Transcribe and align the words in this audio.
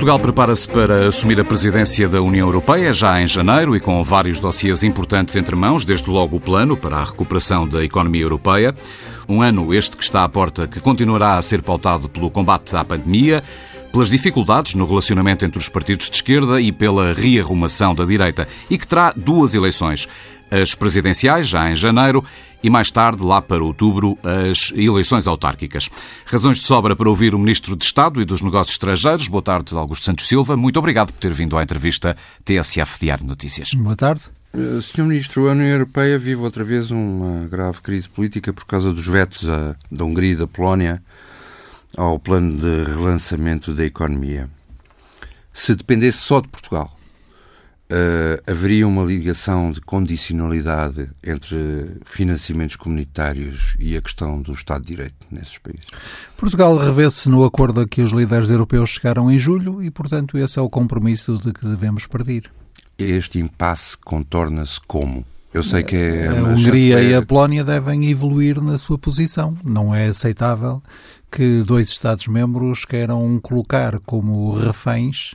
Portugal 0.00 0.18
prepara-se 0.18 0.66
para 0.66 1.08
assumir 1.08 1.38
a 1.38 1.44
presidência 1.44 2.08
da 2.08 2.22
União 2.22 2.48
Europeia 2.48 2.90
já 2.90 3.20
em 3.20 3.26
janeiro 3.26 3.76
e 3.76 3.80
com 3.80 4.02
vários 4.02 4.40
dossiês 4.40 4.82
importantes 4.82 5.36
entre 5.36 5.54
mãos, 5.54 5.84
desde 5.84 6.08
logo 6.08 6.38
o 6.38 6.40
plano 6.40 6.74
para 6.74 6.96
a 6.96 7.04
recuperação 7.04 7.68
da 7.68 7.84
economia 7.84 8.22
europeia. 8.22 8.74
Um 9.28 9.42
ano 9.42 9.74
este 9.74 9.98
que 9.98 10.02
está 10.02 10.24
à 10.24 10.28
porta 10.28 10.66
que 10.66 10.80
continuará 10.80 11.36
a 11.36 11.42
ser 11.42 11.60
pautado 11.60 12.08
pelo 12.08 12.30
combate 12.30 12.74
à 12.74 12.82
pandemia, 12.82 13.44
pelas 13.92 14.08
dificuldades 14.08 14.74
no 14.74 14.86
relacionamento 14.86 15.44
entre 15.44 15.58
os 15.58 15.68
partidos 15.68 16.08
de 16.08 16.16
esquerda 16.16 16.58
e 16.62 16.72
pela 16.72 17.12
rearrumação 17.12 17.94
da 17.94 18.06
direita, 18.06 18.48
e 18.70 18.78
que 18.78 18.88
terá 18.88 19.12
duas 19.14 19.54
eleições: 19.54 20.08
as 20.50 20.74
presidenciais, 20.74 21.48
já 21.48 21.70
em 21.70 21.76
janeiro, 21.76 22.24
e 22.62 22.68
mais 22.68 22.90
tarde, 22.90 23.22
lá 23.22 23.40
para 23.40 23.62
outubro, 23.64 24.18
as 24.22 24.72
eleições 24.74 25.26
autárquicas. 25.26 25.88
Razões 26.26 26.58
de 26.58 26.64
sobra 26.64 26.94
para 26.94 27.08
ouvir 27.08 27.34
o 27.34 27.38
Ministro 27.38 27.74
de 27.76 27.84
Estado 27.84 28.20
e 28.20 28.24
dos 28.24 28.42
Negócios 28.42 28.74
Estrangeiros. 28.74 29.28
Boa 29.28 29.42
tarde, 29.42 29.74
Augusto 29.74 30.04
Santos 30.04 30.28
Silva. 30.28 30.56
Muito 30.56 30.78
obrigado 30.78 31.12
por 31.12 31.18
ter 31.18 31.32
vindo 31.32 31.56
à 31.56 31.62
entrevista 31.62 32.16
TSF 32.44 33.00
Diário 33.00 33.24
Notícias. 33.24 33.72
Boa 33.72 33.96
tarde. 33.96 34.24
Eh, 34.52 34.80
Senhor 34.82 35.06
Ministro, 35.06 35.48
a 35.48 35.52
União 35.52 35.66
Europeia 35.66 36.18
vive 36.18 36.42
outra 36.42 36.64
vez 36.64 36.90
uma 36.90 37.46
grave 37.46 37.80
crise 37.80 38.08
política 38.08 38.52
por 38.52 38.66
causa 38.66 38.92
dos 38.92 39.06
vetos 39.06 39.44
da 39.44 40.04
Hungria 40.04 40.32
e 40.32 40.36
da 40.36 40.46
Polónia 40.46 41.02
ao 41.96 42.18
plano 42.18 42.58
de 42.58 42.84
relançamento 42.84 43.72
da 43.72 43.84
economia. 43.84 44.48
Se 45.52 45.74
dependesse 45.74 46.18
só 46.18 46.40
de 46.40 46.48
Portugal, 46.48 46.96
uh, 47.90 48.50
haveria 48.50 48.86
uma 48.86 49.02
ligação 49.04 49.72
de 49.72 49.80
condicionalidade 49.80 51.10
entre 51.22 51.98
financiamentos 52.04 52.76
comunitários 52.76 53.76
e 53.78 53.96
a 53.96 54.00
questão 54.00 54.40
do 54.40 54.52
Estado 54.52 54.82
de 54.82 54.88
Direito 54.88 55.26
nesses 55.30 55.58
países? 55.58 55.86
Portugal 56.36 56.76
revê-se 56.78 57.28
no 57.28 57.44
acordo 57.44 57.80
a 57.80 57.88
que 57.88 58.00
os 58.00 58.12
líderes 58.12 58.50
europeus 58.50 58.90
chegaram 58.90 59.30
em 59.30 59.38
julho 59.38 59.82
e, 59.82 59.90
portanto, 59.90 60.38
esse 60.38 60.58
é 60.58 60.62
o 60.62 60.70
compromisso 60.70 61.38
de 61.38 61.52
que 61.52 61.66
devemos 61.66 62.06
partir. 62.06 62.50
Este 62.98 63.38
impasse 63.38 63.96
contorna-se 63.98 64.80
como? 64.86 65.24
Eu 65.52 65.64
sei 65.64 65.82
que 65.82 65.96
é. 65.96 66.28
A 66.28 66.44
Hungria 66.44 67.02
e 67.02 67.12
a 67.12 67.22
Polónia 67.22 67.64
devem 67.64 68.08
evoluir 68.08 68.62
na 68.62 68.78
sua 68.78 68.96
posição. 68.96 69.56
Não 69.64 69.92
é 69.92 70.06
aceitável 70.06 70.80
que 71.30 71.62
dois 71.62 71.90
Estados-membros 71.90 72.84
queiram 72.84 73.38
colocar 73.40 73.98
como 74.00 74.52
reféns 74.52 75.34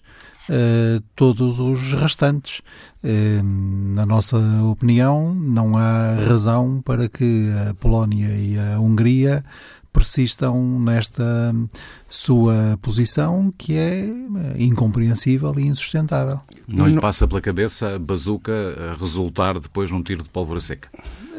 uh, 0.49 1.01
todos 1.15 1.59
os 1.59 1.93
restantes. 1.93 2.61
Uh, 3.03 3.43
na 3.95 4.05
nossa 4.05 4.37
opinião, 4.63 5.33
não 5.33 5.77
há 5.77 6.15
razão 6.27 6.81
para 6.83 7.07
que 7.07 7.49
a 7.69 7.73
Polónia 7.75 8.29
e 8.29 8.57
a 8.57 8.79
Hungria 8.79 9.43
persistam 9.95 10.77
nesta 10.81 11.55
sua 12.09 12.77
posição 12.81 13.53
que 13.57 13.77
é 13.77 14.05
incompreensível 14.59 15.57
e 15.57 15.67
insustentável. 15.67 16.41
Não 16.67 16.85
lhe 16.85 16.99
passa 16.99 17.25
pela 17.25 17.39
cabeça 17.39 17.95
a 17.95 17.99
bazuca 17.99 18.51
a 18.91 18.99
resultar 18.99 19.57
depois 19.57 19.89
num 19.89 20.03
tiro 20.03 20.21
de 20.21 20.29
pólvora 20.29 20.59
seca? 20.59 20.89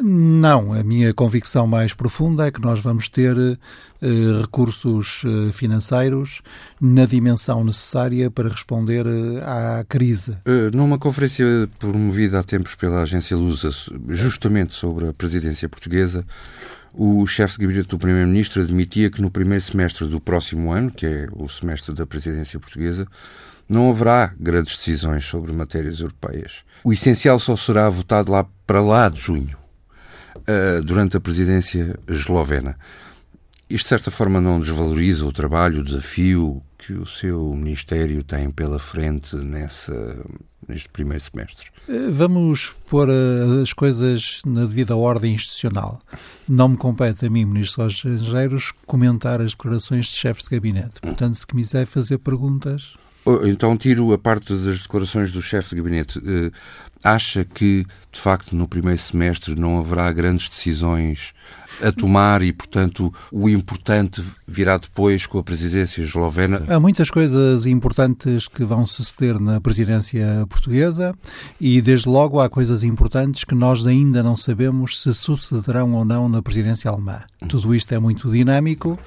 Não, 0.02 0.72
a 0.72 0.82
minha 0.82 1.12
convicção 1.12 1.66
mais 1.66 1.92
profunda 1.92 2.46
é 2.46 2.50
que 2.50 2.60
nós 2.60 2.80
vamos 2.80 3.08
ter 3.08 3.36
uh, 3.36 4.40
recursos 4.40 5.22
uh, 5.24 5.52
financeiros 5.52 6.40
na 6.80 7.06
dimensão 7.06 7.64
necessária 7.64 8.30
para 8.30 8.48
responder 8.48 9.06
uh, 9.06 9.42
à 9.42 9.84
crise. 9.84 10.36
numa 10.72 10.98
conferência 10.98 11.44
promovida 11.78 12.40
há 12.40 12.42
tempos 12.42 12.74
pela 12.74 13.02
agência 13.02 13.36
Lusa, 13.36 13.70
justamente 14.08 14.74
sobre 14.74 15.08
a 15.08 15.12
presidência 15.14 15.68
portuguesa, 15.68 16.26
o 16.92 17.26
chefe 17.26 17.58
de 17.58 17.66
gabinete 17.66 17.88
do 17.88 17.98
Primeiro-Ministro 17.98 18.62
admitia 18.62 19.10
que 19.10 19.20
no 19.20 19.30
primeiro 19.30 19.62
semestre 19.62 20.06
do 20.06 20.20
próximo 20.20 20.72
ano, 20.72 20.90
que 20.90 21.06
é 21.06 21.28
o 21.32 21.48
semestre 21.48 21.94
da 21.94 22.06
presidência 22.06 22.58
portuguesa, 22.58 23.06
não 23.68 23.90
haverá 23.90 24.32
grandes 24.38 24.76
decisões 24.76 25.24
sobre 25.24 25.52
matérias 25.52 26.00
europeias. 26.00 26.64
O 26.84 26.92
essencial 26.92 27.38
só 27.38 27.56
será 27.56 27.88
votado 27.88 28.30
lá 28.30 28.46
para 28.66 28.80
lá 28.80 29.08
de 29.08 29.20
junho, 29.20 29.56
eh, 30.46 30.80
durante 30.82 31.16
a 31.16 31.20
presidência 31.20 31.98
eslovena. 32.08 32.78
Isto, 33.68 33.84
de 33.84 33.88
certa 33.88 34.10
forma, 34.12 34.40
não 34.40 34.60
desvaloriza 34.60 35.26
o 35.26 35.32
trabalho, 35.32 35.80
o 35.80 35.84
desafio 35.84 36.62
que 36.78 36.92
o 36.92 37.04
seu 37.04 37.52
Ministério 37.54 38.22
tem 38.22 38.48
pela 38.50 38.78
frente 38.78 39.34
nessa, 39.34 40.24
neste 40.68 40.88
primeiro 40.88 41.22
semestre? 41.22 41.70
Eh, 41.88 42.10
vamos 42.10 42.74
pôr 42.88 43.08
eh, 43.08 43.62
as 43.62 43.72
coisas 43.72 44.40
na 44.44 44.64
devida 44.64 44.96
ordem 44.96 45.34
institucional. 45.34 46.00
Não 46.48 46.68
me 46.68 46.76
compete 46.76 47.26
a 47.26 47.30
mim, 47.30 47.44
Ministro 47.44 47.84
dos 47.84 47.94
Estrangeiros, 47.94 48.72
comentar 48.86 49.40
as 49.40 49.52
declarações 49.52 50.06
de 50.06 50.12
chefes 50.12 50.44
de 50.44 50.50
gabinete. 50.50 51.00
Portanto, 51.00 51.36
se 51.36 51.46
quiser 51.46 51.86
fazer 51.86 52.18
perguntas. 52.18 52.94
Oh, 53.24 53.44
então, 53.44 53.76
tiro 53.76 54.12
a 54.12 54.18
parte 54.18 54.54
das 54.54 54.82
declarações 54.82 55.32
do 55.32 55.42
chefe 55.42 55.70
de 55.70 55.76
gabinete. 55.76 56.20
Acha 57.02 57.44
que, 57.44 57.84
de 58.10 58.20
facto, 58.20 58.56
no 58.56 58.66
primeiro 58.66 59.00
semestre 59.00 59.54
não 59.54 59.78
haverá 59.78 60.12
grandes 60.12 60.48
decisões 60.48 61.34
a 61.82 61.92
tomar 61.92 62.42
e, 62.42 62.52
portanto, 62.52 63.12
o 63.30 63.48
importante 63.48 64.22
virá 64.46 64.78
depois 64.78 65.26
com 65.26 65.38
a 65.38 65.42
presidência 65.42 66.02
eslovena? 66.02 66.62
Há 66.68 66.80
muitas 66.80 67.10
coisas 67.10 67.66
importantes 67.66 68.48
que 68.48 68.64
vão 68.64 68.86
suceder 68.86 69.38
na 69.40 69.60
presidência 69.60 70.46
portuguesa 70.48 71.14
e, 71.60 71.80
desde 71.80 72.08
logo, 72.08 72.40
há 72.40 72.48
coisas 72.48 72.82
importantes 72.82 73.44
que 73.44 73.54
nós 73.54 73.86
ainda 73.86 74.22
não 74.22 74.36
sabemos 74.36 75.02
se 75.02 75.12
sucederão 75.14 75.92
ou 75.94 76.04
não 76.04 76.28
na 76.28 76.42
presidência 76.42 76.90
alemã. 76.90 77.20
Tudo 77.48 77.74
isto 77.74 77.92
é 77.92 77.98
muito 77.98 78.30
dinâmico 78.30 78.98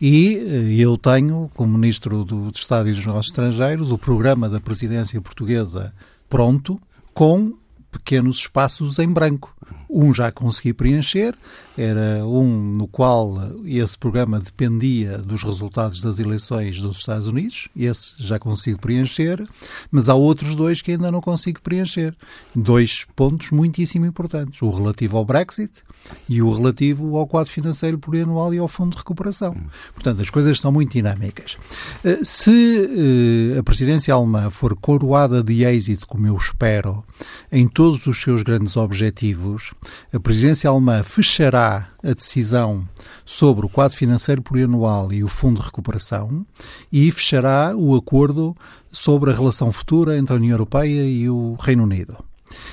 e 0.00 0.36
eh, 0.36 0.74
eu 0.78 0.96
tenho, 0.96 1.50
como 1.54 1.76
Ministro 1.76 2.24
do 2.24 2.50
Estado 2.54 2.88
e 2.88 2.92
dos 2.92 3.04
Negócios 3.04 3.32
Estrangeiros, 3.32 3.90
o 3.90 3.98
programa 3.98 4.48
da 4.48 4.60
presidência 4.60 5.20
portuguesa 5.20 5.92
pronto, 6.28 6.78
com 7.18 7.52
pequenos 7.90 8.38
espaços 8.38 9.00
em 9.00 9.08
branco. 9.08 9.52
Um 9.90 10.12
já 10.12 10.30
consegui 10.30 10.72
preencher, 10.72 11.34
era 11.76 12.26
um 12.26 12.74
no 12.76 12.86
qual 12.86 13.36
esse 13.64 13.96
programa 13.96 14.38
dependia 14.38 15.18
dos 15.18 15.42
resultados 15.42 16.00
das 16.00 16.18
eleições 16.18 16.78
dos 16.78 16.98
Estados 16.98 17.26
Unidos, 17.26 17.68
esse 17.76 18.12
já 18.18 18.38
consigo 18.38 18.78
preencher, 18.78 19.46
mas 19.90 20.08
há 20.08 20.14
outros 20.14 20.54
dois 20.54 20.82
que 20.82 20.92
ainda 20.92 21.10
não 21.10 21.20
consigo 21.20 21.60
preencher. 21.62 22.14
Dois 22.54 23.06
pontos 23.16 23.50
muitíssimo 23.50 24.06
importantes: 24.06 24.60
o 24.60 24.70
relativo 24.70 25.16
ao 25.16 25.24
Brexit 25.24 25.82
e 26.28 26.42
o 26.42 26.52
relativo 26.52 27.16
ao 27.16 27.26
quadro 27.26 27.52
financeiro 27.52 27.98
plurianual 27.98 28.52
e 28.52 28.58
ao 28.58 28.68
Fundo 28.68 28.92
de 28.92 28.98
Recuperação. 28.98 29.54
Portanto, 29.94 30.22
as 30.22 30.30
coisas 30.30 30.60
são 30.60 30.72
muito 30.72 30.92
dinâmicas. 30.92 31.56
Eh, 32.04 32.20
se 32.22 33.54
eh, 33.54 33.58
a 33.58 33.62
presidência 33.62 34.12
alemã 34.12 34.50
for 34.50 34.76
coroada 34.76 35.42
de 35.42 35.64
êxito, 35.64 36.06
como 36.06 36.26
eu 36.26 36.36
espero, 36.36 37.04
em 37.50 37.68
todos 37.68 38.06
os 38.06 38.20
seus 38.20 38.42
grandes 38.42 38.76
objetivos, 38.76 39.72
a 40.12 40.20
presidência 40.20 40.68
alemã 40.68 41.02
fechará 41.02 41.88
a 42.02 42.12
decisão 42.12 42.86
sobre 43.24 43.66
o 43.66 43.68
quadro 43.68 43.96
financeiro 43.96 44.42
plurianual 44.42 45.12
e 45.12 45.22
o 45.22 45.28
Fundo 45.28 45.60
de 45.60 45.66
Recuperação 45.66 46.46
e 46.92 47.10
fechará 47.10 47.74
o 47.76 47.94
acordo 47.94 48.56
sobre 48.90 49.30
a 49.30 49.34
relação 49.34 49.70
futura 49.72 50.16
entre 50.16 50.32
a 50.32 50.36
União 50.36 50.52
Europeia 50.52 51.02
e 51.02 51.28
o 51.28 51.56
Reino 51.60 51.84
Unido. 51.84 52.27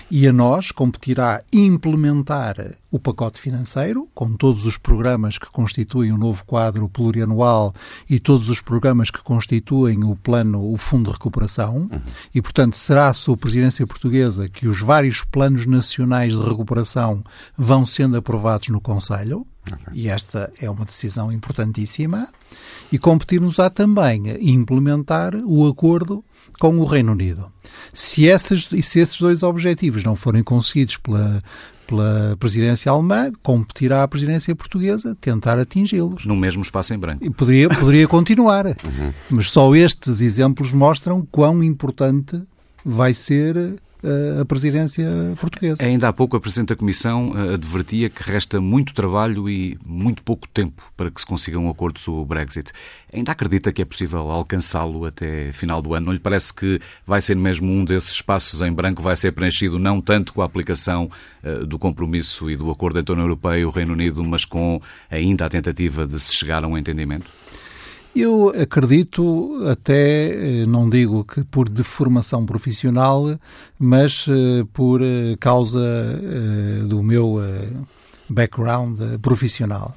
E 0.09 0.27
a 0.27 0.33
nós 0.33 0.71
competirá 0.71 1.41
implementar 1.51 2.75
o 2.91 2.99
pacote 2.99 3.41
financeiro, 3.41 4.07
com 4.13 4.33
todos 4.33 4.63
os 4.63 4.77
programas 4.77 5.37
que 5.37 5.47
constituem 5.51 6.11
o 6.11 6.17
novo 6.17 6.45
quadro 6.45 6.87
plurianual 6.87 7.73
e 8.09 8.19
todos 8.19 8.47
os 8.49 8.61
programas 8.61 9.09
que 9.09 9.21
constituem 9.21 10.03
o 10.03 10.15
plano, 10.15 10.71
o 10.71 10.77
Fundo 10.77 11.05
de 11.09 11.13
Recuperação, 11.13 11.89
uhum. 11.91 12.01
e, 12.33 12.41
portanto, 12.41 12.77
será 12.77 13.09
a 13.09 13.13
sua 13.13 13.35
presidência 13.35 13.85
portuguesa 13.87 14.47
que 14.47 14.67
os 14.67 14.79
vários 14.79 15.23
planos 15.23 15.65
nacionais 15.65 16.33
de 16.33 16.41
recuperação 16.41 17.23
vão 17.57 17.85
sendo 17.85 18.15
aprovados 18.15 18.69
no 18.69 18.79
Conselho, 18.79 19.45
okay. 19.65 19.77
e 19.93 20.07
esta 20.07 20.51
é 20.61 20.69
uma 20.69 20.85
decisão 20.85 21.31
importantíssima, 21.31 22.27
e 22.91 22.99
competir-nos-á 22.99 23.69
também 23.69 24.23
implementar 24.39 25.35
o 25.43 25.67
acordo 25.67 26.23
com 26.59 26.77
o 26.77 26.85
Reino 26.85 27.11
Unido. 27.11 27.47
Se, 27.93 28.27
essas, 28.27 28.63
se 28.63 28.99
esses 28.99 29.17
dois 29.19 29.43
objetivos 29.43 30.03
não 30.03 30.15
forem 30.15 30.43
conseguidos 30.43 30.97
pela, 30.97 31.41
pela 31.87 32.35
presidência 32.39 32.91
alemã, 32.91 33.31
competirá 33.41 34.03
a 34.03 34.07
presidência 34.07 34.55
portuguesa 34.55 35.15
tentar 35.19 35.59
atingi-los. 35.59 36.25
No 36.25 36.35
mesmo 36.35 36.61
espaço 36.61 36.93
em 36.93 36.97
branco. 36.97 37.23
E 37.23 37.29
poderia, 37.29 37.69
poderia 37.69 38.07
continuar. 38.07 38.65
Uhum. 38.65 39.13
Mas 39.29 39.49
só 39.51 39.73
estes 39.75 40.21
exemplos 40.21 40.71
mostram 40.71 41.25
quão 41.31 41.63
importante 41.63 42.41
vai 42.83 43.13
ser 43.13 43.75
a 44.41 44.45
presidência 44.45 45.05
portuguesa. 45.39 45.83
Ainda 45.83 46.09
há 46.09 46.13
pouco 46.13 46.37
a 46.37 46.39
Presidente 46.39 46.69
da 46.69 46.75
Comissão 46.75 47.33
eh, 47.35 47.53
advertia 47.55 48.09
que 48.09 48.23
resta 48.23 48.61
muito 48.61 48.93
trabalho 48.93 49.49
e 49.49 49.77
muito 49.85 50.21
pouco 50.23 50.47
tempo 50.47 50.83
para 50.95 51.09
que 51.09 51.19
se 51.19 51.25
consiga 51.25 51.57
um 51.57 51.69
acordo 51.69 51.99
sobre 51.99 52.21
o 52.21 52.25
Brexit. 52.25 52.71
Ainda 53.13 53.31
acredita 53.31 53.71
que 53.71 53.81
é 53.81 53.85
possível 53.85 54.29
alcançá-lo 54.29 55.05
até 55.05 55.51
final 55.51 55.81
do 55.81 55.93
ano? 55.93 56.07
Não 56.07 56.13
lhe 56.13 56.19
parece 56.19 56.53
que 56.53 56.79
vai 57.05 57.21
ser 57.21 57.35
mesmo 57.35 57.71
um 57.71 57.83
desses 57.83 58.11
espaços 58.11 58.61
em 58.61 58.71
branco, 58.71 59.01
vai 59.01 59.15
ser 59.15 59.31
preenchido 59.31 59.79
não 59.79 60.01
tanto 60.01 60.33
com 60.33 60.41
a 60.41 60.45
aplicação 60.45 61.09
uh, 61.43 61.65
do 61.65 61.79
compromisso 61.79 62.49
e 62.49 62.55
do 62.55 62.69
acordo 62.69 62.99
entre 62.99 63.11
a 63.11 63.15
União 63.15 63.25
Europeia 63.25 63.61
e 63.61 63.65
o 63.65 63.69
Reino 63.69 63.93
Unido, 63.93 64.23
mas 64.23 64.45
com 64.45 64.81
ainda 65.09 65.45
a 65.45 65.49
tentativa 65.49 66.05
de 66.05 66.19
se 66.19 66.33
chegar 66.33 66.63
a 66.63 66.67
um 66.67 66.77
entendimento? 66.77 67.25
Eu 68.15 68.47
acredito, 68.49 69.61
até 69.69 70.61
eh, 70.61 70.65
não 70.65 70.89
digo 70.89 71.25
que 71.25 71.43
por 71.43 71.67
deformação 71.67 72.45
profissional, 72.45 73.37
mas 73.77 74.25
uh, 74.27 74.65
por 74.71 75.01
uh, 75.01 75.37
causa 75.37 75.81
do 76.87 77.03
meu 77.03 77.35
background 78.29 78.97
profissional. 79.21 79.93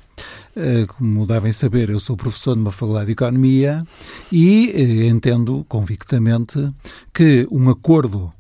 Como 0.97 1.25
devem 1.25 1.53
saber, 1.53 1.89
eu 1.91 2.01
sou 2.01 2.17
professor 2.17 2.57
numa 2.57 2.73
faculdade 2.73 3.07
de 3.07 3.13
Economia 3.13 3.85
e 4.33 5.07
entendo 5.07 5.65
convictamente 5.69 6.69
que 7.15 7.47
um 7.53 7.71
acordo 7.71 8.33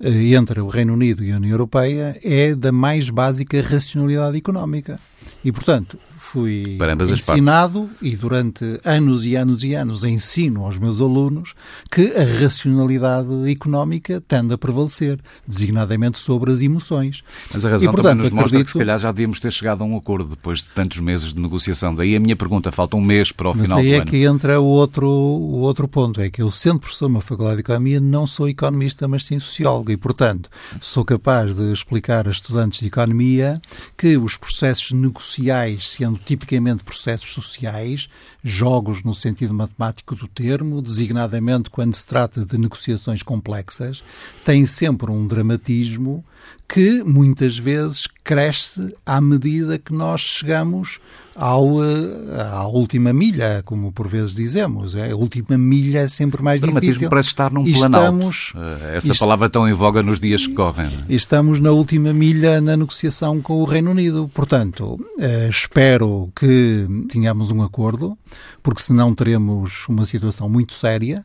entre 0.00 0.60
o 0.60 0.68
Reino 0.68 0.94
Unido 0.94 1.22
e 1.22 1.30
a 1.30 1.36
União 1.36 1.52
Europeia 1.52 2.18
é 2.24 2.54
da 2.56 2.72
mais 2.72 3.08
básica 3.08 3.62
racionalidade 3.62 4.36
económica. 4.36 4.98
E, 5.42 5.52
portanto, 5.52 5.98
fui 6.34 6.78
ensinado 7.12 7.88
e 8.02 8.16
durante 8.16 8.80
anos 8.84 9.24
e 9.24 9.36
anos 9.36 9.62
e 9.62 9.74
anos 9.74 10.02
ensino 10.02 10.64
aos 10.64 10.78
meus 10.78 11.00
alunos 11.00 11.54
que 11.90 12.12
a 12.16 12.40
racionalidade 12.40 13.50
económica 13.50 14.20
tende 14.26 14.54
a 14.54 14.58
prevalecer, 14.58 15.20
designadamente 15.46 16.18
sobre 16.18 16.50
as 16.50 16.60
emoções. 16.60 17.22
Mas 17.52 17.64
a 17.64 17.70
razão 17.70 17.88
e, 17.88 17.92
portanto, 17.92 18.10
também 18.10 18.24
nos 18.24 18.32
mostra 18.32 18.46
acredito... 18.48 18.66
que 18.66 18.72
se 18.72 18.78
calhar 18.78 18.98
já 18.98 19.12
devíamos 19.12 19.38
ter 19.38 19.52
chegado 19.52 19.82
a 19.82 19.86
um 19.86 19.96
acordo 19.96 20.30
depois 20.30 20.62
de 20.62 20.70
tantos 20.70 20.98
meses 20.98 21.32
de 21.32 21.40
negociação. 21.40 21.94
Daí 21.94 22.16
a 22.16 22.20
minha 22.20 22.34
pergunta, 22.34 22.72
falta 22.72 22.96
um 22.96 23.00
mês 23.00 23.30
para 23.30 23.50
o 23.50 23.54
Mas 23.54 23.62
final 23.62 23.78
do 23.78 23.86
ano. 23.86 23.94
aí 23.94 24.00
é 24.00 24.04
que 24.04 24.24
entra 24.24 24.60
o 24.60 24.66
outro, 24.66 25.06
o 25.06 25.60
outro 25.60 25.86
ponto, 25.86 26.20
é 26.20 26.30
que 26.30 26.42
eu 26.42 26.50
sendo 26.50 26.80
professor 26.80 27.08
numa 27.08 27.20
faculdade 27.20 27.56
de 27.56 27.60
Economia 27.60 28.00
não 28.00 28.26
sou 28.26 28.48
economista, 28.48 29.06
mas 29.06 29.24
sim 29.24 29.38
sociólogo 29.38 29.92
e, 29.92 29.96
portanto, 29.96 30.48
sou 30.80 31.04
capaz 31.04 31.54
de 31.54 31.72
explicar 31.72 32.26
a 32.26 32.30
estudantes 32.30 32.80
de 32.80 32.86
Economia 32.86 33.60
que 33.96 34.16
os 34.16 34.36
processos 34.36 34.90
negociais, 35.24 35.90
sendo 35.90 36.18
tipicamente 36.18 36.84
processos 36.84 37.32
sociais, 37.32 38.08
jogos 38.42 39.02
no 39.02 39.14
sentido 39.14 39.54
matemático 39.54 40.14
do 40.14 40.28
termo, 40.28 40.82
designadamente 40.82 41.70
quando 41.70 41.94
se 41.94 42.06
trata 42.06 42.44
de 42.44 42.58
negociações 42.58 43.22
complexas, 43.22 44.04
têm 44.44 44.66
sempre 44.66 45.10
um 45.10 45.26
dramatismo 45.26 46.24
que 46.68 47.02
muitas 47.04 47.58
vezes 47.58 48.06
cresce 48.22 48.94
à 49.04 49.20
medida 49.20 49.78
que 49.78 49.92
nós 49.92 50.20
chegamos 50.20 50.98
ao, 51.36 51.84
eh, 51.84 52.48
à 52.52 52.66
última 52.66 53.12
milha, 53.12 53.62
como 53.64 53.92
por 53.92 54.06
vezes 54.08 54.34
dizemos. 54.34 54.94
É, 54.94 55.10
a 55.10 55.16
última 55.16 55.58
milha 55.58 56.00
é 56.00 56.08
sempre 56.08 56.42
mais 56.42 56.60
Dramatismo 56.60 56.92
difícil. 56.92 57.10
parece 57.10 57.28
estar 57.28 57.52
num 57.52 57.64
planalto. 57.70 58.30
Eh, 58.56 58.96
essa 58.96 59.14
palavra 59.14 59.50
tão 59.50 59.68
em 59.68 59.72
voga 59.72 60.02
nos 60.02 60.20
dias 60.20 60.46
que 60.46 60.54
correm. 60.54 60.86
É? 60.86 61.14
Estamos 61.14 61.58
na 61.60 61.70
última 61.70 62.12
milha 62.12 62.60
na 62.60 62.76
negociação 62.76 63.40
com 63.40 63.60
o 63.60 63.64
Reino 63.64 63.90
Unido. 63.90 64.30
Portanto, 64.32 64.98
eh, 65.18 65.48
espero 65.50 66.30
que 66.34 66.86
tenhamos 67.08 67.50
um 67.50 67.62
acordo, 67.62 68.16
porque 68.62 68.82
senão 68.82 69.14
teremos 69.14 69.86
uma 69.88 70.06
situação 70.06 70.48
muito 70.48 70.74
séria 70.74 71.24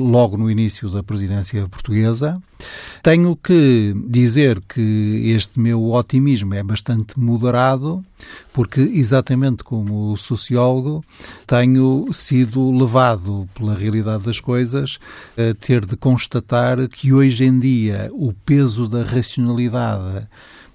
logo 0.00 0.36
no 0.36 0.50
início 0.50 0.88
da 0.88 1.02
presidência 1.02 1.68
portuguesa. 1.68 2.40
Tenho 3.02 3.36
que 3.36 3.94
dizer 4.08 4.60
que 4.68 5.32
este 5.36 5.60
meu 5.60 5.92
otimismo 5.92 6.54
é 6.54 6.62
bastante 6.62 7.18
moderado, 7.18 8.04
porque, 8.52 8.80
exatamente 8.80 9.62
como 9.62 10.16
sociólogo, 10.16 11.04
tenho 11.46 12.06
sido 12.12 12.72
levado 12.72 13.48
pela 13.54 13.74
realidade 13.74 14.24
das 14.24 14.40
coisas 14.40 14.98
a 15.36 15.54
ter 15.54 15.86
de 15.86 15.96
constatar 15.96 16.88
que 16.88 17.12
hoje 17.12 17.44
em 17.44 17.58
dia 17.58 18.10
o 18.12 18.32
peso 18.32 18.88
da 18.88 19.04
racionalidade 19.04 20.26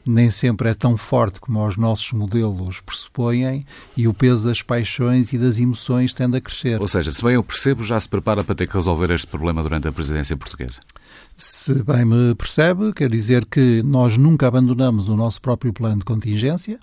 nem 0.06 0.30
sempre 0.30 0.70
é 0.70 0.74
tão 0.74 0.98
forte 0.98 1.40
como 1.40 1.66
os 1.66 1.78
nossos 1.78 2.12
modelos 2.12 2.82
pressupõem 2.82 3.66
e 3.96 4.08
o 4.08 4.14
peso 4.14 4.46
das 4.48 4.62
paixões 4.62 5.32
e 5.34 5.38
das 5.38 5.58
emoções 5.58 6.14
tende 6.14 6.38
a 6.38 6.42
crescer. 6.42 6.82
Ou 6.82 6.88
seja, 6.88 7.12
se 7.12 7.24
bem 7.24 7.34
eu 7.34 7.44
percebo, 7.44 7.84
já 7.84 8.00
se 8.00 8.10
prepara 8.10 8.44
para 8.44 8.56
ter 8.56 8.68
que 8.68 8.74
resolver 8.74 9.12
este 9.12 9.28
problema 9.28 9.64
durante 9.64 9.88
a 9.88 9.92
presidência 9.92 10.36
portuguesa? 10.36 10.80
Se 11.36 11.84
bem 11.84 12.06
me 12.06 12.36
percebe, 12.36 12.92
quer 12.94 13.10
dizer 13.10 13.46
que 13.46 13.82
nós 13.84 14.18
nunca 14.18 14.48
abandonamos 14.48 15.08
o 15.08 15.16
nosso 15.16 15.42
próprio 15.42 15.74
plano 15.74 15.98
de 15.98 16.06
contingência, 16.06 16.80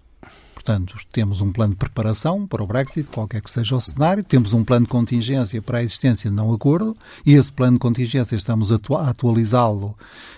Portanto, 0.62 0.95
temos 1.11 1.41
um 1.41 1.51
plano 1.51 1.73
de 1.73 1.79
preparação 1.79 2.47
para 2.47 2.62
o 2.62 2.67
Brexit, 2.67 3.09
qualquer 3.09 3.41
que 3.41 3.51
seja 3.51 3.75
o 3.75 3.81
cenário, 3.81 4.23
temos 4.23 4.53
um 4.53 4.62
plano 4.62 4.85
de 4.85 4.93
contingência 4.93 5.62
para 5.62 5.79
a 5.79 5.83
existência 5.83 6.29
de 6.29 6.37
não 6.37 6.53
acordo, 6.53 6.95
e 7.25 7.33
esse 7.33 7.51
plano 7.51 7.79
de 7.79 7.79
contingência 7.79 8.37
estamos 8.37 8.71
a 8.71 8.79
atualizá-lo 9.09 9.97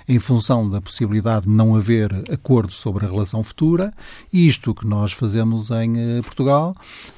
em 0.08 0.20
função 0.20 0.70
da 0.70 0.80
possibilidade 0.80 1.46
de 1.46 1.52
não 1.52 1.74
haver 1.74 2.12
acordo 2.30 2.72
sobre 2.72 3.04
a 3.04 3.08
relação 3.08 3.42
futura, 3.42 3.92
e 4.32 4.46
isto 4.46 4.72
que 4.72 4.86
nós 4.86 5.12
fazemos 5.12 5.70
em 5.70 5.98
eh, 5.98 6.22
Portugal 6.22 6.72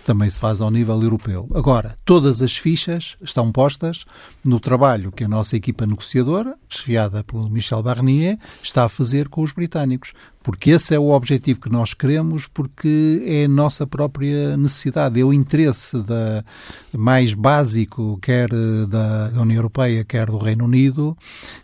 também 0.07 0.31
se 0.31 0.39
faz 0.39 0.62
ao 0.62 0.71
nível 0.71 1.03
europeu. 1.03 1.47
Agora, 1.55 1.97
todas 2.07 2.41
as 2.41 2.57
fichas 2.57 3.17
estão 3.21 3.53
postas 3.53 4.07
no 4.43 4.59
trabalho 4.59 5.12
que 5.12 5.25
a 5.25 5.29
nossa 5.29 5.57
equipa 5.57 5.87
negociadora, 5.87 6.57
desfiada 6.69 7.23
pelo 7.23 7.50
Michel 7.50 7.83
Barnier, 7.83 8.39
está 8.62 8.85
a 8.85 8.89
fazer 8.89 9.29
com 9.29 9.43
os 9.43 9.53
britânicos 9.53 10.15
porque 10.44 10.73
esse 10.73 10.94
é 10.94 10.99
o 10.99 11.08
objetivo 11.08 11.58
que 11.58 11.70
nós 11.70 11.94
queremos, 11.94 12.46
porque 12.46 13.25
é 13.26 13.46
a 13.46 13.49
nossa 13.49 13.87
própria 13.87 14.58
necessidade, 14.58 15.19
é 15.19 15.25
o 15.25 15.32
interesse 15.32 15.96
da, 16.02 16.44
mais 16.93 17.32
básico, 17.32 18.19
quer 18.20 18.50
da, 18.87 19.31
da 19.31 19.41
União 19.41 19.56
Europeia, 19.56 20.05
quer 20.05 20.26
do 20.26 20.37
Reino 20.37 20.67
Unido, 20.67 21.17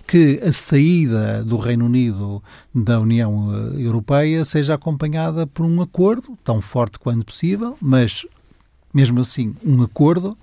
que 0.07 0.41
a 0.43 0.51
saída 0.51 1.45
do 1.45 1.59
Reino 1.59 1.85
Unido 1.85 2.43
da 2.75 2.99
União 2.99 3.53
Europeia 3.79 4.47
seja 4.47 4.75
acompanhada 4.75 5.47
por 5.47 5.67
um 5.67 5.83
acordo, 5.83 6.39
tão 6.43 6.63
forte 6.63 6.99
quanto 6.99 7.27
possível, 7.27 7.77
mas 7.83 8.25
mesmo 8.93 9.21
assim, 9.21 9.55
um 9.65 9.83
acordo 9.83 10.37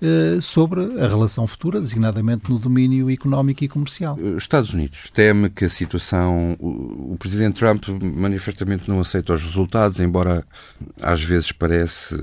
uh, 0.00 0.40
sobre 0.40 0.80
a 1.00 1.06
relação 1.06 1.46
futura, 1.46 1.80
designadamente 1.80 2.50
no 2.50 2.58
domínio 2.58 3.10
económico 3.10 3.62
e 3.62 3.68
comercial. 3.68 4.18
Estados 4.36 4.72
Unidos 4.72 5.10
teme 5.12 5.50
que 5.50 5.64
a 5.64 5.70
situação. 5.70 6.56
O, 6.58 7.12
o 7.12 7.16
Presidente 7.18 7.54
Trump 7.54 7.84
manifestamente 8.02 8.88
não 8.88 9.00
aceita 9.00 9.34
os 9.34 9.44
resultados, 9.44 10.00
embora 10.00 10.44
às 11.02 11.22
vezes 11.22 11.52
parece 11.52 12.16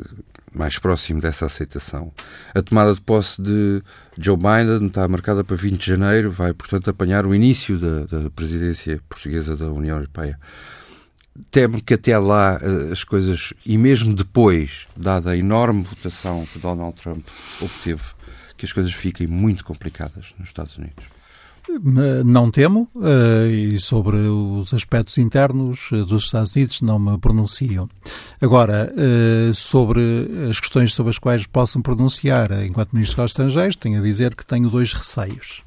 mais 0.54 0.80
próximo 0.80 1.22
dessa 1.22 1.46
aceitação. 1.46 2.12
A 2.54 2.62
tomada 2.62 2.94
de 2.94 3.02
posse 3.02 3.42
de 3.42 3.82
Joe 4.18 4.36
Biden 4.36 4.88
está 4.88 5.08
marcada 5.08 5.44
para 5.44 5.56
20 5.56 5.80
de 5.80 5.86
janeiro, 5.86 6.32
vai, 6.32 6.54
portanto, 6.54 6.90
apanhar 6.90 7.26
o 7.26 7.36
início 7.36 7.78
da, 7.78 8.06
da 8.06 8.30
presidência 8.32 9.00
portuguesa 9.08 9.56
da 9.56 9.72
União 9.72 9.98
Europeia 9.98 10.40
temo 11.52 11.82
que 11.82 11.94
até 11.94 12.18
lá 12.18 12.60
eh, 12.62 12.92
as 12.92 13.04
coisas, 13.04 13.54
e 13.66 13.78
mesmo 13.78 14.14
depois, 14.14 14.88
dada 14.96 15.32
a 15.32 15.38
enorme 15.38 15.84
votação 15.84 16.46
que 16.52 16.60
Donald 16.60 16.96
Trump 17.02 17.26
obteve, 17.62 18.04
que 18.58 18.66
as 18.66 18.74
coisas 18.74 18.94
fiquem 18.94 19.28
muito 19.28 19.64
complicadas 19.64 20.34
nos 20.40 20.50
Estados 20.50 20.78
Unidos. 20.78 21.06
Não 22.26 22.50
temo, 22.50 22.90
eh, 23.04 23.50
e 23.50 23.80
sobre 23.80 24.16
os 24.16 24.74
aspectos 24.74 25.18
internos 25.18 25.90
eh, 25.92 25.98
dos 25.98 26.26
Estados 26.26 26.56
Unidos 26.56 26.82
não 26.82 26.98
me 26.98 27.18
pronuncio. 27.18 27.90
Agora, 28.42 28.94
sobre 29.54 30.02
as 30.50 30.60
questões 30.60 30.94
sobre 30.94 31.10
as 31.10 31.20
quais 31.20 31.46
possam 31.46 31.82
pronunciar 31.82 32.52
enquanto 32.64 32.94
Ministro 32.94 33.22
dos 33.22 33.32
Estrangeiros, 33.32 33.76
tenho 33.76 34.00
a 34.00 34.04
dizer 34.04 34.34
que 34.34 34.46
tenho 34.46 34.70
dois 34.70 34.94
receios. 34.94 35.62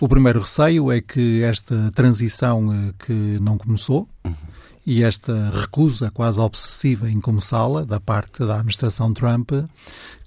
O 0.00 0.08
primeiro 0.08 0.40
receio 0.40 0.90
é 0.90 1.00
que 1.00 1.42
esta 1.42 1.90
transição 1.94 2.92
que 2.98 3.12
não 3.40 3.56
começou, 3.56 4.08
uhum 4.24 4.55
e 4.86 5.02
esta 5.02 5.50
recusa 5.52 6.12
quase 6.12 6.38
obsessiva 6.38 7.10
em 7.10 7.20
começá-la 7.20 7.84
da 7.84 7.98
parte 7.98 8.46
da 8.46 8.54
administração 8.54 9.12
Trump 9.12 9.50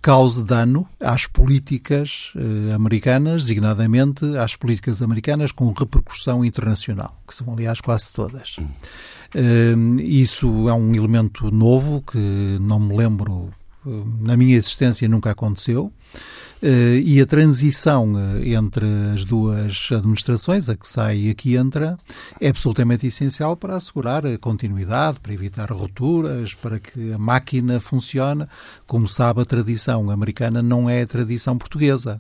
cause 0.01 0.44
dano 0.44 0.86
às 1.00 1.25
políticas 1.25 2.34
eh, 2.36 2.74
americanas, 2.74 3.44
designadamente 3.44 4.25
às 4.38 4.56
políticas 4.56 5.01
americanas 5.01 5.51
com 5.51 5.72
repercussão 5.72 6.44
internacional, 6.44 7.18
que 7.25 7.34
são, 7.34 7.54
aliás, 7.54 7.80
quase 7.80 8.12
todas. 8.12 8.58
Eh, 9.34 9.75
isso 10.00 10.68
é 10.68 10.74
um 10.74 10.94
elemento 10.94 11.50
novo 11.51 12.01
que 12.01 12.58
não 12.60 12.80
me 12.80 12.98
lembro, 12.98 13.50
eh, 13.86 13.89
na 14.22 14.36
minha 14.36 14.58
existência 14.58 15.08
nunca 15.08 15.32
aconteceu. 15.32 15.92
Uh, 16.62 17.00
e 17.06 17.22
a 17.22 17.25
transição 17.25 18.13
uh, 18.13 18.44
entre 18.44 18.86
as 19.13 19.24
duas 19.24 19.88
administrações, 19.92 20.68
a 20.68 20.75
que 20.75 20.86
sai 20.86 21.18
e 21.18 21.30
a 21.30 21.34
que 21.34 21.56
entra, 21.56 21.98
é 22.39 22.50
absolutamente 22.50 23.08
essencial 23.08 23.56
para 23.56 23.78
assegurar 23.78 24.25
a 24.25 24.38
continuidade, 24.38 25.22
para 25.22 25.34
evitar 25.34 25.72
rupturas, 25.72 26.54
para 26.54 26.78
que 26.78 27.13
a 27.13 27.18
máquina 27.18 27.80
funcione. 27.80 28.46
Como 28.86 29.08
sabe, 29.08 29.42
a 29.42 29.46
tradição 29.46 30.10
americana 30.10 30.62
não 30.62 30.89
é 30.89 31.01
a 31.01 31.08
tradição 31.08 31.58
portuguesa. 31.58 32.20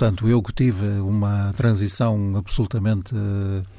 Portanto, 0.00 0.26
eu 0.26 0.42
que 0.42 0.54
tive 0.54 0.98
uma 1.00 1.52
transição 1.52 2.32
absolutamente 2.34 3.14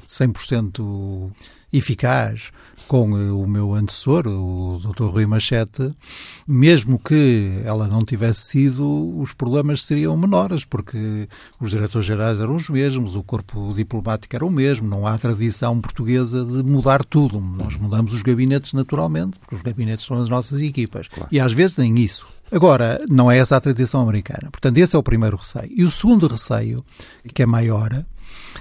100% 0.08 0.78
eh, 0.78 1.76
eficaz 1.76 2.52
com 2.86 3.18
eh, 3.18 3.32
o 3.32 3.44
meu 3.44 3.74
antecessor, 3.74 4.28
o 4.28 4.78
Dr. 4.78 5.06
Rui 5.06 5.26
Machete, 5.26 5.92
mesmo 6.46 6.96
que 6.96 7.60
ela 7.64 7.88
não 7.88 8.04
tivesse 8.04 8.42
sido, 8.42 9.18
os 9.18 9.32
problemas 9.32 9.82
seriam 9.82 10.16
menores, 10.16 10.64
porque 10.64 11.28
os 11.60 11.70
diretores 11.70 12.06
gerais 12.06 12.38
eram 12.38 12.54
os 12.54 12.70
mesmos, 12.70 13.16
o 13.16 13.24
corpo 13.24 13.72
diplomático 13.74 14.36
era 14.36 14.46
o 14.46 14.50
mesmo, 14.50 14.86
não 14.86 15.04
há 15.08 15.18
tradição 15.18 15.80
portuguesa 15.80 16.44
de 16.44 16.62
mudar 16.62 17.04
tudo. 17.04 17.40
Nós 17.40 17.76
mudamos 17.76 18.14
os 18.14 18.22
gabinetes 18.22 18.74
naturalmente, 18.74 19.40
porque 19.40 19.56
os 19.56 19.62
gabinetes 19.62 20.06
são 20.06 20.22
as 20.22 20.28
nossas 20.28 20.60
equipas. 20.60 21.08
Claro. 21.08 21.28
E 21.32 21.40
às 21.40 21.52
vezes 21.52 21.76
nem 21.78 21.98
isso. 21.98 22.24
Agora, 22.52 23.02
não 23.08 23.30
é 23.30 23.38
essa 23.38 23.56
a 23.56 23.60
tradição 23.60 24.02
americana. 24.02 24.50
Portanto, 24.50 24.76
esse 24.76 24.94
é 24.94 24.98
o 24.98 25.02
primeiro 25.02 25.38
receio. 25.38 25.72
E 25.74 25.84
o 25.84 25.90
segundo 25.90 26.26
receio, 26.26 26.84
que 27.34 27.42
é 27.42 27.46
maior, 27.46 27.90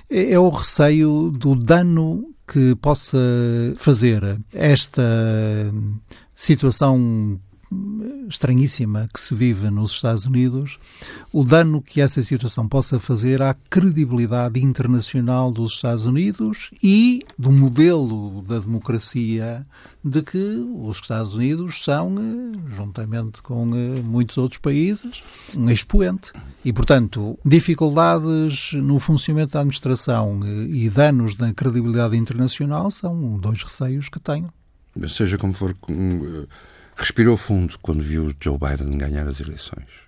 é, 0.10 0.31
é 0.31 0.39
o 0.39 0.50
receio 0.50 1.29
do 1.29 1.55
dano 1.55 2.33
que 2.48 2.74
possa 2.75 3.17
fazer 3.75 4.39
esta 4.53 5.03
situação 6.33 7.39
estranhíssima 8.27 9.09
que 9.13 9.19
se 9.19 9.35
vive 9.35 9.69
nos 9.69 9.91
Estados 9.91 10.25
Unidos, 10.25 10.79
o 11.31 11.43
dano 11.43 11.81
que 11.81 12.01
essa 12.01 12.21
situação 12.21 12.67
possa 12.67 12.99
fazer 12.99 13.41
à 13.41 13.53
credibilidade 13.69 14.59
internacional 14.61 15.51
dos 15.51 15.73
Estados 15.73 16.05
Unidos 16.05 16.71
e 16.81 17.21
do 17.37 17.51
modelo 17.51 18.41
da 18.41 18.59
democracia 18.59 19.65
de 20.03 20.21
que 20.21 20.37
os 20.37 20.97
Estados 20.97 21.33
Unidos 21.33 21.83
são, 21.83 22.15
eh, 22.17 22.75
juntamente 22.75 23.41
com 23.41 23.75
eh, 23.75 24.01
muitos 24.01 24.37
outros 24.37 24.59
países, 24.59 25.23
um 25.55 25.69
expoente. 25.69 26.31
E, 26.65 26.73
portanto, 26.73 27.37
dificuldades 27.45 28.73
no 28.73 28.99
funcionamento 28.99 29.53
da 29.53 29.59
administração 29.59 30.39
eh, 30.43 30.47
e 30.69 30.89
danos 30.89 31.37
na 31.37 31.53
credibilidade 31.53 32.17
internacional 32.17 32.89
são 32.89 33.37
dois 33.37 33.61
receios 33.61 34.09
que 34.09 34.19
tenho. 34.19 34.51
Seja 35.07 35.37
como 35.37 35.53
for, 35.53 35.75
respirou 36.95 37.38
fundo 37.38 37.77
quando 37.81 38.01
viu 38.01 38.33
Joe 38.39 38.57
Biden 38.57 38.98
ganhar 38.98 39.27
as 39.27 39.39
eleições? 39.39 40.01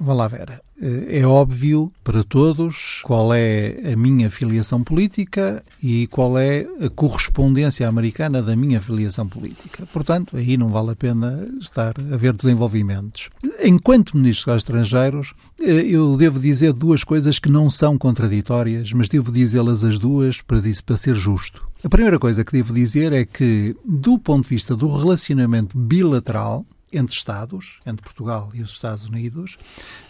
Vamos 0.00 0.16
lá 0.16 0.28
ver. 0.28 0.60
É 1.08 1.24
óbvio 1.24 1.92
para 2.02 2.24
todos 2.24 3.00
qual 3.04 3.32
é 3.32 3.92
a 3.92 3.96
minha 3.96 4.28
filiação 4.28 4.82
política 4.82 5.62
e 5.80 6.08
qual 6.08 6.36
é 6.36 6.66
a 6.80 6.90
correspondência 6.90 7.86
americana 7.86 8.42
da 8.42 8.56
minha 8.56 8.80
filiação 8.80 9.28
política. 9.28 9.86
Portanto, 9.92 10.36
aí 10.36 10.56
não 10.56 10.70
vale 10.70 10.90
a 10.90 10.96
pena 10.96 11.48
estar 11.60 11.94
a 12.12 12.16
ver 12.16 12.32
desenvolvimentos. 12.32 13.30
Enquanto 13.62 14.16
Ministro 14.16 14.52
dos 14.52 14.62
Estrangeiros, 14.62 15.32
eh, 15.60 15.86
eu 15.86 16.16
devo 16.16 16.40
dizer 16.40 16.72
duas 16.72 17.04
coisas 17.04 17.38
que 17.38 17.48
não 17.48 17.70
são 17.70 17.96
contraditórias, 17.96 18.92
mas 18.92 19.08
devo 19.08 19.30
dizê-las 19.30 19.84
as 19.84 19.96
duas 19.96 20.40
para, 20.42 20.60
para 20.84 20.96
ser 20.96 21.14
justo. 21.14 21.62
A 21.84 21.88
primeira 21.90 22.18
coisa 22.18 22.42
que 22.42 22.52
devo 22.52 22.72
dizer 22.72 23.12
é 23.12 23.26
que, 23.26 23.76
do 23.84 24.18
ponto 24.18 24.44
de 24.44 24.48
vista 24.48 24.74
do 24.74 24.88
relacionamento 24.96 25.76
bilateral, 25.76 26.64
entre 26.90 27.14
Estados, 27.14 27.78
entre 27.84 28.02
Portugal 28.02 28.50
e 28.54 28.62
os 28.62 28.70
Estados 28.70 29.04
Unidos, 29.04 29.58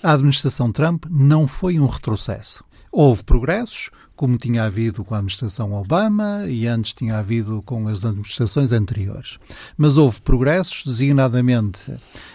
a 0.00 0.12
administração 0.12 0.70
Trump 0.70 1.04
não 1.10 1.48
foi 1.48 1.80
um 1.80 1.86
retrocesso. 1.86 2.62
Houve 2.92 3.24
progressos, 3.24 3.90
como 4.16 4.38
tinha 4.38 4.64
havido 4.64 5.04
com 5.04 5.14
a 5.14 5.18
administração 5.18 5.72
Obama 5.72 6.46
e 6.48 6.66
antes 6.66 6.92
tinha 6.92 7.18
havido 7.18 7.62
com 7.62 7.86
as 7.88 8.04
administrações 8.04 8.72
anteriores. 8.72 9.38
Mas 9.76 9.96
houve 9.96 10.20
progressos, 10.20 10.82
designadamente 10.84 11.80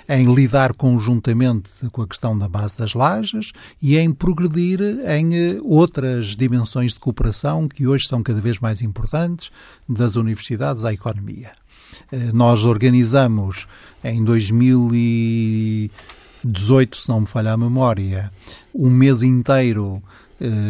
em 0.07 0.33
lidar 0.33 0.73
conjuntamente 0.73 1.69
com 1.91 2.01
a 2.01 2.07
questão 2.07 2.37
da 2.37 2.47
base 2.49 2.77
das 2.77 2.93
lajes 2.93 3.51
e 3.81 3.97
em 3.97 4.11
progredir 4.11 4.79
em 5.07 5.35
eh, 5.35 5.57
outras 5.63 6.35
dimensões 6.35 6.93
de 6.93 6.99
cooperação 6.99 7.67
que 7.67 7.87
hoje 7.87 8.07
são 8.07 8.23
cada 8.23 8.41
vez 8.41 8.59
mais 8.59 8.81
importantes, 8.81 9.51
das 9.87 10.15
universidades 10.15 10.83
à 10.83 10.91
economia. 10.91 11.51
Eh, 12.11 12.31
nós 12.33 12.65
organizamos 12.65 13.67
em 14.03 14.23
2018, 14.23 16.97
se 16.97 17.09
não 17.09 17.21
me 17.21 17.27
falha 17.27 17.53
a 17.53 17.57
memória, 17.57 18.31
um 18.73 18.89
mês 18.89 19.21
inteiro 19.23 20.03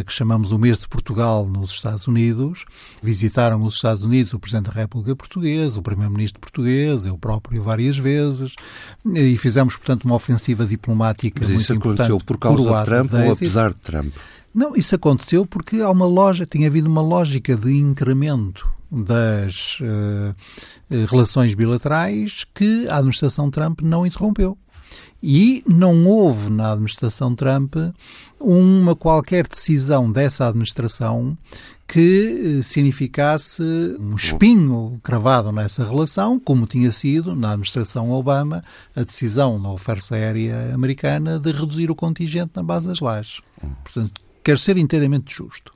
que 0.05 0.11
chamamos 0.11 0.51
o 0.51 0.57
mês 0.57 0.79
de 0.79 0.87
Portugal 0.87 1.47
nos 1.47 1.71
Estados 1.71 2.07
Unidos. 2.07 2.65
Visitaram 3.01 3.61
os 3.63 3.75
Estados 3.75 4.03
Unidos 4.03 4.33
o 4.33 4.39
Presidente 4.39 4.65
da 4.65 4.81
República 4.81 5.15
Português, 5.15 5.77
o 5.77 5.81
Primeiro-Ministro 5.81 6.39
português, 6.39 7.05
eu 7.05 7.17
próprio 7.17 7.61
várias 7.61 7.97
vezes, 7.97 8.55
e 9.05 9.37
fizemos, 9.37 9.75
portanto, 9.75 10.05
uma 10.05 10.15
ofensiva 10.15 10.65
diplomática 10.65 11.39
Mas 11.41 11.49
muito 11.49 11.61
isso 11.61 11.73
importante. 11.73 12.07
aconteceu 12.07 12.25
por 12.25 12.37
causa 12.37 12.63
de 12.63 12.85
Trump 12.85 13.13
ou 13.13 13.31
apesar 13.31 13.69
de 13.69 13.79
Trump? 13.81 14.13
Não, 14.53 14.75
isso 14.75 14.95
aconteceu 14.95 15.45
porque 15.45 15.81
há 15.81 15.89
uma 15.89 16.05
loja, 16.05 16.45
tinha 16.45 16.67
havido 16.67 16.89
uma 16.89 17.01
lógica 17.01 17.55
de 17.55 17.71
incremento 17.71 18.67
das 18.91 19.77
uh, 19.81 21.05
relações 21.07 21.53
bilaterais 21.53 22.45
que 22.55 22.87
a 22.87 22.97
administração 22.97 23.51
Trump 23.51 23.81
não 23.81 24.05
interrompeu. 24.05 24.57
E 25.21 25.63
não 25.67 26.05
houve 26.07 26.49
na 26.49 26.71
administração 26.71 27.35
Trump 27.35 27.75
uma 28.39 28.95
qualquer 28.95 29.47
decisão 29.47 30.11
dessa 30.11 30.47
administração 30.47 31.37
que 31.87 32.59
eh, 32.59 32.63
significasse 32.63 33.61
um 33.99 34.15
espinho 34.15 34.99
cravado 35.03 35.51
nessa 35.51 35.83
relação, 35.83 36.39
como 36.39 36.67
tinha 36.67 36.91
sido 36.91 37.35
na 37.35 37.49
administração 37.49 38.11
Obama 38.11 38.63
a 38.95 39.03
decisão 39.03 39.61
da 39.61 39.69
oferta 39.69 40.15
aérea 40.15 40.73
americana 40.73 41.39
de 41.39 41.51
reduzir 41.51 41.89
o 41.89 41.95
contingente 41.95 42.51
na 42.55 42.63
base 42.63 42.87
das 42.87 42.99
lajes. 42.99 43.41
Portanto, 43.83 44.21
quer 44.43 44.59
ser 44.59 44.77
inteiramente 44.77 45.33
justo. 45.33 45.73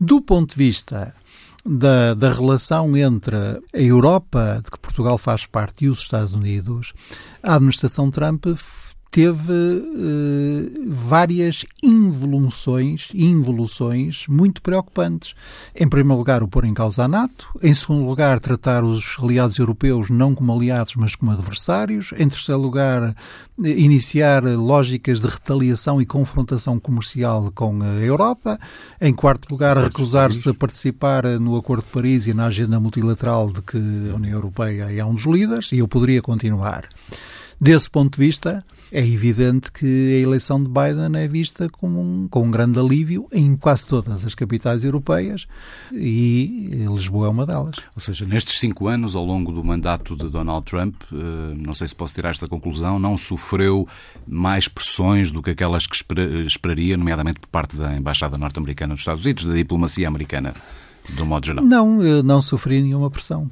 Do 0.00 0.20
ponto 0.20 0.50
de 0.50 0.56
vista 0.56 1.14
da, 1.64 2.14
da 2.14 2.32
relação 2.32 2.96
entre 2.96 3.36
a 3.36 3.80
Europa, 3.80 4.60
de 4.64 4.70
que 4.70 4.78
Portugal 4.78 5.18
faz 5.18 5.46
parte, 5.46 5.84
e 5.84 5.88
os 5.88 6.00
Estados 6.00 6.34
Unidos, 6.34 6.92
a 7.42 7.54
administração 7.54 8.10
Trump 8.10 8.46
teve 9.10 9.52
uh, 9.52 10.84
várias 10.86 11.64
involuções, 11.82 13.08
involuções 13.14 14.26
muito 14.28 14.60
preocupantes. 14.60 15.34
Em 15.74 15.88
primeiro 15.88 16.18
lugar, 16.18 16.42
o 16.42 16.48
pôr 16.48 16.64
em 16.64 16.74
causa 16.74 17.04
a 17.04 17.08
NATO. 17.08 17.48
Em 17.62 17.72
segundo 17.72 18.06
lugar, 18.06 18.38
tratar 18.38 18.84
os 18.84 19.16
aliados 19.18 19.58
europeus 19.58 20.10
não 20.10 20.34
como 20.34 20.52
aliados, 20.52 20.94
mas 20.96 21.14
como 21.14 21.30
adversários. 21.30 22.12
Em 22.18 22.28
terceiro 22.28 22.60
lugar, 22.60 23.14
iniciar 23.58 24.44
lógicas 24.44 25.20
de 25.20 25.26
retaliação 25.26 26.00
e 26.00 26.06
confrontação 26.06 26.78
comercial 26.78 27.50
com 27.54 27.82
a 27.82 27.94
Europa. 28.04 28.58
Em 29.00 29.14
quarto 29.14 29.50
lugar, 29.50 29.78
recusar-se 29.78 30.48
a 30.48 30.54
participar 30.54 31.24
no 31.40 31.56
Acordo 31.56 31.84
de 31.84 31.90
Paris 31.90 32.26
e 32.26 32.34
na 32.34 32.46
agenda 32.46 32.78
multilateral 32.78 33.50
de 33.50 33.62
que 33.62 33.78
a 34.12 34.16
União 34.16 34.34
Europeia 34.34 34.92
é 34.92 35.04
um 35.04 35.14
dos 35.14 35.24
líderes. 35.24 35.72
E 35.72 35.78
eu 35.78 35.88
poderia 35.88 36.20
continuar. 36.20 36.88
Desse 37.60 37.90
ponto 37.90 38.16
de 38.16 38.24
vista, 38.24 38.64
é 38.90 39.06
evidente 39.06 39.70
que 39.70 39.86
a 39.86 40.18
eleição 40.22 40.62
de 40.62 40.68
Biden 40.68 41.20
é 41.20 41.28
vista 41.28 41.68
com 41.68 41.88
um, 41.88 42.28
com 42.28 42.42
um 42.42 42.50
grande 42.50 42.78
alívio 42.78 43.26
em 43.32 43.56
quase 43.56 43.86
todas 43.86 44.24
as 44.24 44.34
capitais 44.34 44.84
europeias 44.84 45.46
e 45.92 46.70
Lisboa 46.88 47.26
é 47.26 47.30
uma 47.30 47.46
delas. 47.46 47.76
Ou 47.94 48.00
seja, 48.00 48.24
nestes 48.24 48.58
cinco 48.58 48.88
anos, 48.88 49.14
ao 49.14 49.24
longo 49.24 49.52
do 49.52 49.62
mandato 49.62 50.16
de 50.16 50.28
Donald 50.28 50.64
Trump, 50.64 50.94
eh, 51.12 51.54
não 51.56 51.74
sei 51.74 51.88
se 51.88 51.94
posso 51.94 52.14
tirar 52.14 52.30
esta 52.30 52.48
conclusão, 52.48 52.98
não 52.98 53.16
sofreu 53.16 53.86
mais 54.26 54.68
pressões 54.68 55.30
do 55.30 55.42
que 55.42 55.50
aquelas 55.50 55.86
que 55.86 55.96
esperaria, 56.46 56.96
nomeadamente 56.96 57.40
por 57.40 57.48
parte 57.48 57.76
da 57.76 57.96
Embaixada 57.96 58.38
Norte-Americana 58.38 58.94
dos 58.94 59.02
Estados 59.02 59.24
Unidos, 59.24 59.44
da 59.44 59.54
diplomacia 59.54 60.08
americana, 60.08 60.54
um 61.18 61.24
modo 61.24 61.46
geral? 61.46 61.64
Não, 61.64 62.22
não 62.22 62.42
sofri 62.42 62.82
nenhuma 62.82 63.10
pressão. 63.10 63.50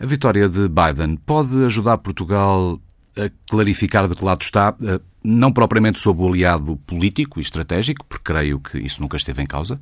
A 0.00 0.06
vitória 0.06 0.48
de 0.48 0.68
Biden 0.68 1.16
pode 1.16 1.64
ajudar 1.64 1.98
Portugal 1.98 2.80
a 3.16 3.30
clarificar 3.50 4.08
de 4.08 4.14
que 4.14 4.24
lado 4.24 4.42
está, 4.42 4.74
eh, 4.82 5.00
não 5.24 5.52
propriamente 5.52 5.98
sob 5.98 6.22
o 6.22 6.28
aliado 6.28 6.76
político 6.86 7.40
e 7.40 7.42
estratégico, 7.42 8.04
porque 8.06 8.32
creio 8.32 8.60
que 8.60 8.78
isso 8.78 9.00
nunca 9.00 9.16
esteve 9.16 9.42
em 9.42 9.46
causa, 9.46 9.80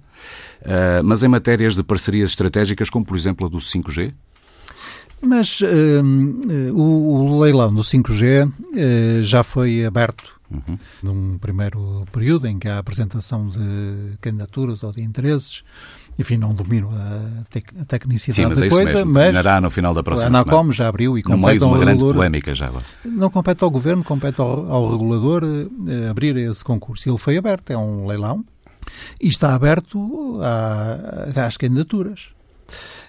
eh, 0.62 1.02
mas 1.02 1.22
em 1.22 1.28
matérias 1.28 1.74
de 1.74 1.82
parcerias 1.82 2.30
estratégicas, 2.30 2.88
como 2.88 3.04
por 3.04 3.16
exemplo 3.16 3.46
a 3.46 3.50
do 3.50 3.58
5G? 3.58 4.14
Mas 5.20 5.60
uh, 5.62 5.66
o, 6.74 7.32
o, 7.32 7.40
leilão 7.40 7.72
do 7.72 7.80
5G 7.80 8.46
uh, 8.46 9.22
já 9.22 9.42
foi 9.42 9.84
aberto 9.84 10.38
uhum. 10.50 10.78
num 11.02 11.38
primeiro 11.38 12.04
período 12.12 12.46
em 12.46 12.58
que 12.58 12.68
há 12.68 12.76
a 12.76 12.78
apresentação 12.78 13.48
de 13.48 14.18
candidaturas 14.20 14.82
ou 14.82 14.92
de 14.92 15.00
interesses 15.02 15.64
enfim, 16.18 16.36
não 16.36 16.54
domino 16.54 16.90
a, 16.92 17.44
tec 17.50 17.66
a 17.80 17.84
tecnicidade 17.84 18.36
Sim, 18.36 18.46
mas 18.46 18.58
da 18.58 18.66
é 18.66 18.68
coisa, 18.68 18.94
mesmo. 18.94 19.12
mas 19.12 19.22
Terminará 19.24 19.60
no 19.60 19.70
final 19.70 19.94
da 19.94 20.02
próxima 20.02 20.38
a 20.38 20.42
Anacom 20.42 20.70
já 20.70 20.88
abriu 20.88 21.18
e 21.18 21.22
compete 21.22 21.40
no 21.40 21.46
meio 21.46 21.58
de 21.58 21.64
uma 21.64 21.78
grande 21.78 22.00
polémica 22.00 22.54
já 22.54 22.66
agora. 22.66 22.84
Não 23.04 23.30
compete 23.30 23.64
ao 23.64 23.70
governo, 23.70 24.04
compete 24.04 24.40
ao, 24.40 24.70
ao 24.70 24.90
regulador 24.90 25.42
eh, 25.44 26.08
abrir 26.08 26.36
esse 26.36 26.62
concurso. 26.62 27.08
Ele 27.08 27.18
foi 27.18 27.36
aberto, 27.36 27.70
é 27.70 27.76
um 27.76 28.06
leilão 28.06 28.44
e 29.20 29.28
está 29.28 29.54
aberto 29.54 30.40
à, 30.42 31.46
às 31.46 31.56
candidaturas. 31.56 32.28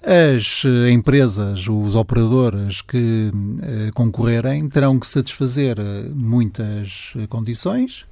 As 0.03 0.63
eh, 0.65 0.91
empresas, 0.91 1.67
os 1.67 1.95
operadores 1.95 2.81
que 2.81 3.31
eh, 3.61 3.91
concorrerem 3.93 4.67
terão 4.67 4.99
que 4.99 5.07
satisfazer 5.07 5.77
muitas 6.13 7.13
condições 7.29 8.05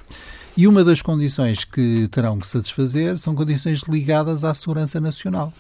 e 0.56 0.68
uma 0.68 0.84
das 0.84 1.02
condições 1.02 1.64
que 1.64 2.08
terão 2.10 2.38
que 2.38 2.46
satisfazer 2.46 3.18
são 3.18 3.34
condições 3.34 3.82
ligadas 3.88 4.44
à 4.44 4.54
segurança 4.54 5.02
nacional. 5.02 5.52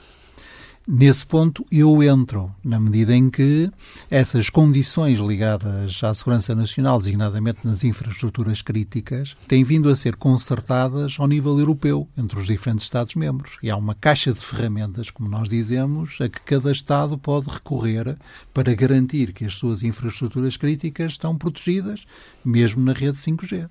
Nesse 0.85 1.25
ponto 1.25 1.65
eu 1.71 2.03
entro, 2.03 2.53
na 2.61 2.77
medida 2.77 3.15
em 3.15 3.29
que 3.29 3.71
essas 4.11 4.49
condições 4.49 5.17
ligadas 5.17 6.03
à 6.03 6.13
segurança 6.13 6.53
nacional, 6.53 6.99
designadamente 6.99 7.59
nas 7.63 7.85
infraestruturas 7.85 8.61
críticas, 8.61 9.35
têm 9.47 9.63
vindo 9.63 9.87
a 9.87 9.95
ser 9.95 10.17
concertadas 10.17 11.15
ao 11.17 11.27
nível 11.27 11.57
europeu, 11.57 12.07
entre 12.17 12.37
os 12.37 12.45
diferentes 12.45 12.83
Estados-membros. 12.83 13.57
E 13.63 13.71
há 13.71 13.77
uma 13.77 13.95
caixa 13.95 14.33
de 14.33 14.41
ferramentas, 14.41 15.09
como 15.09 15.29
nós 15.29 15.47
dizemos, 15.47 16.17
a 16.19 16.27
que 16.27 16.41
cada 16.41 16.69
Estado 16.69 17.17
pode 17.17 17.49
recorrer 17.49 18.17
para 18.53 18.75
garantir 18.75 19.31
que 19.31 19.45
as 19.45 19.53
suas 19.53 19.83
infraestruturas 19.83 20.57
críticas 20.57 21.13
estão 21.13 21.37
protegidas, 21.37 22.05
mesmo 22.43 22.83
na 22.83 22.91
rede 22.91 23.17
5G. 23.17 23.69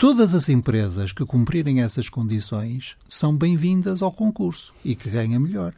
Todas 0.00 0.34
as 0.34 0.48
empresas 0.48 1.12
que 1.12 1.26
cumprirem 1.26 1.82
essas 1.82 2.08
condições 2.08 2.96
são 3.06 3.36
bem-vindas 3.36 4.00
ao 4.00 4.10
concurso 4.10 4.72
e 4.82 4.94
que 4.94 5.10
ganhem 5.10 5.38
melhor. 5.38 5.74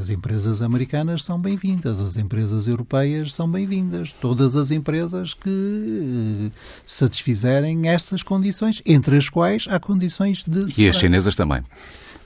As 0.00 0.10
empresas 0.10 0.60
americanas 0.60 1.22
são 1.22 1.40
bem-vindas, 1.40 2.00
as 2.00 2.16
empresas 2.16 2.66
europeias 2.66 3.32
são 3.32 3.48
bem-vindas, 3.48 4.12
todas 4.12 4.56
as 4.56 4.72
empresas 4.72 5.32
que 5.32 6.50
eh, 6.50 6.50
satisfizerem 6.84 7.88
estas 7.88 8.24
condições, 8.24 8.82
entre 8.84 9.16
as 9.16 9.28
quais 9.28 9.64
há 9.68 9.78
condições 9.78 10.42
de. 10.44 10.80
E 10.80 10.88
as 10.88 10.96
chinesas 10.96 11.36
também 11.36 11.62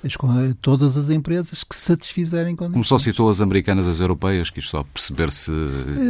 as, 0.04 0.54
todas 0.60 0.96
as 0.96 1.10
empresas 1.10 1.64
que 1.64 1.74
satisfizerem 1.74 2.54
condições. 2.54 2.72
Como 2.72 2.84
só 2.84 2.98
citou 2.98 3.28
as 3.28 3.40
americanas, 3.40 3.88
as 3.88 4.00
europeias, 4.00 4.50
quis 4.50 4.68
só 4.68 4.82
perceber 4.82 5.32
se, 5.32 5.52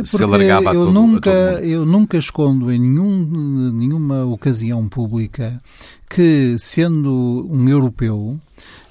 é, 0.01 0.05
se 0.05 0.23
alargava 0.23 0.71
a 0.71 0.75
eu 0.75 0.87
todo, 0.87 0.93
nunca, 0.93 1.31
a 1.31 1.53
todo 1.55 1.65
Eu 1.65 1.87
nunca 1.87 2.19
escondo 2.19 2.73
em 2.73 2.79
nenhum, 2.79 3.73
nenhuma 3.73 4.25
ocasião 4.25 4.89
pública 4.89 5.61
que, 6.09 6.57
sendo 6.59 7.49
um 7.51 7.69
europeu, 7.69 8.39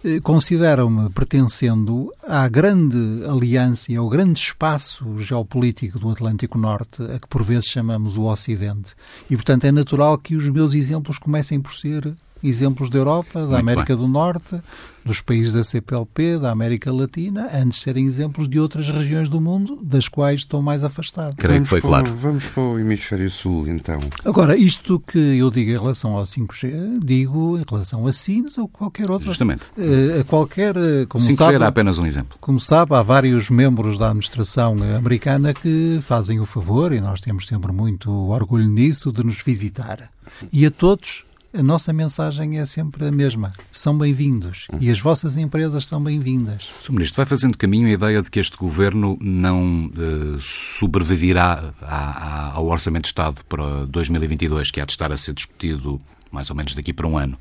eh, 0.03 0.19
consideram-me 0.19 1.09
pertencendo 1.11 2.13
à 2.21 2.47
grande 2.49 3.23
aliança 3.25 3.91
e 3.91 3.95
ao 3.95 4.09
grande 4.09 4.39
espaço 4.39 5.17
geopolítico 5.19 5.97
do 5.97 6.09
Atlântico 6.09 6.57
Norte, 6.57 7.01
a 7.03 7.19
que 7.19 7.27
por 7.27 7.41
vezes 7.43 7.69
chamamos 7.69 8.17
o 8.17 8.23
Ocidente. 8.23 8.93
E, 9.29 9.35
portanto, 9.35 9.63
é 9.63 9.71
natural 9.71 10.17
que 10.17 10.35
os 10.35 10.49
meus 10.49 10.73
exemplos 10.73 11.17
comecem 11.17 11.61
por 11.61 11.73
ser 11.73 12.13
exemplos 12.43 12.89
da 12.89 12.97
Europa, 12.97 13.39
da 13.41 13.47
Muito 13.47 13.59
América 13.59 13.95
bem. 13.95 14.05
do 14.05 14.07
Norte, 14.07 14.61
dos 15.05 15.19
países 15.21 15.53
da 15.53 15.63
CPLP, 15.63 16.39
da 16.39 16.51
América 16.51 16.91
Latina, 16.91 17.49
antes 17.53 17.79
de 17.79 17.83
serem 17.83 18.05
exemplos 18.05 18.47
de 18.47 18.59
outras 18.59 18.87
regiões 18.89 19.27
do 19.29 19.41
mundo, 19.41 19.79
das 19.81 20.07
quais 20.07 20.41
estou 20.41 20.61
mais 20.61 20.83
afastado. 20.83 21.35
Creio 21.35 21.55
vamos 21.55 21.67
que 21.67 21.69
foi 21.69 21.81
para, 21.81 21.89
claro. 21.89 22.15
Vamos 22.15 22.47
para 22.47 22.63
o 22.63 22.79
Hemisfério 22.79 23.29
Sul, 23.29 23.67
então. 23.67 23.99
Agora, 24.23 24.55
isto 24.55 24.99
que 24.99 25.19
eu 25.19 25.49
digo 25.49 25.71
em 25.71 25.73
relação 25.73 26.17
ao 26.17 26.23
5G, 26.23 26.99
digo 27.03 27.57
em 27.57 27.63
relação 27.69 28.07
a 28.07 28.13
SINs 28.13 28.57
ou 28.57 28.67
qualquer 28.67 29.11
outro. 29.11 29.27
Justamente. 29.27 29.63
Eh, 29.77 30.21
a 30.21 30.23
qualquer... 30.23 30.75
Eh, 30.77 31.05
como 31.07 31.23
5G 31.23 31.37
sabe, 31.37 31.55
era 31.55 31.67
apenas 31.67 31.99
um 31.99 32.05
exemplo. 32.05 32.37
Como 32.39 32.59
sabe, 32.59 32.95
há 32.95 33.01
vários 33.01 33.49
membros 33.49 33.97
da 33.97 34.07
administração 34.07 34.77
americana 34.97 35.53
que 35.53 35.99
fazem 36.01 36.39
o 36.39 36.45
favor, 36.45 36.93
e 36.93 37.01
nós 37.01 37.19
temos 37.19 37.47
sempre 37.47 37.71
muito 37.71 38.09
orgulho 38.09 38.67
nisso, 38.67 39.11
de 39.11 39.23
nos 39.23 39.41
visitar. 39.41 40.09
E 40.51 40.65
a 40.65 40.71
todos 40.71 41.25
a 41.53 41.61
nossa 41.61 41.93
mensagem 41.93 42.59
é 42.59 42.65
sempre 42.65 43.05
a 43.05 43.11
mesma. 43.11 43.53
São 43.71 43.95
bem-vindos. 43.95 44.67
E 44.81 44.89
as 44.89 44.99
vossas 44.99 45.37
empresas 45.37 45.85
são 45.85 46.03
bem-vindas. 46.03 46.69
Sr. 46.81 46.93
Ministro, 46.93 47.17
vai 47.17 47.25
fazendo 47.27 47.57
caminho 47.57 47.87
a 47.87 47.91
ideia 47.91 48.21
de 48.23 48.31
que 48.31 48.39
este 48.39 48.57
governo 48.57 49.17
não 49.21 49.85
uh, 49.85 50.39
sobreviverá 50.39 51.71
a, 51.79 51.95
a, 51.95 52.51
ao 52.53 52.65
Orçamento 52.65 53.03
de 53.03 53.09
Estado 53.09 53.45
para 53.47 53.85
2022, 53.85 54.71
que 54.71 54.81
há 54.81 54.85
de 54.85 54.93
estar 54.93 55.11
a 55.11 55.17
ser 55.17 55.33
discutido 55.33 56.01
mais 56.31 56.49
ou 56.49 56.55
menos 56.55 56.73
daqui 56.73 56.91
para 56.91 57.05
um 57.05 57.17
ano. 57.17 57.37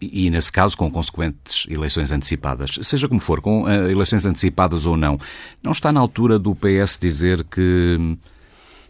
E, 0.00 0.28
nesse 0.28 0.50
caso, 0.50 0.76
com 0.76 0.90
consequentes 0.90 1.66
eleições 1.70 2.10
antecipadas. 2.10 2.78
Seja 2.82 3.08
como 3.08 3.20
for, 3.20 3.40
com 3.40 3.62
uh, 3.62 3.88
eleições 3.88 4.26
antecipadas 4.26 4.86
ou 4.86 4.96
não, 4.96 5.20
não 5.62 5.70
está 5.70 5.92
na 5.92 6.00
altura 6.00 6.36
do 6.36 6.52
PS 6.54 6.98
dizer 7.00 7.44
que 7.44 8.18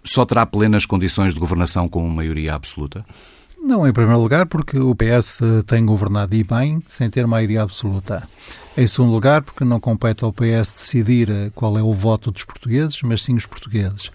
só 0.03 0.25
terá 0.25 0.47
plenas 0.47 0.87
condições 0.87 1.35
de 1.35 1.41
governação 1.41 1.89
com 1.91 2.09
maioria 2.09 2.55
absoluta? 2.55 3.05
Não, 3.67 3.85
em 3.85 3.93
primeiro 3.93 4.21
lugar, 4.21 4.47
porque 4.47 4.79
o 4.79 4.95
PS 4.95 5.41
tem 5.67 5.85
governado 5.85 6.37
e 6.37 6.45
bem, 6.45 6.81
sem 6.87 7.11
ter 7.11 7.27
maioria 7.27 7.63
absoluta. 7.63 8.23
Em 8.77 8.87
segundo 8.87 9.11
lugar, 9.11 9.43
porque 9.43 9.65
não 9.65 9.81
compete 9.81 10.23
ao 10.23 10.33
PS 10.33 10.71
decidir 10.71 11.29
eh, 11.29 11.51
qual 11.53 11.77
é 11.77 11.83
o 11.83 11.93
voto 11.93 12.31
dos 12.31 12.45
portugueses, 12.45 13.03
mas 13.03 13.25
sim 13.25 13.35
os 13.35 13.45
portugueses. 13.45 14.13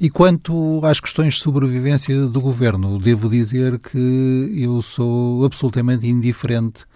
E 0.00 0.08
quanto 0.08 0.80
às 0.86 1.00
questões 1.00 1.34
de 1.34 1.40
sobrevivência 1.40 2.18
do 2.28 2.40
governo, 2.40 2.98
devo 2.98 3.28
dizer 3.28 3.78
que 3.78 4.50
eu 4.56 4.80
sou 4.80 5.44
absolutamente 5.44 6.06
indiferente 6.06 6.86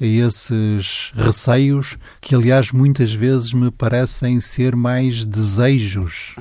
a 0.00 0.06
esses 0.06 1.10
receios, 1.16 1.98
que 2.20 2.36
aliás 2.36 2.70
muitas 2.70 3.12
vezes 3.12 3.52
me 3.52 3.72
parecem 3.72 4.40
ser 4.40 4.76
mais 4.76 5.24
desejos 5.24 6.36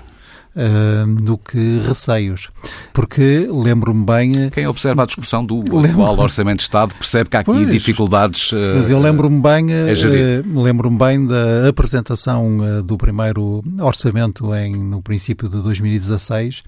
uh, 0.55 1.21
do 1.21 1.37
que 1.37 1.79
receios. 1.85 2.49
Porque 2.93 3.47
lembro-me 3.51 4.05
bem. 4.05 4.49
Quem 4.49 4.67
observa 4.67 5.03
a 5.03 5.05
discussão 5.05 5.45
do 5.45 5.59
atual 5.85 6.17
Orçamento 6.17 6.57
de 6.57 6.63
Estado 6.63 6.95
percebe 6.95 7.29
que 7.29 7.37
há 7.37 7.39
aqui 7.41 7.51
pois, 7.51 7.71
dificuldades. 7.71 8.51
Uh, 8.51 8.75
mas 8.75 8.89
eu 8.89 8.99
lembro-me 8.99 9.41
bem, 9.41 9.65
uh, 9.65 10.61
lembro-me 10.61 10.97
bem 10.97 11.25
da 11.25 11.69
apresentação 11.69 12.57
do 12.83 12.97
primeiro 12.97 13.63
orçamento 13.81 14.53
em, 14.55 14.75
no 14.75 15.01
princípio 15.01 15.49
de 15.49 15.61
2016 15.61 16.63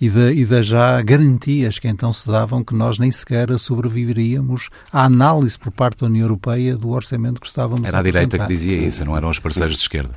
e 0.00 0.08
da, 0.08 0.32
e 0.32 0.44
da 0.44 0.62
já 0.62 1.00
garantias 1.02 1.78
que 1.78 1.88
então 1.88 2.12
se 2.12 2.26
davam 2.26 2.64
que 2.64 2.74
nós 2.74 2.98
nem 2.98 3.10
sequer 3.10 3.48
sobreviveríamos 3.58 4.68
à 4.92 5.04
análise 5.04 5.58
por 5.58 5.70
parte 5.70 6.00
da 6.00 6.06
União 6.06 6.24
Europeia 6.24 6.76
do 6.76 6.90
orçamento 6.90 7.40
que 7.40 7.46
estávamos 7.46 7.84
Era 7.84 7.98
a, 7.98 8.00
a 8.00 8.02
direita 8.02 8.38
que 8.38 8.46
dizia 8.46 8.76
isso, 8.76 9.04
não 9.04 9.16
eram 9.16 9.30
os 9.30 9.38
parceiros 9.38 9.76
de 9.76 9.82
esquerda. 9.82 10.14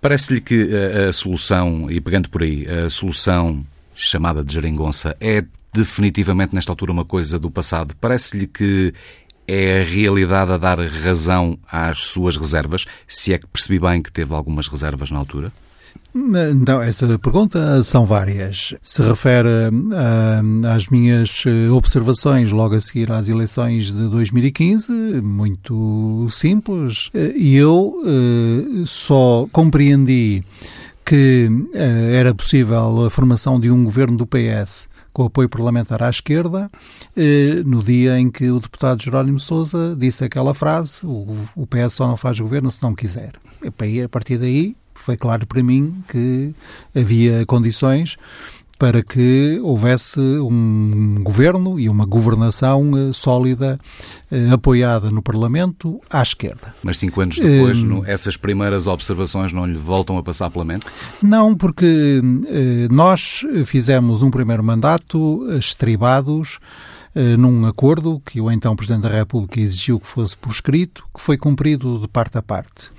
Parece-lhe 0.00 0.40
que 0.40 0.70
a, 0.74 1.08
a, 1.08 1.12
solução, 1.12 1.90
e 1.90 2.00
pegando 2.00 2.30
por 2.30 2.42
aí, 2.42 2.66
a 2.66 2.88
solução 2.88 3.64
chamada 3.94 4.42
de 4.42 4.52
geringonça 4.52 5.16
é 5.20 5.44
definitivamente 5.72 6.54
nesta 6.54 6.72
altura 6.72 6.92
uma 6.92 7.04
coisa 7.04 7.38
do 7.38 7.50
passado? 7.50 7.94
Parece-lhe 8.00 8.46
que 8.46 8.94
é 9.46 9.80
a 9.80 9.84
realidade 9.84 10.52
a 10.52 10.56
dar 10.56 10.80
razão 10.80 11.58
às 11.70 12.04
suas 12.04 12.36
reservas, 12.36 12.86
se 13.06 13.32
é 13.32 13.38
que 13.38 13.46
percebi 13.46 13.78
bem 13.78 14.02
que 14.02 14.10
teve 14.10 14.32
algumas 14.32 14.68
reservas 14.68 15.10
na 15.10 15.18
altura? 15.18 15.52
Não, 16.12 16.82
essa 16.82 17.18
pergunta 17.18 17.84
são 17.84 18.04
várias. 18.04 18.74
Se 18.82 19.02
refere 19.02 19.48
uh, 19.48 20.66
às 20.66 20.88
minhas 20.88 21.44
eh, 21.46 21.70
observações 21.70 22.50
logo 22.50 22.74
a 22.74 22.80
seguir 22.80 23.12
às 23.12 23.28
eleições 23.28 23.86
de 23.86 24.08
2015, 24.08 24.90
muito 25.22 26.26
simples. 26.30 27.10
Eh, 27.14 27.32
e 27.36 27.56
eu 27.56 27.94
uh, 28.04 28.86
só 28.86 29.46
compreendi 29.52 30.42
que 31.04 31.48
era 31.74 32.32
possível 32.32 33.06
a 33.06 33.10
formação 33.10 33.58
de 33.58 33.68
um 33.68 33.82
governo 33.82 34.16
do 34.16 34.26
PS 34.26 34.88
com 35.12 35.24
apoio 35.24 35.48
parlamentar 35.48 36.04
à 36.04 36.08
esquerda, 36.08 36.70
no 37.66 37.82
dia 37.82 38.16
em 38.16 38.30
que 38.30 38.48
o 38.48 38.60
deputado 38.60 39.02
Jerónimo 39.02 39.40
Sousa 39.40 39.96
disse 39.98 40.22
aquela 40.22 40.54
frase: 40.54 41.04
o 41.04 41.66
PS 41.66 41.94
só 41.94 42.06
não 42.06 42.16
faz 42.16 42.38
governo 42.38 42.70
se 42.70 42.80
não 42.80 42.94
quiser. 42.94 43.32
E 43.82 44.02
a 44.02 44.08
partir 44.08 44.38
daí 44.38 44.76
foi 45.02 45.16
claro 45.16 45.46
para 45.46 45.62
mim 45.62 46.02
que 46.08 46.54
havia 46.94 47.44
condições 47.46 48.16
para 48.80 49.02
que 49.02 49.60
houvesse 49.62 50.18
um 50.18 51.16
governo 51.22 51.78
e 51.78 51.86
uma 51.86 52.06
governação 52.06 52.92
eh, 52.96 53.12
sólida 53.12 53.78
eh, 54.32 54.48
apoiada 54.50 55.10
no 55.10 55.20
Parlamento 55.20 56.00
à 56.08 56.22
esquerda. 56.22 56.74
Mas 56.82 56.96
cinco 56.96 57.20
anos 57.20 57.38
depois, 57.38 57.82
um, 57.82 58.02
essas 58.06 58.38
primeiras 58.38 58.86
observações 58.86 59.52
não 59.52 59.66
lhe 59.66 59.76
voltam 59.76 60.16
a 60.16 60.22
passar 60.22 60.48
pela 60.48 60.64
mente? 60.64 60.86
Não, 61.22 61.54
porque 61.54 62.22
eh, 62.48 62.88
nós 62.90 63.44
fizemos 63.66 64.22
um 64.22 64.30
primeiro 64.30 64.64
mandato 64.64 65.46
estribados 65.58 66.58
eh, 66.58 66.89
num 67.14 67.66
acordo 67.66 68.20
que 68.24 68.40
o 68.40 68.50
então 68.50 68.76
Presidente 68.76 69.02
da 69.02 69.08
República 69.08 69.60
exigiu 69.60 69.98
que 69.98 70.06
fosse 70.06 70.36
por 70.36 70.50
escrito, 70.50 71.04
que 71.14 71.20
foi 71.20 71.36
cumprido 71.36 71.98
de 71.98 72.08
parte 72.08 72.38
a 72.38 72.42
parte. 72.42 72.90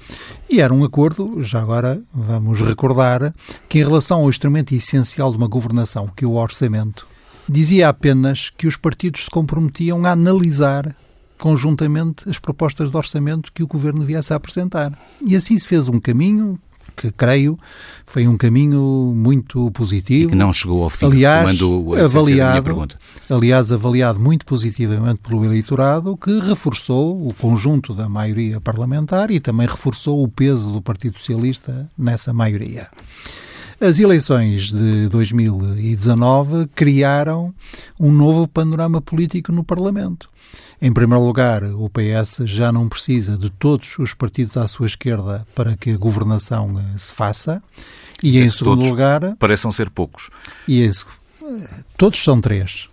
E 0.49 0.59
era 0.59 0.73
um 0.73 0.83
acordo, 0.83 1.41
já 1.41 1.61
agora 1.61 2.01
vamos 2.13 2.59
recordar, 2.59 3.33
que 3.69 3.79
em 3.79 3.83
relação 3.83 4.21
ao 4.21 4.29
instrumento 4.29 4.73
essencial 4.73 5.31
de 5.31 5.37
uma 5.37 5.47
governação, 5.47 6.07
que 6.07 6.25
é 6.25 6.27
o 6.27 6.33
orçamento, 6.33 7.07
dizia 7.47 7.89
apenas 7.89 8.49
que 8.49 8.67
os 8.67 8.75
partidos 8.75 9.25
se 9.25 9.29
comprometiam 9.29 10.05
a 10.05 10.11
analisar 10.11 10.95
conjuntamente 11.37 12.29
as 12.29 12.37
propostas 12.37 12.91
de 12.91 12.97
orçamento 12.97 13.51
que 13.51 13.63
o 13.63 13.67
governo 13.67 14.03
viesse 14.03 14.31
a 14.31 14.35
apresentar. 14.35 14.97
E 15.25 15.35
assim 15.35 15.57
se 15.57 15.65
fez 15.65 15.87
um 15.87 15.99
caminho 15.99 16.59
que 16.95 17.11
creio 17.11 17.57
foi 18.05 18.27
um 18.27 18.37
caminho 18.37 19.13
muito 19.15 19.71
positivo. 19.71 20.29
E 20.29 20.29
que 20.31 20.35
não 20.35 20.51
chegou 20.51 20.83
ao 20.83 20.89
fim, 20.89 21.05
aliás, 21.05 21.61
avaliado, 22.03 22.87
aliás, 23.29 23.71
avaliado 23.71 24.19
muito 24.19 24.45
positivamente 24.45 25.19
pelo 25.19 25.45
eleitorado, 25.45 26.17
que 26.17 26.39
reforçou 26.39 27.27
o 27.27 27.33
conjunto 27.33 27.93
da 27.93 28.09
maioria 28.09 28.59
parlamentar 28.59 29.31
e 29.31 29.39
também 29.39 29.67
reforçou 29.67 30.23
o 30.23 30.27
peso 30.27 30.71
do 30.71 30.81
Partido 30.81 31.17
Socialista 31.17 31.89
nessa 31.97 32.33
maioria. 32.33 32.87
As 33.81 33.97
eleições 33.97 34.71
de 34.71 35.07
2019 35.09 36.67
criaram 36.75 37.51
um 37.99 38.11
novo 38.11 38.47
panorama 38.47 39.01
político 39.01 39.51
no 39.51 39.63
Parlamento. 39.63 40.29
Em 40.79 40.93
primeiro 40.93 41.25
lugar, 41.25 41.63
o 41.63 41.89
PS 41.89 42.41
já 42.45 42.71
não 42.71 42.87
precisa 42.87 43.35
de 43.35 43.49
todos 43.49 43.97
os 43.97 44.13
partidos 44.13 44.55
à 44.55 44.67
sua 44.67 44.85
esquerda 44.85 45.47
para 45.55 45.75
que 45.75 45.89
a 45.89 45.97
governação 45.97 46.79
eh, 46.79 46.97
se 46.99 47.11
faça. 47.11 47.59
E 48.21 48.37
em 48.37 48.51
segundo 48.51 48.75
todos 48.75 48.89
lugar. 48.89 49.35
Parecem 49.39 49.71
ser 49.71 49.89
poucos. 49.89 50.29
E 50.67 50.83
em, 50.83 50.91
todos 51.97 52.23
são 52.23 52.39
três. 52.39 52.87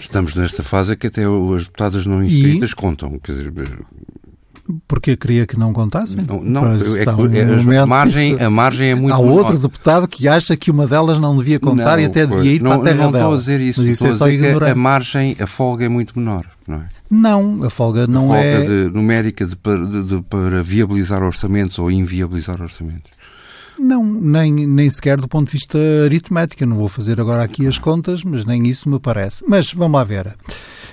Estamos 0.00 0.34
nesta 0.34 0.64
fase 0.64 0.96
que 0.96 1.06
até 1.06 1.22
as 1.22 1.62
deputadas 1.62 2.04
não 2.04 2.24
inscritas 2.24 2.70
e... 2.70 2.74
contam. 2.74 3.20
Quer 3.20 3.32
dizer, 3.32 3.52
porque 4.86 5.16
queria 5.16 5.46
que 5.46 5.58
não 5.58 5.72
contassem? 5.72 6.24
Não, 6.26 6.42
não 6.42 6.66
é, 6.66 7.74
é, 7.74 7.78
a, 7.78 7.86
margem, 7.86 8.40
a 8.40 8.48
margem 8.48 8.90
é 8.90 8.94
muito 8.94 9.14
Há 9.14 9.18
menor. 9.18 9.32
outro 9.32 9.58
deputado 9.58 10.08
que 10.08 10.28
acha 10.28 10.56
que 10.56 10.70
uma 10.70 10.86
delas 10.86 11.18
não 11.18 11.36
devia 11.36 11.58
contar 11.58 11.96
não, 11.96 12.02
e 12.02 12.06
até 12.06 12.26
devia 12.26 12.52
ir 12.52 12.62
não, 12.62 12.70
para 12.70 12.80
a 12.80 12.84
terra 12.84 13.04
não 13.04 13.12
dela. 13.12 13.24
Não 13.24 13.34
estou 13.34 13.34
a 13.34 13.38
dizer 13.38 13.60
isso, 13.60 13.80
Mas 13.80 13.90
isso 13.90 14.06
é 14.06 14.14
só 14.14 14.26
a 14.26 14.74
margem, 14.74 15.36
a 15.40 15.46
folga 15.46 15.84
é 15.84 15.88
muito 15.88 16.18
menor, 16.18 16.46
não 16.66 16.76
é? 16.76 16.88
Não, 17.10 17.64
a 17.64 17.70
folga 17.70 18.06
não 18.06 18.32
a 18.32 18.36
folga 18.36 18.42
é... 18.42 18.66
De, 18.66 18.94
numérica 18.94 19.44
de, 19.44 19.54
de, 19.54 20.02
de, 20.02 20.22
para 20.22 20.62
viabilizar 20.62 21.22
orçamentos 21.22 21.78
ou 21.78 21.90
inviabilizar 21.90 22.60
orçamentos. 22.60 23.10
Não, 23.78 24.04
nem, 24.04 24.52
nem 24.66 24.90
sequer 24.90 25.20
do 25.20 25.28
ponto 25.28 25.46
de 25.46 25.52
vista 25.52 25.78
aritmético. 26.04 26.62
Eu 26.62 26.68
não 26.68 26.76
vou 26.76 26.88
fazer 26.88 27.20
agora 27.20 27.42
aqui 27.42 27.66
as 27.66 27.78
contas, 27.78 28.22
mas 28.22 28.44
nem 28.44 28.66
isso 28.66 28.88
me 28.88 28.98
parece. 28.98 29.44
Mas 29.46 29.72
vamos 29.72 29.98
lá 29.98 30.04
ver. 30.04 30.36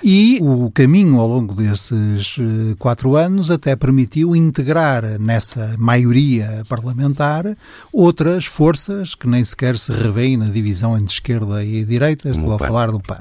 E 0.02 0.38
o 0.40 0.70
caminho 0.70 1.18
ao 1.18 1.28
longo 1.28 1.54
desses 1.54 2.36
eh, 2.38 2.74
quatro 2.78 3.16
anos 3.16 3.50
até 3.50 3.76
permitiu 3.76 4.34
integrar 4.34 5.18
nessa 5.18 5.76
maioria 5.78 6.62
parlamentar 6.66 7.54
outras 7.92 8.46
forças 8.46 9.14
que 9.14 9.28
nem 9.28 9.44
sequer 9.44 9.78
se 9.78 9.92
revêem 9.92 10.38
na 10.38 10.46
divisão 10.46 10.96
entre 10.96 11.12
esquerda 11.12 11.62
e 11.62 11.84
direita. 11.84 12.30
Estou 12.30 12.54
a 12.54 12.58
falar 12.58 12.90
do 12.90 12.98
PAN. 12.98 13.18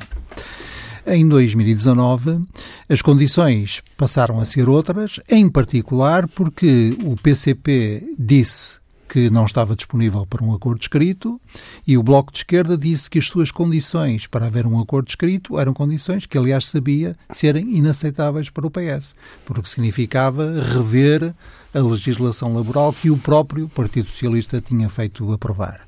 Em 1.05 1.27
2019, 1.27 2.43
as 2.87 3.01
condições 3.01 3.81
passaram 3.97 4.39
a 4.39 4.45
ser 4.45 4.69
outras, 4.69 5.19
em 5.29 5.49
particular 5.49 6.27
porque 6.27 6.95
o 7.03 7.15
PCP 7.15 8.13
disse 8.17 8.78
que 9.09 9.29
não 9.29 9.45
estava 9.45 9.75
disponível 9.75 10.25
para 10.25 10.43
um 10.43 10.53
acordo 10.53 10.81
escrito 10.81 11.41
e 11.85 11.97
o 11.97 12.03
Bloco 12.03 12.31
de 12.31 12.37
Esquerda 12.37 12.77
disse 12.77 13.09
que 13.09 13.17
as 13.17 13.27
suas 13.27 13.49
condições 13.49 14.27
para 14.27 14.45
haver 14.45 14.67
um 14.67 14.79
acordo 14.79 15.09
escrito 15.09 15.59
eram 15.59 15.73
condições 15.73 16.27
que, 16.27 16.37
aliás, 16.37 16.65
sabia 16.65 17.17
serem 17.31 17.75
inaceitáveis 17.75 18.49
para 18.49 18.67
o 18.67 18.71
PS, 18.71 19.15
porque 19.45 19.67
significava 19.67 20.61
rever 20.61 21.33
a 21.73 21.79
legislação 21.79 22.53
laboral 22.53 22.93
que 22.93 23.09
o 23.09 23.17
próprio 23.17 23.67
Partido 23.67 24.09
Socialista 24.09 24.61
tinha 24.61 24.87
feito 24.87 25.31
aprovar. 25.33 25.87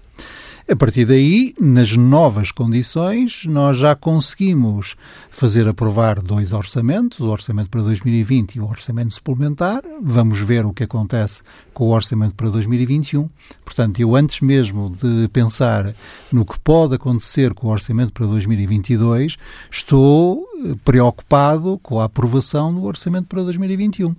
A 0.72 0.76
partir 0.78 1.04
daí, 1.04 1.54
nas 1.60 1.98
novas 1.98 2.50
condições, 2.50 3.44
nós 3.46 3.78
já 3.78 3.94
conseguimos 3.94 4.96
fazer 5.30 5.68
aprovar 5.68 6.22
dois 6.22 6.54
orçamentos, 6.54 7.20
o 7.20 7.26
orçamento 7.26 7.70
para 7.70 7.82
2020 7.82 8.56
e 8.56 8.62
o 8.62 8.70
orçamento 8.70 9.14
suplementar. 9.14 9.84
Vamos 10.02 10.40
ver 10.40 10.66
o 10.66 10.72
que 10.72 10.86
acontece 10.86 11.42
com 11.74 11.88
o 11.88 11.94
orçamento 11.94 12.36
para 12.36 12.48
2021. 12.48 13.30
Portanto, 13.66 14.00
eu 14.00 14.16
antes 14.16 14.40
mesmo 14.40 14.90
de 14.90 15.28
pensar 15.28 15.94
no 16.32 16.46
que 16.46 16.58
pode 16.58 16.96
acontecer 16.96 17.54
com 17.54 17.68
o 17.68 17.72
orçamento 17.72 18.14
para 18.14 18.26
2022, 18.28 19.36
estou 19.70 20.42
eh, 20.64 20.74
preocupado 20.86 21.82
com 21.84 22.00
a 22.00 22.06
aprovação 22.06 22.74
do 22.74 22.86
orçamento 22.86 23.28
para 23.28 23.44
2021. 23.44 24.16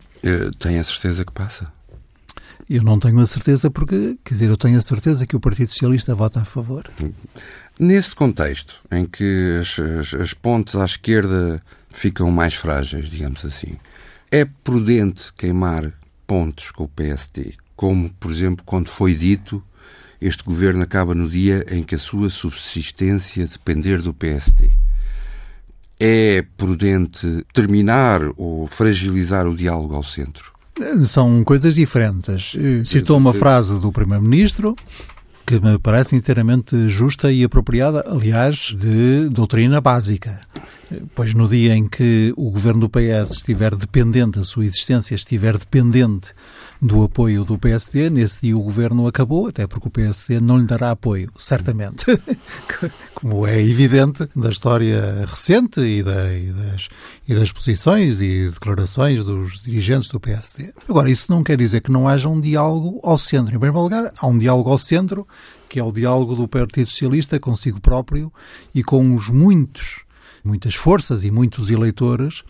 Tenho 0.58 0.80
a 0.82 0.84
certeza 0.84 1.24
que 1.24 1.32
passa. 1.32 1.72
Eu 2.74 2.82
não 2.82 2.98
tenho 2.98 3.20
a 3.20 3.26
certeza 3.26 3.70
porque, 3.70 4.16
quer 4.24 4.32
dizer, 4.32 4.48
eu 4.48 4.56
tenho 4.56 4.78
a 4.78 4.82
certeza 4.82 5.26
que 5.26 5.37
o 5.37 5.40
Partido 5.40 5.68
Socialista 5.68 6.14
vota 6.14 6.40
a 6.40 6.44
favor. 6.46 6.90
Neste 7.78 8.16
contexto, 8.16 8.80
em 8.90 9.04
que 9.04 9.58
as, 9.61 9.78
as, 9.78 10.14
as 10.14 10.32
pontes 10.32 10.74
à 10.74 10.87
esquerda 10.87 11.62
ficam 11.90 12.30
mais 12.30 12.54
frágeis, 12.54 13.11
digamos 13.11 13.44
assim, 13.44 13.76
é 14.30 14.46
prudente 14.46 15.35
queimar 15.35 15.92
pontos 16.26 16.70
com 16.70 16.85
o 16.85 16.88
PST, 16.88 17.58
como, 17.76 18.08
por 18.14 18.30
exemplo, 18.30 18.64
quando 18.64 18.88
foi 18.88 19.14
dito 19.14 19.62
este 20.18 20.42
governo 20.42 20.82
acaba 20.82 21.14
no 21.14 21.28
dia 21.28 21.66
em 21.68 21.82
que 21.82 21.94
a 21.94 21.98
sua 21.98 22.30
subsistência 22.30 23.46
depender 23.46 24.00
do 24.00 24.14
PST. 24.14 24.70
É 26.00 26.42
prudente 26.56 27.44
terminar 27.52 28.22
ou 28.38 28.66
fragilizar 28.66 29.46
o 29.46 29.54
diálogo 29.54 29.94
ao 29.94 30.02
centro? 30.02 30.51
São 31.06 31.44
coisas 31.44 31.74
diferentes. 31.74 32.56
Citou 32.85 33.18
uma 33.18 33.35
frase 33.35 33.78
do 33.80 33.92
Primeiro-Ministro 33.92 34.74
que 35.46 35.61
me 35.61 35.78
parece 35.78 36.16
inteiramente 36.16 36.88
justa 36.88 37.30
e 37.30 37.44
apropriada, 37.44 38.04
aliás, 38.06 38.74
de 38.74 39.28
doutrina 39.28 39.80
básica. 39.80 40.40
Pois 41.14 41.35
no 41.35 41.48
dia 41.48 41.74
em 41.74 41.88
que 41.88 42.33
o 42.37 42.50
governo 42.50 42.81
do 42.81 42.88
PS 42.88 43.37
estiver 43.37 43.74
dependente, 43.74 44.38
a 44.38 44.44
sua 44.44 44.64
existência 44.64 45.14
estiver 45.14 45.57
dependente 45.57 46.33
do 46.81 47.05
apoio 47.05 47.44
do 47.44 47.57
PSD, 47.57 48.11
nesse 48.11 48.40
dia 48.42 48.57
o 48.57 48.61
governo 48.61 49.07
acabou, 49.07 49.46
até 49.46 49.66
porque 49.66 49.87
o 49.87 49.90
PSD 49.90 50.40
não 50.40 50.59
lhe 50.59 50.66
dará 50.66 50.90
apoio, 50.90 51.31
certamente. 51.37 52.07
Como 53.14 53.46
é 53.46 53.61
evidente 53.62 54.28
da 54.35 54.50
história 54.50 55.24
recente 55.26 55.81
e, 55.81 56.02
da, 56.02 56.35
e, 56.35 56.52
das, 56.52 56.88
e 57.28 57.35
das 57.35 57.52
posições 57.52 58.20
e 58.20 58.48
declarações 58.48 59.24
dos 59.24 59.62
dirigentes 59.62 60.09
do 60.09 60.18
PSD. 60.18 60.74
Agora, 60.88 61.09
isso 61.09 61.26
não 61.31 61.44
quer 61.44 61.57
dizer 61.57 61.83
que 61.83 61.92
não 61.92 62.09
haja 62.09 62.28
um 62.28 62.40
diálogo 62.40 62.98
ao 63.05 63.16
centro. 63.16 63.55
Em 63.55 63.61
primeiro 63.61 63.81
lugar, 63.81 64.12
há 64.18 64.26
um 64.26 64.37
diálogo 64.37 64.70
ao 64.70 64.78
centro, 64.78 65.26
que 65.68 65.78
é 65.78 65.85
o 65.85 65.92
diálogo 65.92 66.35
do 66.35 66.48
Partido 66.48 66.90
Socialista 66.90 67.38
consigo 67.38 67.81
próprio 67.81 68.33
e 68.74 68.83
com 68.83 69.14
os 69.14 69.28
muitos 69.28 70.02
muitas 70.44 70.74
forças 70.74 71.24
e 71.24 71.31
muitos 71.31 71.70
eleitores 71.70 72.42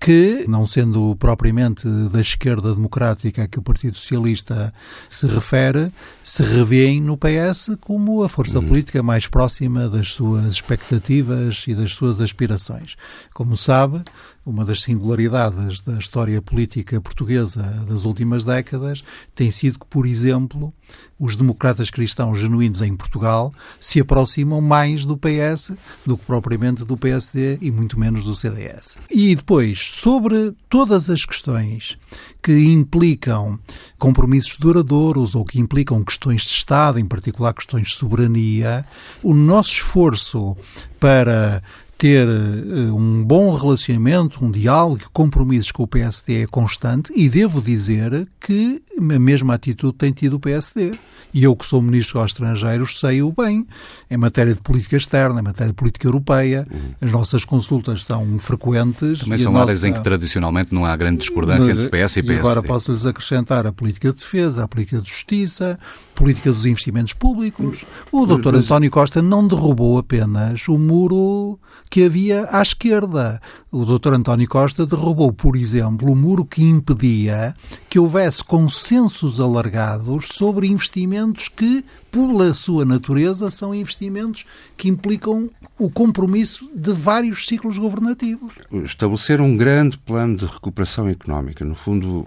que, 0.00 0.46
não 0.48 0.66
sendo 0.66 1.14
propriamente 1.16 1.86
da 2.10 2.22
esquerda 2.22 2.74
democrática 2.74 3.42
a 3.42 3.48
que 3.48 3.58
o 3.58 3.62
Partido 3.62 3.98
Socialista 3.98 4.72
se 5.06 5.26
refere, 5.26 5.92
se 6.22 6.42
revêem 6.42 7.02
no 7.02 7.18
PS 7.18 7.76
como 7.82 8.22
a 8.22 8.28
força 8.28 8.58
uhum. 8.58 8.68
política 8.68 9.02
mais 9.02 9.26
próxima 9.26 9.90
das 9.90 10.12
suas 10.12 10.46
expectativas 10.46 11.64
e 11.68 11.74
das 11.74 11.92
suas 11.92 12.18
aspirações. 12.18 12.96
Como 13.34 13.58
sabe, 13.58 14.02
uma 14.44 14.64
das 14.64 14.80
singularidades 14.80 15.82
da 15.82 15.98
história 15.98 16.40
política 16.40 17.00
portuguesa 17.00 17.62
das 17.86 18.06
últimas 18.06 18.42
décadas 18.42 19.04
tem 19.34 19.50
sido 19.50 19.78
que, 19.78 19.86
por 19.86 20.06
exemplo, 20.06 20.72
os 21.18 21.36
democratas 21.36 21.90
cristãos 21.90 22.38
genuínos 22.38 22.80
em 22.80 22.96
Portugal 22.96 23.52
se 23.78 24.00
aproximam 24.00 24.60
mais 24.60 25.04
do 25.04 25.16
PS 25.16 25.72
do 26.06 26.16
que 26.16 26.24
propriamente 26.24 26.84
do 26.84 26.96
PSD 26.96 27.58
e 27.60 27.70
muito 27.70 28.00
menos 28.00 28.24
do 28.24 28.34
CDS. 28.34 28.96
E 29.10 29.36
depois, 29.36 29.89
sobre 29.90 30.54
todas 30.68 31.10
as 31.10 31.24
questões 31.24 31.98
que 32.42 32.52
implicam 32.52 33.58
compromissos 33.98 34.56
duradouros 34.56 35.34
ou 35.34 35.44
que 35.44 35.60
implicam 35.60 36.02
questões 36.04 36.42
de 36.42 36.50
Estado, 36.50 36.98
em 36.98 37.04
particular 37.04 37.52
questões 37.52 37.88
de 37.88 37.94
soberania, 37.94 38.86
o 39.22 39.34
nosso 39.34 39.72
esforço 39.72 40.56
para 40.98 41.62
ter 42.00 42.26
uh, 42.26 42.96
um 42.96 43.22
bom 43.22 43.54
relacionamento, 43.54 44.42
um 44.42 44.50
diálogo, 44.50 45.02
compromissos 45.12 45.70
com 45.70 45.82
o 45.82 45.86
PSD 45.86 46.44
é 46.44 46.46
constante 46.46 47.12
e 47.14 47.28
devo 47.28 47.60
dizer 47.60 48.26
que 48.40 48.82
a 48.98 49.18
mesma 49.18 49.52
atitude 49.52 49.98
tem 49.98 50.10
tido 50.10 50.36
o 50.36 50.40
PSD. 50.40 50.92
E 51.34 51.44
eu 51.44 51.54
que 51.54 51.66
sou 51.66 51.82
Ministro 51.82 52.18
aos 52.18 52.30
Estrangeiros 52.30 52.98
sei-o 52.98 53.30
bem. 53.30 53.66
Em 54.10 54.16
matéria 54.16 54.54
de 54.54 54.62
política 54.62 54.96
externa, 54.96 55.40
em 55.40 55.42
matéria 55.42 55.72
de 55.72 55.76
política 55.76 56.08
europeia, 56.08 56.66
uhum. 56.72 56.94
as 57.02 57.12
nossas 57.12 57.44
consultas 57.44 58.02
são 58.06 58.38
frequentes. 58.38 59.18
Também 59.18 59.36
são 59.36 59.52
nossa... 59.52 59.64
áreas 59.64 59.84
em 59.84 59.92
que 59.92 60.00
tradicionalmente 60.00 60.74
não 60.74 60.86
há 60.86 60.96
grande 60.96 61.18
discordância 61.18 61.74
Mas, 61.74 61.84
entre 61.84 62.04
PS 62.04 62.16
e 62.16 62.22
PSD. 62.22 62.32
E 62.32 62.38
agora 62.38 62.62
posso-lhes 62.62 63.04
acrescentar 63.04 63.66
a 63.66 63.72
política 63.72 64.10
de 64.10 64.20
defesa, 64.20 64.64
a 64.64 64.68
política 64.68 65.02
de 65.02 65.10
justiça, 65.10 65.78
a 66.14 66.18
política 66.18 66.50
dos 66.50 66.64
investimentos 66.64 67.12
públicos. 67.12 67.84
O 68.10 68.24
Dr. 68.24 68.54
António 68.56 68.90
Costa 68.90 69.20
não 69.20 69.46
derrubou 69.46 69.98
apenas 69.98 70.66
o 70.66 70.78
muro 70.78 71.60
que 71.90 72.04
havia 72.04 72.48
à 72.50 72.62
esquerda. 72.62 73.42
O 73.70 73.84
Dr. 73.84 74.14
António 74.14 74.48
Costa 74.48 74.86
derrubou, 74.86 75.32
por 75.32 75.56
exemplo, 75.56 76.10
o 76.10 76.16
muro 76.16 76.44
que 76.44 76.62
impedia 76.62 77.52
que 77.88 77.98
houvesse 77.98 78.44
consensos 78.44 79.40
alargados 79.40 80.28
sobre 80.32 80.68
investimentos 80.68 81.48
que, 81.48 81.84
pela 82.10 82.54
sua 82.54 82.84
natureza, 82.84 83.50
são 83.50 83.74
investimentos 83.74 84.44
que 84.76 84.88
implicam 84.88 85.50
o 85.76 85.90
compromisso 85.90 86.70
de 86.74 86.92
vários 86.92 87.46
ciclos 87.46 87.76
governativos. 87.76 88.54
Estabelecer 88.84 89.40
um 89.40 89.56
grande 89.56 89.98
plano 89.98 90.36
de 90.36 90.46
recuperação 90.46 91.08
económica, 91.08 91.64
no 91.64 91.74
fundo, 91.74 92.24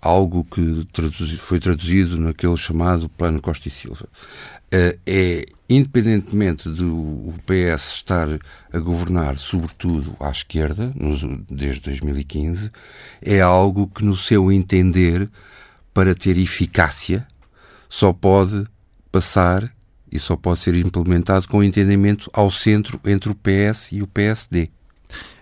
algo 0.00 0.44
que 0.44 0.86
foi 1.36 1.60
traduzido 1.60 2.18
naquele 2.18 2.56
chamado 2.56 3.08
Plano 3.08 3.40
Costa 3.40 3.68
e 3.68 3.70
Silva. 3.70 4.08
Eh, 4.70 4.98
é, 5.06 5.46
independentemente 5.68 6.68
do 6.68 7.34
PS 7.44 7.96
estar 7.96 8.28
a 8.72 8.78
governar, 8.78 9.36
sobretudo 9.38 10.16
à 10.20 10.30
esquerda, 10.30 10.92
desde 11.50 11.80
2015, 11.82 12.70
é 13.20 13.40
algo 13.40 13.88
que, 13.88 14.04
no 14.04 14.16
seu 14.16 14.52
entender, 14.52 15.28
para 15.92 16.14
ter 16.14 16.36
eficácia, 16.36 17.26
só 17.88 18.12
pode 18.12 18.66
passar 19.10 19.72
e 20.10 20.18
só 20.18 20.36
pode 20.36 20.60
ser 20.60 20.74
implementado 20.74 21.48
com 21.48 21.62
entendimento 21.62 22.30
ao 22.32 22.50
centro 22.50 23.00
entre 23.04 23.30
o 23.30 23.34
PS 23.34 23.92
e 23.92 24.02
o 24.02 24.06
PSD. 24.06 24.70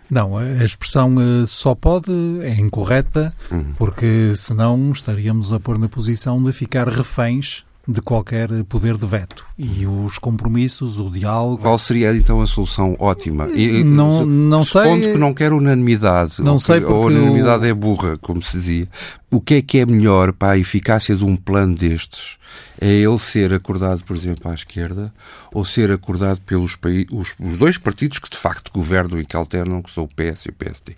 Não, 0.08 0.36
a 0.36 0.64
expressão 0.64 1.16
uh, 1.16 1.46
só 1.46 1.74
pode 1.74 2.10
é 2.42 2.54
incorreta, 2.54 3.34
uhum. 3.50 3.72
porque 3.76 4.34
senão 4.36 4.92
estaríamos 4.92 5.52
a 5.52 5.58
pôr 5.58 5.78
na 5.78 5.88
posição 5.88 6.42
de 6.42 6.52
ficar 6.52 6.88
reféns 6.88 7.64
de 7.86 8.00
qualquer 8.00 8.48
poder 8.64 8.96
de 8.96 9.06
veto. 9.06 9.44
E 9.58 9.86
os 9.86 10.18
compromissos, 10.18 10.98
o 10.98 11.10
diálogo. 11.10 11.58
Qual 11.58 11.78
seria 11.78 12.14
então 12.14 12.40
a 12.40 12.46
solução 12.46 12.96
ótima? 12.98 13.48
E, 13.48 13.84
não, 13.84 14.24
não 14.24 14.64
sei. 14.64 15.12
que 15.12 15.18
não 15.18 15.34
quer 15.34 15.52
unanimidade. 15.52 16.40
Não 16.40 16.58
sei 16.58 16.80
porque. 16.80 16.92
Ou 16.92 17.02
a 17.04 17.06
unanimidade 17.06 17.66
é 17.66 17.74
burra, 17.74 18.16
como 18.18 18.42
se 18.42 18.56
dizia. 18.56 18.88
O 19.30 19.40
que 19.40 19.54
é 19.54 19.62
que 19.62 19.78
é 19.78 19.86
melhor 19.86 20.32
para 20.32 20.52
a 20.52 20.58
eficácia 20.58 21.14
de 21.14 21.24
um 21.24 21.36
plano 21.36 21.74
destes? 21.74 22.38
É 22.80 22.88
ele 22.88 23.18
ser 23.18 23.52
acordado, 23.52 24.04
por 24.04 24.16
exemplo, 24.16 24.50
à 24.50 24.54
esquerda 24.54 25.12
ou 25.52 25.64
ser 25.64 25.90
acordado 25.90 26.40
pelos 26.40 26.76
os, 27.10 27.34
os 27.40 27.56
dois 27.56 27.78
partidos 27.78 28.18
que 28.18 28.28
de 28.28 28.36
facto 28.36 28.70
governam 28.72 29.20
e 29.20 29.24
que 29.24 29.36
alternam, 29.36 29.82
que 29.82 29.92
são 29.92 30.04
o 30.04 30.08
PS 30.08 30.46
e 30.46 30.48
o 30.50 30.52
PSD? 30.52 30.96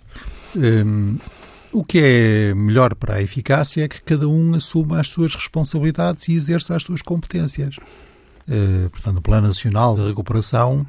Hum, 0.55 1.17
o 1.71 1.83
que 1.83 1.99
é 1.99 2.53
melhor 2.53 2.95
para 2.95 3.15
a 3.15 3.21
eficácia 3.21 3.83
é 3.83 3.87
que 3.87 4.01
cada 4.01 4.27
um 4.27 4.55
assuma 4.55 4.99
as 4.99 5.07
suas 5.07 5.35
responsabilidades 5.35 6.27
e 6.27 6.33
exerça 6.33 6.75
as 6.75 6.83
suas 6.83 7.01
competências. 7.01 7.77
Uh, 8.47 8.89
portanto, 8.89 9.17
o 9.17 9.21
Plano 9.21 9.47
Nacional 9.47 9.95
de 9.95 10.07
Recuperação 10.07 10.87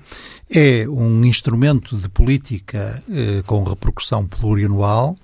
é 0.49 0.88
um 0.88 1.25
instrumento 1.25 1.97
de 1.97 2.09
política 2.09 3.03
uh, 3.09 3.43
com 3.45 3.64
repercussão 3.64 4.25
plurianual 4.27 5.17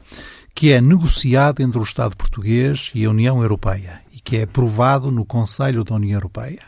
que 0.54 0.72
é 0.72 0.80
negociado 0.80 1.60
entre 1.60 1.78
o 1.78 1.82
Estado 1.82 2.16
português 2.16 2.90
e 2.94 3.04
a 3.04 3.10
União 3.10 3.42
Europeia 3.42 4.00
e 4.12 4.20
que 4.20 4.36
é 4.36 4.42
aprovado 4.44 5.10
no 5.10 5.24
Conselho 5.24 5.82
da 5.82 5.94
União 5.94 6.16
Europeia. 6.16 6.62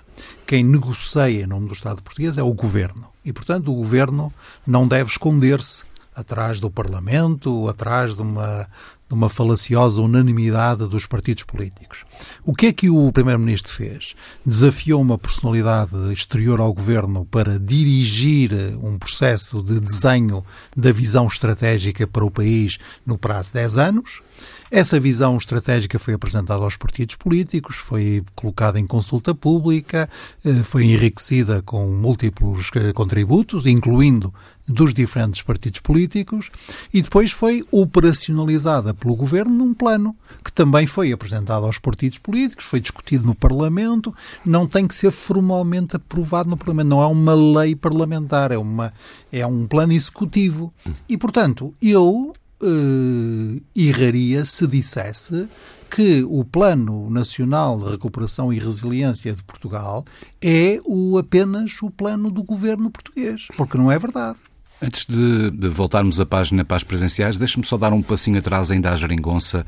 Quem 0.47 0.65
negocia 0.65 1.31
em 1.31 1.47
nome 1.47 1.69
do 1.69 1.75
Estado 1.75 2.03
português 2.03 2.37
é 2.37 2.43
o 2.43 2.53
Governo. 2.53 3.07
E, 3.25 3.33
portanto, 3.33 3.71
o 3.71 3.75
Governo 3.75 4.33
não 4.67 4.89
deve 4.89 5.11
esconder-se 5.11 5.85
atrás 6.17 6.59
do 6.61 6.71
Parlamento, 6.71 7.69
atrás 7.69 8.15
de 8.15 8.23
uma, 8.23 8.67
de 9.07 9.15
uma 9.15 9.29
falaciosa 9.29 10.01
unanimidade 10.01 10.89
dos 10.89 11.05
partidos 11.05 11.43
políticos. 11.43 12.05
O 12.43 12.55
que 12.55 12.67
é 12.67 12.73
que 12.73 12.89
o 12.89 13.13
Primeiro-Ministro 13.13 13.71
fez? 13.71 14.15
Desafiou 14.45 15.03
uma 15.03 15.19
personalidade 15.19 15.95
exterior 16.13 16.59
ao 16.59 16.73
governo 16.73 17.27
para 17.27 17.59
dirigir 17.59 18.51
um 18.83 18.99
processo 18.99 19.63
de 19.63 19.79
desenho 19.79 20.43
da 20.75 20.91
visão 20.91 21.27
estratégica 21.27 22.07
para 22.07 22.25
o 22.25 22.31
país 22.31 22.79
no 23.05 23.19
prazo 23.19 23.49
de 23.49 23.55
10 23.55 23.79
anos. 23.79 24.23
Essa 24.71 24.99
visão 24.99 25.37
estratégica 25.37 25.99
foi 25.99 26.15
apresentada 26.15 26.63
aos 26.63 26.77
partidos 26.77 27.15
políticos, 27.15 27.77
foi 27.77 28.23
colocada 28.35 28.81
em 28.81 28.87
consulta 28.87 29.35
pública, 29.35 30.09
eh, 30.45 30.63
foi 30.65 30.85
enriquecida 30.85 31.63
com 31.63 31.87
múltiplos 31.87 32.71
eh, 32.75 32.93
contributos, 32.93 33.65
incluindo 33.65 34.35
dos 34.67 34.93
diferentes 34.93 35.43
partidos 35.43 35.81
políticos, 35.81 36.51
e 36.93 37.01
depois 37.01 37.31
foi 37.31 37.65
operacionalizada 37.71 38.93
pelo 38.93 39.15
governo 39.15 39.55
num 39.55 39.73
plano 39.73 40.17
que 40.43 40.53
também 40.53 40.87
foi 40.87 41.13
apresentado 41.13 41.65
aos 41.65 41.79
partidos 41.79 42.19
políticos, 42.19 42.65
foi 42.65 42.81
discutido 42.81 43.25
no 43.25 43.35
Parlamento, 43.35 44.13
não 44.45 44.67
tem 44.67 44.87
que 44.87 44.95
ser 44.95 45.13
formalmente 45.13 45.95
aprovado 45.95 46.51
no 46.51 46.57
Parlamento, 46.57 46.89
não 46.89 47.03
é 47.03 47.07
uma 47.07 47.35
lei 47.35 47.77
parlamentar, 47.77 48.51
é, 48.51 48.59
uma, 48.59 48.93
é 49.33 49.47
um 49.47 49.67
plano 49.67 49.93
executivo. 49.93 50.73
E, 51.09 51.17
portanto, 51.17 51.73
eu 51.81 52.35
uh, 52.63 53.63
erraria 53.75 54.45
se 54.45 54.67
dissesse 54.67 55.49
que 55.91 56.25
o 56.29 56.45
Plano 56.45 57.09
Nacional 57.11 57.79
de 57.79 57.91
Recuperação 57.93 58.53
e 58.53 58.59
Resiliência 58.59 59.33
de 59.33 59.43
Portugal 59.45 60.05
é 60.43 60.81
o, 60.85 61.17
apenas 61.17 61.81
o 61.83 61.91
plano 61.91 62.31
do 62.31 62.43
governo 62.43 62.91
português, 62.91 63.47
porque 63.57 63.79
não 63.79 63.91
é 63.91 63.99
verdade. 63.99 64.39
Antes 64.83 65.07
de, 65.07 65.51
de 65.53 65.69
voltarmos 65.69 66.21
a 66.21 66.27
página 66.27 66.65
para 66.65 66.77
as 66.77 66.85
presenciais, 66.85 67.37
deixe-me 67.37 67.65
só 67.65 67.79
dar 67.79 67.93
um 67.93 68.03
passinho 68.03 68.39
atrás 68.39 68.71
ainda 68.71 68.91
à 68.91 68.97
geringonça. 68.97 69.65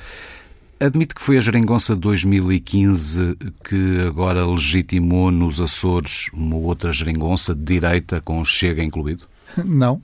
Admite 0.79 1.14
que 1.14 1.22
foi 1.22 1.38
a 1.38 1.40
geringonça 1.40 1.94
de 1.94 2.01
2015 2.03 3.37
que 3.64 4.07
agora 4.07 4.46
legitimou 4.46 5.31
nos 5.31 5.61
Açores 5.61 6.29
uma 6.33 6.57
outra 6.57 6.92
geringonça 6.92 7.55
de 7.55 7.62
direita 7.62 8.20
com 8.20 8.44
Chega 8.44 8.83
incluído? 8.85 9.24
Não. 9.64 10.01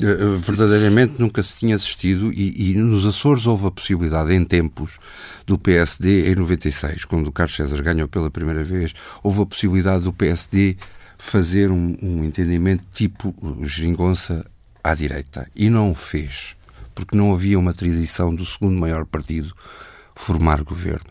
Eh, 0.00 0.06
eh, 0.06 0.36
verdadeiramente 0.38 1.14
nunca 1.18 1.42
se 1.42 1.56
tinha 1.56 1.74
assistido 1.74 2.32
e, 2.32 2.70
e, 2.70 2.74
nos 2.74 3.04
Açores 3.04 3.46
houve 3.46 3.66
a 3.66 3.70
possibilidade 3.70 4.32
em 4.32 4.44
tempos 4.44 4.98
do 5.44 5.58
PSD 5.58 6.30
em 6.30 6.36
96, 6.36 7.04
quando 7.04 7.26
o 7.26 7.32
Carlos 7.32 7.56
César 7.56 7.82
ganhou 7.82 8.06
pela 8.06 8.30
primeira 8.30 8.62
vez, 8.62 8.94
houve 9.22 9.42
a 9.42 9.46
possibilidade 9.46 10.04
do 10.04 10.12
PSD 10.12 10.76
fazer 11.18 11.70
um, 11.70 11.96
um 12.00 12.24
entendimento 12.24 12.84
tipo 12.92 13.34
geringonça 13.64 14.46
à 14.84 14.94
direita 14.94 15.50
e 15.54 15.68
não 15.68 15.90
o 15.90 15.94
fez, 15.94 16.54
porque 16.94 17.16
não 17.16 17.32
havia 17.32 17.58
uma 17.58 17.74
tradição 17.74 18.32
do 18.32 18.46
segundo 18.46 18.78
maior 18.78 19.04
partido 19.04 19.52
formar 20.14 20.62
governo. 20.62 21.10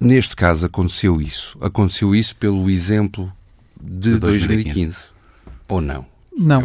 Neste 0.00 0.34
caso 0.34 0.66
aconteceu 0.66 1.20
isso. 1.20 1.56
Aconteceu 1.60 2.14
isso 2.14 2.34
pelo 2.36 2.68
exemplo 2.68 3.32
de, 3.80 4.14
de 4.14 4.18
2015. 4.18 4.74
2015. 4.74 4.98
Ou 5.68 5.80
não? 5.80 6.17
Não, 6.38 6.62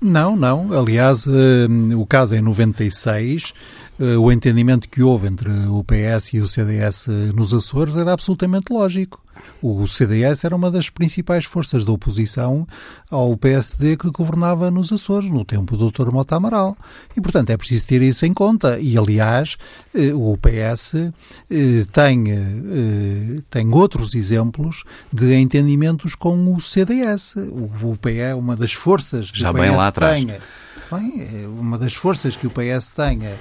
não, 0.00 0.36
não. 0.36 0.72
Aliás, 0.72 1.26
uh, 1.26 1.30
o 1.96 2.06
caso 2.06 2.34
é 2.34 2.38
em 2.38 2.42
96. 2.42 3.52
Uh, 3.98 4.18
o 4.18 4.32
entendimento 4.32 4.88
que 4.88 5.02
houve 5.02 5.28
entre 5.28 5.50
o 5.50 5.84
PS 5.84 6.32
e 6.32 6.40
o 6.40 6.48
CDS 6.48 7.06
nos 7.34 7.52
Açores 7.52 7.96
era 7.96 8.12
absolutamente 8.12 8.72
lógico. 8.72 9.22
O 9.62 9.86
CDS 9.86 10.44
era 10.44 10.54
uma 10.54 10.70
das 10.70 10.88
principais 10.90 11.44
forças 11.44 11.84
da 11.84 11.92
oposição 11.92 12.66
ao 13.10 13.36
PSD 13.36 13.96
que 13.96 14.10
governava 14.10 14.70
nos 14.70 14.92
Açores, 14.92 15.30
no 15.30 15.44
tempo 15.44 15.76
do 15.76 15.90
Dr. 15.90 16.10
Mota 16.10 16.36
Amaral. 16.36 16.76
E, 17.16 17.20
portanto, 17.20 17.50
é 17.50 17.56
preciso 17.56 17.86
ter 17.86 18.02
isso 18.02 18.24
em 18.26 18.32
conta. 18.32 18.78
E, 18.78 18.96
aliás, 18.96 19.56
eh, 19.94 20.12
o 20.12 20.36
PS 20.36 20.94
eh, 21.50 21.84
tem, 21.92 22.30
eh, 22.30 23.42
tem 23.50 23.72
outros 23.72 24.14
exemplos 24.14 24.84
de 25.12 25.34
entendimentos 25.34 26.14
com 26.14 26.54
o 26.54 26.60
CDS. 26.60 27.34
O 27.36 27.96
PS 27.96 28.16
é 28.16 28.34
uma 28.34 28.56
das 28.56 28.72
forças 28.72 29.30
que 29.30 29.40
Já 29.40 29.50
o 29.50 29.54
PS 29.54 29.60
bem 29.60 29.70
lá 29.76 29.86
atrás. 29.88 30.24
Tem, 30.24 30.38
bem, 30.90 31.46
uma 31.46 31.78
das 31.78 31.94
forças 31.94 32.36
que 32.36 32.46
o 32.46 32.50
PS 32.50 32.90
tenha 32.90 33.38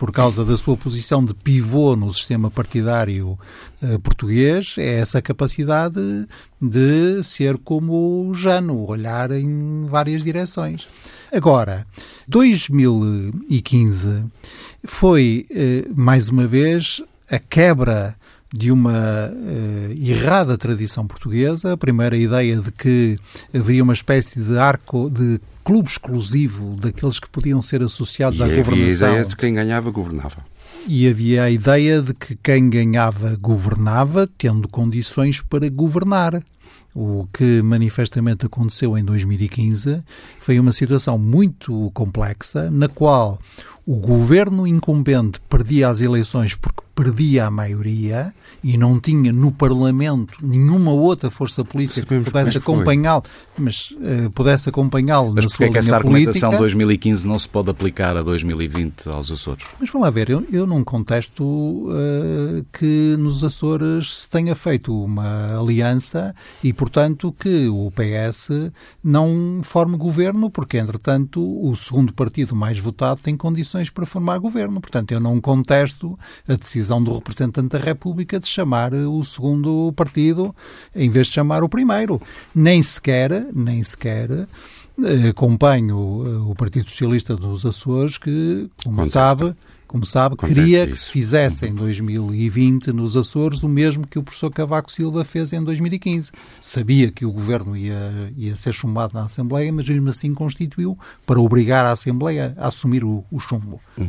por 0.00 0.10
causa 0.10 0.46
da 0.46 0.56
sua 0.56 0.78
posição 0.78 1.22
de 1.22 1.34
pivô 1.34 1.94
no 1.94 2.10
sistema 2.14 2.50
partidário 2.50 3.38
uh, 3.82 3.98
português, 3.98 4.76
é 4.78 4.98
essa 4.98 5.20
capacidade 5.20 6.00
de 6.58 7.22
ser 7.22 7.58
como 7.58 8.26
o 8.26 8.34
Jano, 8.34 8.86
olhar 8.88 9.30
em 9.30 9.84
várias 9.90 10.24
direções. 10.24 10.88
Agora, 11.30 11.86
2015 12.26 14.24
foi, 14.84 15.46
uh, 15.50 15.92
mais 15.94 16.30
uma 16.30 16.46
vez, 16.46 17.02
a 17.30 17.38
quebra 17.38 18.16
de 18.52 18.72
uma 18.72 19.30
uh, 19.30 19.92
errada 19.96 20.58
tradição 20.58 21.06
portuguesa, 21.06 21.72
a 21.72 21.76
primeira 21.76 22.16
ideia 22.16 22.56
de 22.56 22.72
que 22.72 23.18
haveria 23.54 23.82
uma 23.82 23.94
espécie 23.94 24.40
de 24.40 24.58
arco 24.58 25.08
de 25.08 25.40
clube 25.64 25.88
exclusivo 25.88 26.76
daqueles 26.76 27.20
que 27.20 27.28
podiam 27.28 27.62
ser 27.62 27.82
associados 27.82 28.40
e 28.40 28.42
à 28.42 28.48
governação. 28.48 28.76
E 28.76 28.82
havia 28.82 28.86
a 28.86 29.10
ideia 29.12 29.24
de 29.24 29.36
quem 29.36 29.54
ganhava 29.54 29.90
governava. 29.90 30.44
E 30.86 31.08
havia 31.08 31.44
a 31.44 31.50
ideia 31.50 32.02
de 32.02 32.14
que 32.14 32.36
quem 32.36 32.68
ganhava 32.68 33.36
governava, 33.40 34.28
tendo 34.38 34.66
condições 34.66 35.40
para 35.40 35.68
governar. 35.68 36.42
O 36.92 37.28
que 37.32 37.62
manifestamente 37.62 38.46
aconteceu 38.46 38.98
em 38.98 39.04
2015 39.04 40.02
foi 40.40 40.58
uma 40.58 40.72
situação 40.72 41.16
muito 41.16 41.88
complexa, 41.94 42.68
na 42.68 42.88
qual 42.88 43.38
o 43.86 43.94
governo 43.94 44.66
incumbente 44.66 45.40
perdia 45.48 45.88
as 45.88 46.00
eleições 46.00 46.56
porque 46.56 46.82
perdia 47.00 47.46
a 47.46 47.50
maioria 47.50 48.34
e 48.62 48.76
não 48.76 49.00
tinha 49.00 49.32
no 49.32 49.50
Parlamento 49.50 50.34
nenhuma 50.42 50.92
outra 50.92 51.30
força 51.30 51.64
política 51.64 52.02
que 52.02 52.20
pudesse 52.20 52.58
acompanhá-lo, 52.58 53.22
mas 53.56 53.90
uh, 53.92 54.30
pudesse 54.32 54.68
acompanhá-lo 54.68 55.32
na 55.32 55.40
sua 55.40 55.64
é 55.64 55.70
que 55.70 55.78
essa 55.78 55.96
argumentação 55.96 56.50
política. 56.50 56.58
2015 56.58 57.26
não 57.26 57.38
se 57.38 57.48
pode 57.48 57.70
aplicar 57.70 58.18
a 58.18 58.22
2020 58.22 59.08
aos 59.08 59.32
Açores? 59.32 59.64
Mas 59.80 59.88
vamos 59.88 60.04
lá 60.04 60.10
ver, 60.10 60.28
eu, 60.28 60.46
eu 60.52 60.66
não 60.66 60.84
contesto 60.84 61.42
uh, 61.42 62.66
que 62.70 63.16
nos 63.18 63.42
Açores 63.42 64.18
se 64.18 64.28
tenha 64.28 64.54
feito 64.54 64.92
uma 64.92 65.58
aliança 65.58 66.34
e, 66.62 66.70
portanto, 66.70 67.34
que 67.38 67.66
o 67.68 67.90
PS 67.92 68.50
não 69.02 69.60
forme 69.62 69.96
governo, 69.96 70.50
porque, 70.50 70.76
entretanto, 70.76 71.40
o 71.40 71.74
segundo 71.76 72.12
partido 72.12 72.54
mais 72.54 72.78
votado 72.78 73.22
tem 73.22 73.38
condições 73.38 73.88
para 73.88 74.04
formar 74.04 74.36
governo. 74.36 74.82
Portanto, 74.82 75.12
eu 75.12 75.20
não 75.20 75.40
contesto 75.40 76.18
a 76.46 76.54
decisão 76.54 76.89
decisão 76.90 77.02
do 77.02 77.14
representante 77.14 77.68
da 77.68 77.78
República 77.78 78.40
de 78.40 78.48
chamar 78.48 78.92
o 78.92 79.22
segundo 79.24 79.92
partido 79.94 80.54
em 80.94 81.08
vez 81.08 81.28
de 81.28 81.34
chamar 81.34 81.62
o 81.62 81.68
primeiro. 81.68 82.20
Nem 82.54 82.82
sequer, 82.82 83.46
nem 83.54 83.82
sequer 83.84 84.30
eh, 84.30 85.28
acompanho 85.28 86.24
eh, 86.26 86.50
o 86.50 86.54
Partido 86.54 86.90
Socialista 86.90 87.36
dos 87.36 87.64
Açores, 87.64 88.18
que, 88.18 88.68
como 88.84 89.08
sabe, 89.08 89.54
como 89.90 90.06
sabe, 90.06 90.34
Acontece 90.34 90.54
queria 90.54 90.84
isso. 90.84 90.92
que 90.92 90.98
se 91.00 91.10
fizesse 91.10 91.66
em 91.66 91.74
2020 91.74 92.92
nos 92.92 93.16
Açores 93.16 93.64
o 93.64 93.68
mesmo 93.68 94.06
que 94.06 94.20
o 94.20 94.22
professor 94.22 94.48
Cavaco 94.48 94.90
Silva 94.90 95.24
fez 95.24 95.52
em 95.52 95.60
2015. 95.64 96.30
Sabia 96.60 97.10
que 97.10 97.26
o 97.26 97.32
governo 97.32 97.76
ia, 97.76 98.32
ia 98.36 98.54
ser 98.54 98.72
chumbado 98.72 99.14
na 99.14 99.24
Assembleia, 99.24 99.72
mas 99.72 99.88
mesmo 99.88 100.08
assim 100.08 100.32
constituiu 100.32 100.96
para 101.26 101.40
obrigar 101.40 101.84
a 101.84 101.90
Assembleia 101.90 102.54
a 102.56 102.68
assumir 102.68 103.02
o, 103.02 103.24
o 103.32 103.40
chumbo. 103.40 103.80
Uhum. 103.98 104.06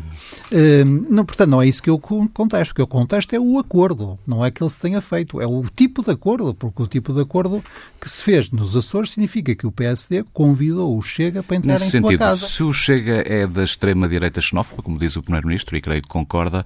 Uh, 0.52 0.86
não, 1.10 1.26
portanto, 1.26 1.50
não 1.50 1.60
é 1.64 1.68
isso 1.68 1.82
que 1.82 1.90
eu 1.90 1.98
contesto. 1.98 2.74
O 2.74 2.76
que 2.76 2.82
eu 2.82 2.88
contesto 2.88 3.36
é 3.36 3.40
o 3.40 3.58
acordo, 3.58 4.20
não 4.28 4.46
é 4.46 4.52
que 4.52 4.62
ele 4.62 4.70
se 4.70 4.80
tenha 4.80 5.02
feito, 5.02 5.42
é 5.42 5.48
o 5.48 5.66
tipo 5.76 6.04
de 6.04 6.12
acordo, 6.12 6.54
porque 6.54 6.84
o 6.84 6.88
tipo 6.88 7.12
de 7.12 7.22
acordo 7.22 7.64
que 8.00 8.08
se 8.08 8.22
fez 8.22 8.52
nos 8.52 8.78
Açores 8.78 9.10
significa 9.10 9.56
que 9.56 9.66
o 9.66 9.72
PSD 9.72 10.24
convidou 10.32 10.96
o 10.96 11.02
Chega 11.02 11.42
para 11.42 11.58
entrar 11.58 11.74
Nesse 11.74 11.88
em 11.88 11.90
sentido, 11.90 12.10
sua 12.10 12.18
casa. 12.20 12.46
Se 12.46 12.62
o 12.62 12.72
Chega 12.72 13.24
é 13.26 13.48
da 13.48 13.64
extrema-direita 13.64 14.40
xenófoba, 14.40 14.84
como 14.84 15.00
diz 15.00 15.16
o 15.16 15.24
Primeiro-Ministro, 15.24 15.71
e 15.78 15.82
creio 15.82 16.02
que 16.02 16.08
concorda, 16.08 16.66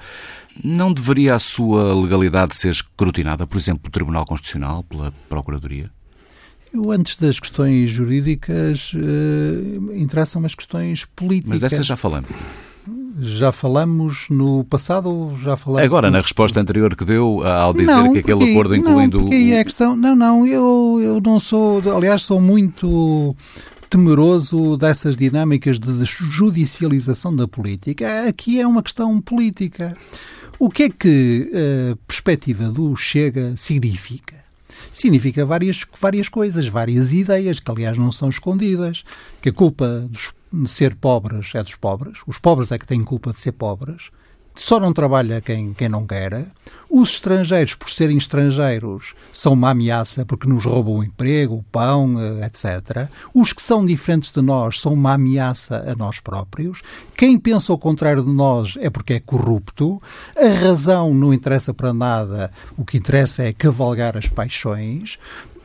não 0.64 0.92
deveria 0.92 1.36
a 1.36 1.40
sua 1.40 1.94
legalidade 1.94 2.56
ser 2.56 2.72
escrutinada, 2.72 3.46
por 3.46 3.58
exemplo, 3.58 3.84
pelo 3.84 3.92
Tribunal 3.92 4.26
Constitucional, 4.26 4.84
pela 4.84 5.14
Procuradoria? 5.28 5.90
Eu, 6.74 6.92
antes 6.92 7.18
das 7.18 7.40
questões 7.40 7.90
jurídicas, 7.90 8.92
uh, 8.94 9.94
interessam 9.96 10.44
as 10.44 10.54
questões 10.54 11.06
políticas. 11.16 11.62
Mas 11.62 11.62
dessas 11.62 11.86
já 11.86 11.96
falamos. 11.96 12.30
Já 13.18 13.54
falamos 13.54 14.26
no 14.30 14.66
passado 14.66 15.38
já 15.42 15.56
falamos... 15.56 15.86
Agora, 15.86 16.12
na 16.12 16.20
resposta 16.20 16.60
anterior 16.60 16.94
que 16.96 17.06
deu, 17.06 17.48
ao 17.48 17.74
dizer 17.74 17.86
não, 17.86 18.12
que 18.12 18.20
aquele 18.20 18.40
porque, 18.40 18.52
acordo 18.52 18.76
incluindo... 18.76 19.18
Não, 19.20 19.24
porque 19.26 19.36
aí 19.38 19.52
é 19.54 19.62
a 19.62 19.64
questão... 19.64 19.96
Não, 19.96 20.16
não, 20.18 20.46
eu, 20.46 21.00
eu 21.02 21.22
não 21.22 21.40
sou... 21.40 21.82
Aliás, 21.96 22.24
sou 22.24 22.42
muito 22.42 23.34
temeroso 23.96 24.76
dessas 24.76 25.16
dinâmicas 25.16 25.80
de 25.80 26.04
judicialização 26.04 27.34
da 27.34 27.48
política. 27.48 28.28
Aqui 28.28 28.60
é 28.60 28.68
uma 28.68 28.84
questão 28.84 29.22
política. 29.22 29.96
O 30.60 30.70
que 30.70 30.84
é 30.84 30.90
que 30.90 31.50
a 31.54 31.96
perspectiva 32.06 32.68
do 32.68 32.94
Chega 32.98 33.56
significa? 33.56 34.36
Significa 34.92 35.46
várias, 35.46 35.86
várias 35.98 36.28
coisas, 36.28 36.68
várias 36.68 37.14
ideias, 37.14 37.62
que 37.62 37.72
aliás 37.72 37.98
não 37.98 38.12
são 38.12 38.28
escondidas. 38.28 39.06
Que 39.42 39.48
a 39.48 39.54
culpa 39.54 40.10
de 40.12 40.70
ser 40.70 40.94
pobres 40.96 41.56
é 41.56 41.64
dos 41.64 41.76
pobres, 41.76 42.20
os 42.28 42.38
pobres 42.38 42.74
é 42.74 42.78
que 42.78 42.86
têm 42.86 43.02
culpa 43.02 43.32
de 43.32 43.40
ser 43.40 43.54
pobres 43.54 44.10
só 44.56 44.80
não 44.80 44.94
trabalha 44.94 45.42
quem, 45.42 45.74
quem 45.74 45.90
não 45.90 46.06
quer. 46.08 46.46
Os 46.90 47.10
estrangeiros, 47.14 47.74
por 47.74 47.90
serem 47.90 48.18
estrangeiros, 48.18 49.16
são 49.34 49.54
uma 49.54 49.72
ameaça 49.72 50.24
porque 50.24 50.48
nos 50.48 50.66
roubam 50.66 50.96
o 50.96 51.04
emprego, 51.04 51.56
o 51.56 51.64
pão, 51.64 52.16
eh, 52.20 52.46
etc. 52.46 53.10
Os 53.34 53.52
que 53.52 53.62
são 53.62 53.86
diferentes 53.86 54.32
de 54.32 54.42
nós 54.42 54.80
são 54.80 54.94
uma 54.94 55.14
ameaça 55.14 55.84
a 55.88 55.96
nós 55.96 56.20
próprios. 56.20 56.82
Quem 57.18 57.40
pensa 57.40 57.74
o 57.74 57.78
contrário 57.78 58.24
de 58.24 58.32
nós 58.32 58.76
é 58.80 58.90
porque 58.90 59.14
é 59.14 59.20
corrupto. 59.20 60.02
A 60.38 60.48
razão 60.48 61.14
não 61.14 61.34
interessa 61.34 61.74
para 61.74 61.94
nada. 61.94 62.52
O 62.78 62.86
que 62.86 62.98
interessa 62.98 63.44
é 63.44 63.52
cavalgar 63.52 64.16
as 64.16 64.28
paixões. 64.28 65.18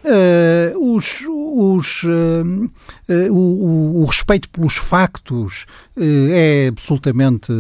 Uh, 0.03 0.97
os, 0.97 1.21
os, 1.51 2.03
uh, 2.05 2.71
uh, 3.09 3.33
o, 3.33 4.03
o, 4.03 4.05
respeito 4.05 4.49
pelos 4.49 4.77
factos 4.77 5.67
é 5.97 6.69
absolutamente 6.69 7.53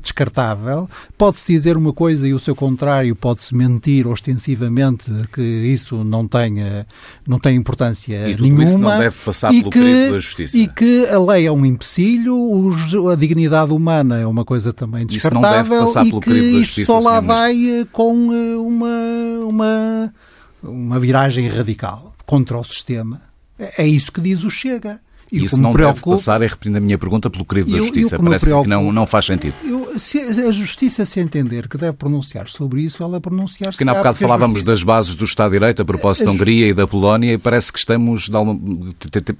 descartável. 0.00 0.88
Pode-se 1.18 1.52
dizer 1.52 1.76
uma 1.76 1.92
coisa 1.92 2.26
e 2.26 2.32
o 2.32 2.40
seu 2.40 2.54
contrário, 2.54 3.14
pode-se 3.14 3.54
mentir 3.54 4.06
ostensivamente 4.06 5.10
que 5.32 5.42
isso 5.42 6.02
não 6.02 6.26
tenha 6.26 6.86
não 7.26 7.38
tem 7.38 7.56
importância 7.56 8.28
e 8.28 8.40
nenhuma. 8.40 8.64
Isso 8.64 8.78
não 8.78 8.98
deve 8.98 9.16
passar 9.18 9.50
pelo 9.50 9.70
que, 9.70 10.10
da 10.10 10.18
justiça. 10.18 10.56
E 10.56 10.66
que 10.66 11.06
a 11.08 11.18
lei 11.18 11.46
é 11.46 11.52
um 11.52 11.66
empecilho, 11.66 12.34
os, 12.36 12.94
a 13.12 13.16
dignidade 13.16 13.72
humana 13.72 14.18
é 14.18 14.26
uma 14.26 14.44
coisa 14.44 14.72
também 14.72 15.04
descartável 15.04 15.86
e 16.04 16.20
que 16.20 16.30
isto 16.60 16.86
só 16.86 17.00
lá 17.00 17.20
vai 17.20 17.54
com 17.92 18.14
uma, 18.14 19.46
uma 19.46 20.14
uma 20.62 20.98
viragem 20.98 21.48
radical 21.48 22.13
contra 22.26 22.58
o 22.58 22.64
sistema. 22.64 23.22
É, 23.58 23.84
é 23.84 23.86
isso 23.86 24.12
que 24.12 24.20
diz 24.20 24.44
o 24.44 24.50
Chega. 24.50 25.00
E 25.42 25.44
isso 25.44 25.60
não 25.60 25.72
preocupa, 25.72 26.10
deve 26.10 26.16
passar, 26.16 26.42
é 26.42 26.46
repetindo 26.46 26.76
a 26.76 26.80
minha 26.80 26.98
pergunta, 26.98 27.28
pelo 27.30 27.44
crivo 27.44 27.70
da 27.70 27.78
Justiça. 27.78 28.18
Parece 28.18 28.46
que 28.46 28.68
não, 28.68 28.92
não 28.92 29.06
faz 29.06 29.26
sentido. 29.26 29.54
Eu, 29.64 29.98
se 29.98 30.18
a 30.18 30.50
Justiça 30.50 31.04
se 31.04 31.20
entender 31.20 31.68
que 31.68 31.76
deve 31.76 31.96
pronunciar 31.96 32.48
sobre 32.48 32.82
isso, 32.82 33.02
ela 33.02 33.20
pronunciar-se. 33.20 33.78
Porque 33.78 33.90
há 33.90 33.94
bocado 33.94 34.18
falávamos 34.18 34.64
das 34.64 34.82
bases 34.82 35.14
do 35.14 35.24
Estado 35.24 35.50
de 35.50 35.58
Direito 35.58 35.82
a 35.82 35.84
propósito 35.84 36.26
da 36.26 36.32
Hungria 36.32 36.68
e 36.68 36.74
da 36.74 36.86
Polónia 36.86 37.32
e 37.32 37.38
parece 37.38 37.72
que 37.72 37.78
estamos, 37.78 38.28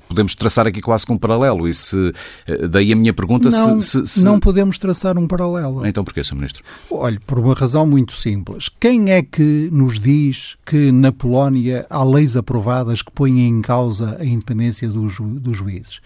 podemos 0.09 0.35
traçar 0.35 0.67
aqui 0.67 0.81
quase 0.81 1.07
que 1.07 1.13
um 1.13 1.19
paralelo. 1.19 1.69
E 1.69 1.75
se, 1.75 2.13
eh, 2.47 2.69
daí 2.69 2.93
a 2.93 2.97
minha 2.97 3.13
pergunta 3.13 3.51
não, 3.51 3.81
se, 3.81 4.07
se, 4.07 4.25
Não 4.25 4.39
podemos 4.39 4.79
traçar 4.79 5.19
um 5.19 5.27
paralelo. 5.27 5.87
Então 5.87 6.05
porquê, 6.05 6.23
Sr. 6.23 6.37
Ministro? 6.37 6.63
Olhe, 6.91 7.19
por 7.19 7.39
uma 7.39 7.55
razão 7.55 7.87
muito 7.87 8.17
simples. 8.17 8.69
Quem 8.81 9.11
é 9.11 9.23
que 9.23 9.69
nos 9.73 9.99
diz 9.99 10.57
que 10.65 10.93
na 10.93 11.13
Polónia 11.13 11.87
há 11.91 12.05
leis 12.05 12.37
aprovadas 12.37 13.03
que 13.03 13.11
põem 13.11 13.47
em 13.47 13.61
causa 13.61 14.17
a 14.21 14.25
independência 14.25 14.89
dos, 14.89 15.17
dos 15.19 15.61
juízes? 15.85 16.01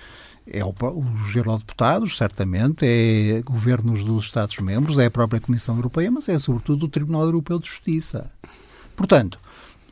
é 0.51 0.65
o, 0.65 0.71
os 0.71 1.37
eurodeputados, 1.37 2.17
certamente, 2.17 2.85
é 2.85 3.43
governos 3.45 4.03
dos 4.03 4.25
Estados-membros, 4.25 4.99
é 4.99 5.07
a 5.07 5.11
própria 5.11 5.41
Comissão 5.41 5.77
Europeia, 5.77 6.11
mas 6.11 6.29
é 6.29 6.39
sobretudo 6.39 6.87
o 6.87 6.89
Tribunal 6.89 7.23
Europeu 7.23 7.59
de 7.59 7.69
Justiça. 7.69 8.31
Portanto, 8.97 9.39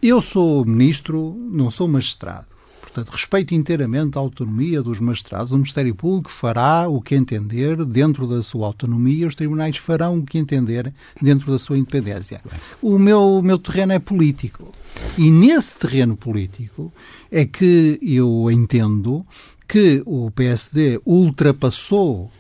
eu 0.03 0.21
sou 0.21 0.65
ministro, 0.65 1.37
não 1.51 1.71
sou 1.71 1.87
magistrado. 1.87 2.47
Portanto, 2.81 3.11
respeito 3.11 3.55
inteiramente 3.55 4.17
a 4.17 4.21
autonomia 4.21 4.83
dos 4.83 4.99
magistrados. 5.01 5.53
O 5.53 5.57
Ministério 5.57 5.95
Público 5.95 6.31
fará 6.31 6.89
o 6.89 7.03
que 7.03 7.15
entender 7.15 7.85
dentro 7.85 8.27
da 8.27 8.43
sua 8.43 8.67
autonomia, 8.67 9.27
os 9.27 9.35
tribunais 9.35 9.77
farão 9.77 10.19
o 10.19 10.25
que 10.25 10.39
entender 10.39 10.91
dentro 11.21 11.53
da 11.53 11.59
sua 11.59 11.77
independência. 11.77 12.41
O 12.81 12.99
meu, 12.99 13.21
o 13.21 13.43
meu 13.43 13.59
terreno 13.59 13.93
é 13.93 13.99
político. 13.99 14.73
E 15.19 15.31
nesse 15.31 15.77
terreno 15.77 16.17
político 16.17 16.91
é 17.31 17.45
que 17.45 17.99
eu 18.01 18.51
entendo 18.51 19.27
que 19.67 20.03
o 20.07 20.31
PSD 20.31 21.01
ultrapassou 21.05 22.31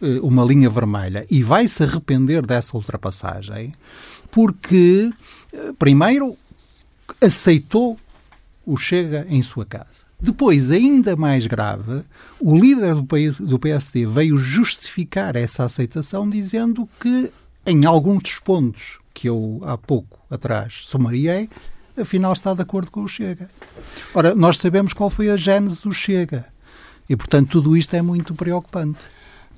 eh, 0.00 0.20
uma 0.22 0.44
linha 0.44 0.70
vermelha 0.70 1.26
e 1.30 1.42
vai 1.42 1.66
se 1.66 1.82
arrepender 1.82 2.44
dessa 2.46 2.76
ultrapassagem 2.76 3.72
porque, 4.30 5.10
eh, 5.52 5.72
primeiro, 5.78 6.36
aceitou 7.20 7.98
o 8.64 8.76
Chega 8.76 9.26
em 9.28 9.42
sua 9.42 9.64
casa. 9.64 10.06
Depois, 10.20 10.70
ainda 10.70 11.16
mais 11.16 11.46
grave, 11.46 12.02
o 12.40 12.56
líder 12.56 12.96
do 13.40 13.58
PSD 13.58 14.04
veio 14.04 14.36
justificar 14.36 15.36
essa 15.36 15.64
aceitação 15.64 16.28
dizendo 16.28 16.88
que, 17.00 17.32
em 17.64 17.84
alguns 17.84 18.22
dos 18.24 18.38
pontos 18.38 18.98
que 19.14 19.28
eu 19.28 19.60
há 19.64 19.78
pouco 19.78 20.18
atrás 20.30 20.80
sumariei, 20.84 21.48
afinal 21.96 22.32
está 22.32 22.52
de 22.52 22.62
acordo 22.62 22.90
com 22.90 23.02
o 23.02 23.08
Chega. 23.08 23.48
Ora, 24.12 24.34
nós 24.34 24.58
sabemos 24.58 24.92
qual 24.92 25.08
foi 25.08 25.30
a 25.30 25.36
gênese 25.36 25.82
do 25.82 25.92
Chega. 25.92 26.46
E, 27.08 27.16
portanto, 27.16 27.50
tudo 27.50 27.76
isto 27.76 27.94
é 27.94 28.02
muito 28.02 28.34
preocupante. 28.34 29.00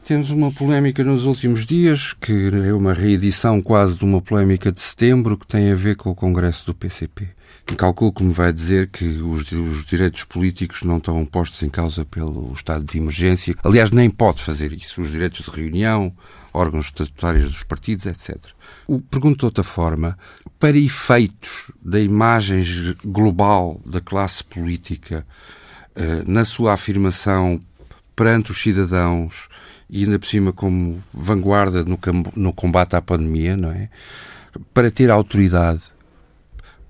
Temos 0.04 0.30
uma 0.30 0.50
polémica 0.50 1.04
nos 1.04 1.24
últimos 1.24 1.66
dias, 1.66 2.14
que 2.14 2.50
é 2.66 2.72
uma 2.72 2.94
reedição 2.94 3.60
quase 3.60 3.98
de 3.98 4.04
uma 4.04 4.20
polémica 4.20 4.72
de 4.72 4.80
setembro, 4.80 5.36
que 5.36 5.46
tem 5.46 5.70
a 5.70 5.74
ver 5.74 5.96
com 5.96 6.10
o 6.10 6.14
Congresso 6.14 6.66
do 6.66 6.74
PCP. 6.74 7.28
E 7.70 7.74
calculo 7.76 8.12
que 8.12 8.24
me 8.24 8.32
vai 8.32 8.52
dizer 8.52 8.88
que 8.88 9.04
os, 9.04 9.52
os, 9.52 9.84
direitos 9.84 10.24
políticos 10.24 10.82
não 10.82 10.96
estão 10.96 11.24
postos 11.24 11.62
em 11.62 11.68
causa 11.68 12.04
pelo 12.04 12.52
estado 12.52 12.84
de 12.84 12.98
emergência. 12.98 13.54
Aliás, 13.62 13.90
nem 13.92 14.10
pode 14.10 14.42
fazer 14.42 14.72
isso. 14.72 15.00
Os 15.00 15.10
direitos 15.10 15.44
de 15.44 15.50
reunião, 15.50 16.12
órgãos 16.52 16.86
estatutários 16.86 17.44
dos 17.44 17.62
partidos, 17.62 18.06
etc. 18.06 18.36
O, 18.88 19.00
pergunto 19.00 19.40
de 19.40 19.44
outra 19.44 19.62
forma, 19.62 20.18
para 20.58 20.76
efeitos 20.76 21.70
da 21.80 22.00
imagem 22.00 22.64
global 23.04 23.80
da 23.86 24.00
classe 24.00 24.42
política 24.42 25.24
na 26.26 26.44
sua 26.44 26.74
afirmação 26.74 27.60
perante 28.14 28.50
os 28.50 28.60
cidadãos 28.60 29.48
e 29.88 30.04
ainda 30.04 30.18
por 30.18 30.26
cima 30.26 30.52
como 30.52 31.02
vanguarda 31.12 31.84
no, 31.84 32.52
combate 32.52 32.94
à 32.94 33.02
pandemia, 33.02 33.56
não 33.56 33.72
é? 33.72 33.88
Para 34.72 34.90
ter 34.90 35.10
autoridade, 35.10 35.82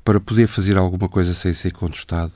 para 0.04 0.20
poder 0.20 0.46
fazer 0.46 0.76
alguma 0.76 1.08
coisa 1.08 1.32
sem 1.32 1.54
ser 1.54 1.72
contestado, 1.72 2.32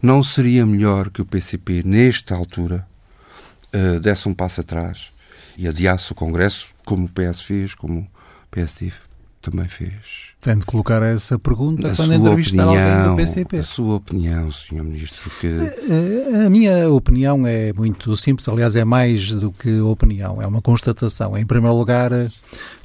não 0.00 0.22
seria 0.22 0.64
melhor 0.64 1.10
que 1.10 1.20
o 1.20 1.24
PCP, 1.24 1.82
nesta 1.84 2.34
altura, 2.34 2.86
uh, 3.74 4.00
desse 4.00 4.28
um 4.28 4.34
passo 4.34 4.60
atrás 4.60 5.10
e 5.56 5.68
adiasse 5.68 6.12
o 6.12 6.14
Congresso, 6.14 6.68
como 6.84 7.06
o 7.06 7.08
PS 7.08 7.40
fez, 7.42 7.74
como 7.74 8.00
o 8.00 8.06
PSD 8.50 8.92
também 9.50 9.68
fez? 9.68 9.92
Tem 10.40 10.58
de 10.58 10.64
colocar 10.64 11.02
essa 11.02 11.38
pergunta 11.38 11.90
a 11.90 11.96
quando 11.96 12.14
entrevistar 12.14 12.68
opinião, 12.68 12.88
alguém 12.90 13.10
do 13.10 13.16
PCP. 13.16 13.56
A 13.58 13.64
sua 13.64 13.94
opinião, 13.96 14.52
Sr. 14.52 14.84
Ministro. 14.84 15.30
Que... 15.40 15.48
A, 15.48 16.46
a, 16.46 16.50
minha 16.50 16.88
opinião 16.90 17.46
é 17.46 17.72
muito 17.72 18.16
simples, 18.16 18.48
aliás, 18.48 18.76
é 18.76 18.84
mais 18.84 19.32
do 19.32 19.50
que 19.52 19.80
opinião, 19.80 20.40
é 20.40 20.46
uma 20.46 20.60
constatação. 20.60 21.36
Em 21.36 21.46
primeiro 21.46 21.76
lugar, 21.76 22.10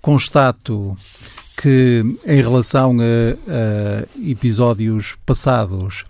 constato 0.01 0.95
que, 1.61 2.03
em 2.25 2.41
relação 2.41 2.97
a, 2.99 3.03
a 3.51 4.29
episódios 4.29 5.15
passados, 5.25 6.03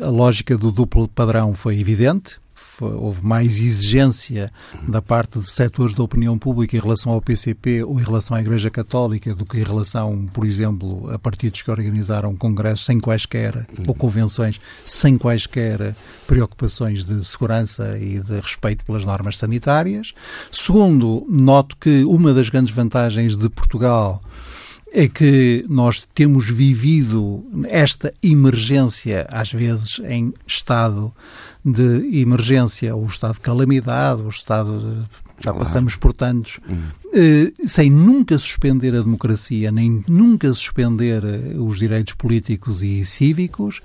a 0.00 0.08
lógica 0.08 0.56
do 0.56 0.70
duplo 0.70 1.08
padrão 1.08 1.54
foi 1.54 1.78
evidente 1.78 2.41
houve 2.84 3.24
mais 3.24 3.60
exigência 3.60 4.50
da 4.86 5.00
parte 5.00 5.38
de 5.38 5.48
setores 5.48 5.94
da 5.94 6.02
opinião 6.02 6.38
pública 6.38 6.76
em 6.76 6.80
relação 6.80 7.12
ao 7.12 7.20
PCP 7.20 7.84
ou 7.84 7.98
em 8.00 8.02
relação 8.02 8.36
à 8.36 8.40
Igreja 8.40 8.70
Católica 8.70 9.34
do 9.34 9.44
que 9.44 9.58
em 9.58 9.64
relação, 9.64 10.26
por 10.32 10.46
exemplo, 10.46 11.10
a 11.10 11.18
partidos 11.18 11.62
que 11.62 11.70
organizaram 11.70 12.34
congressos 12.36 12.84
sem 12.84 12.98
quaisquer, 12.98 13.66
ou 13.86 13.94
convenções 13.94 14.60
sem 14.84 15.16
quaisquer 15.16 15.94
preocupações 16.26 17.04
de 17.04 17.24
segurança 17.24 17.98
e 17.98 18.20
de 18.20 18.40
respeito 18.40 18.84
pelas 18.84 19.04
normas 19.04 19.36
sanitárias. 19.36 20.12
Segundo, 20.50 21.26
noto 21.28 21.76
que 21.76 22.04
uma 22.04 22.32
das 22.32 22.48
grandes 22.48 22.74
vantagens 22.74 23.36
de 23.36 23.48
Portugal 23.48 24.22
é 24.92 25.08
que 25.08 25.64
nós 25.68 26.06
temos 26.14 26.50
vivido 26.50 27.44
esta 27.64 28.12
emergência, 28.22 29.26
às 29.30 29.50
vezes 29.50 30.00
em 30.04 30.34
estado 30.46 31.12
de 31.64 32.20
emergência, 32.20 32.94
ou 32.94 33.06
estado 33.06 33.34
de 33.34 33.40
calamidade, 33.40 34.20
ou 34.20 34.28
estado 34.28 34.78
de. 34.78 35.22
Já 35.42 35.52
passamos 35.52 35.96
por 35.96 36.12
tantos, 36.12 36.60
hum. 36.68 36.82
eh, 37.12 37.52
sem 37.66 37.90
nunca 37.90 38.38
suspender 38.38 38.94
a 38.94 39.00
democracia, 39.00 39.72
nem 39.72 40.04
nunca 40.06 40.46
suspender 40.54 41.24
eh, 41.24 41.58
os 41.58 41.80
direitos 41.80 42.14
políticos 42.14 42.80
e 42.80 43.04
cívicos 43.04 43.80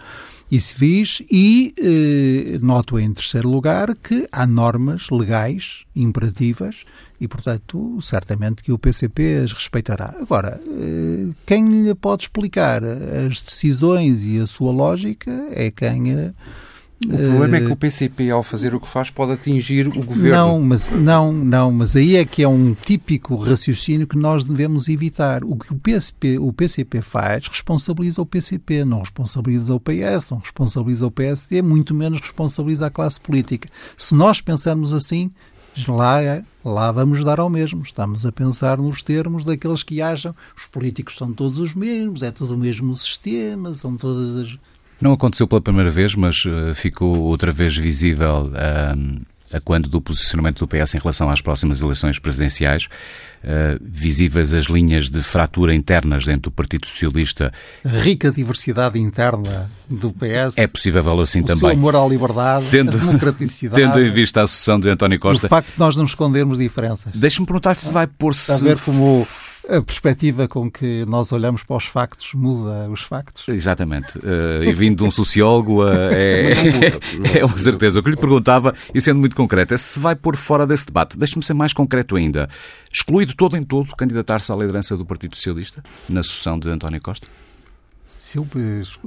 e 0.50 0.62
civis, 0.62 1.22
e 1.30 1.74
eh, 1.78 2.58
noto 2.62 2.98
em 2.98 3.14
terceiro 3.14 3.50
lugar 3.50 3.94
que 3.96 4.28
há 4.32 4.48
normas 4.48 5.10
legais 5.10 5.84
imperativas 5.94 6.86
e, 7.20 7.28
portanto, 7.28 8.00
certamente 8.02 8.64
que 8.64 8.72
o 8.72 8.78
PCP 8.78 9.42
as 9.44 9.52
respeitará. 9.52 10.16
Agora, 10.20 10.62
eh, 10.66 11.34
quem 11.46 11.84
lhe 11.84 11.96
pode 11.96 12.24
explicar 12.24 12.82
as 12.84 13.42
decisões 13.42 14.24
e 14.24 14.40
a 14.40 14.48
sua 14.48 14.72
lógica 14.72 15.32
é 15.52 15.70
quem. 15.70 16.12
Eh, 16.12 16.34
o 17.06 17.10
problema 17.10 17.58
é 17.58 17.62
que 17.62 17.72
o 17.72 17.76
PCP, 17.76 18.32
ao 18.32 18.42
fazer 18.42 18.74
o 18.74 18.80
que 18.80 18.88
faz, 18.88 19.12
pode 19.12 19.32
atingir 19.32 19.88
o 19.88 20.04
governo. 20.04 20.30
Não, 20.30 20.62
mas, 20.62 20.90
não, 20.90 21.32
não, 21.32 21.72
mas 21.72 21.96
aí 21.96 22.16
é 22.16 22.26
que 22.26 22.42
é 22.42 22.48
um 22.48 22.74
típico 22.74 23.36
raciocínio 23.36 24.08
que 24.08 24.18
nós 24.18 24.44
devemos 24.44 24.90
evitar. 24.90 25.44
O 25.44 25.56
que 25.56 25.72
o 25.72 25.78
PCP, 25.78 26.40
o 26.40 26.52
PCP 26.52 27.02
faz 27.02 27.48
responsabiliza 27.48 28.20
o 28.20 28.26
PCP, 28.26 28.84
não 28.84 29.02
responsabiliza 29.02 29.76
o 29.76 29.80
PS, 29.80 30.30
não 30.32 30.40
responsabiliza 30.40 31.06
o 31.06 31.12
PSD, 31.12 31.62
muito 31.62 31.94
menos 31.94 32.20
responsabiliza 32.20 32.88
a 32.88 32.90
classe 32.90 33.22
política. 33.22 33.70
Se 33.96 34.16
nós 34.16 34.42
pensarmos 34.42 34.92
assim, 34.92 35.32
lá, 35.88 36.20
lá 36.66 36.92
vamos 36.92 37.24
dar 37.24 37.40
ao 37.40 37.50
mesmo. 37.50 37.84
Estamos 37.84 38.26
a 38.26 38.32
pensar 38.32 38.80
nos 38.80 39.04
termos 39.04 39.44
daqueles 39.44 39.84
que 39.84 40.02
acham 40.02 40.34
os 40.56 40.66
políticos 40.66 41.16
são 41.16 41.32
todos 41.32 41.60
os 41.60 41.76
mesmos, 41.76 42.24
é 42.24 42.32
todo 42.32 42.56
o 42.56 42.58
mesmo 42.58 42.96
sistema, 42.96 43.74
são 43.74 43.96
todas 43.96 44.36
as. 44.38 44.60
Não 45.00 45.14
aconteceu 45.14 45.48
pela 45.48 45.62
primeira 45.62 45.92
vez, 45.92 46.16
mas 46.16 46.44
uh, 46.46 46.74
ficou 46.74 47.20
outra 47.20 47.52
vez 47.52 47.76
visível 47.78 48.52
uh, 48.52 49.26
a 49.54 49.60
quando 49.62 49.88
do 49.88 50.02
posicionamento 50.02 50.60
do 50.60 50.68
PS 50.68 50.96
em 50.96 50.98
relação 50.98 51.30
às 51.30 51.42
próximas 51.42 51.82
eleições 51.82 52.20
presidenciais. 52.20 52.88
Uh, 53.44 53.78
visíveis 53.80 54.52
as 54.52 54.66
linhas 54.66 55.10
de 55.10 55.22
fratura 55.22 55.74
internas 55.74 56.26
dentro 56.26 56.50
do 56.50 56.52
Partido 56.52 56.88
Socialista. 56.88 57.54
Rica 57.86 58.32
diversidade 58.32 59.00
interna 59.00 59.70
do 59.88 60.12
PS. 60.12 60.58
É 60.58 60.66
possível 60.66 61.22
assim 61.22 61.42
o 61.42 61.46
também. 61.46 61.60
Seu 61.60 61.70
amor 61.70 61.96
à 61.96 62.06
liberdade, 62.06 62.66
tendo, 62.72 62.98
a 62.98 63.00
democraticidade. 63.00 63.80
Tendo 63.80 64.02
em 64.02 64.12
vista 64.12 64.42
a 64.42 64.48
sucessão 64.48 64.80
de 64.80 64.90
António 64.90 65.20
Costa. 65.20 65.46
O 65.46 65.50
facto 65.50 65.72
de 65.72 65.80
nós 65.80 65.96
não 65.96 66.06
escondermos 66.06 66.58
diferenças. 66.58 67.14
Deixe-me 67.14 67.46
perguntar 67.46 67.76
se 67.76 67.94
vai 67.94 68.08
pôr-se. 68.08 68.52
A 68.52 68.58
ver 68.58 68.80
como 68.80 69.24
a 69.70 69.82
perspectiva 69.82 70.48
com 70.48 70.70
que 70.70 71.06
nós 71.06 71.32
olhamos 71.32 71.64
para 71.64 71.78
os 71.78 71.86
factos 71.86 72.34
muda 72.34 72.90
os 72.90 73.02
factos. 73.02 73.48
Exatamente. 73.48 74.18
Uh, 74.20 74.64
e 74.64 74.74
vindo 74.74 74.98
de 74.98 75.04
um 75.04 75.12
sociólogo, 75.12 75.84
uh, 75.84 75.90
é, 76.12 77.40
é, 77.40 77.46
uma 77.46 77.58
certeza. 77.58 78.00
O 78.00 78.04
que 78.04 78.10
lhe 78.10 78.18
perguntava, 78.18 78.74
e 78.94 79.02
sendo 79.02 79.20
muito 79.20 79.36
concreto, 79.36 79.74
é 79.74 79.78
se 79.78 80.00
vai 80.00 80.16
pôr 80.16 80.36
fora 80.36 80.66
desse 80.66 80.86
debate. 80.86 81.18
Deixe-me 81.18 81.44
ser 81.44 81.54
mais 81.54 81.74
concreto 81.74 82.16
ainda. 82.16 82.50
Excluído 82.92 83.36
todo 83.36 83.58
em 83.58 83.64
todo 83.64 83.96
candidatar-se 83.96 84.52
à 84.52 84.56
liderança 84.56 84.96
do 84.96 85.06
Partido 85.06 85.36
Socialista 85.36 85.84
na 86.10 86.24
sucessão 86.24 86.58
de 86.58 86.70
António 86.70 87.02
Costa? 87.02 87.28
Se 88.28 88.38
eu, 88.38 88.46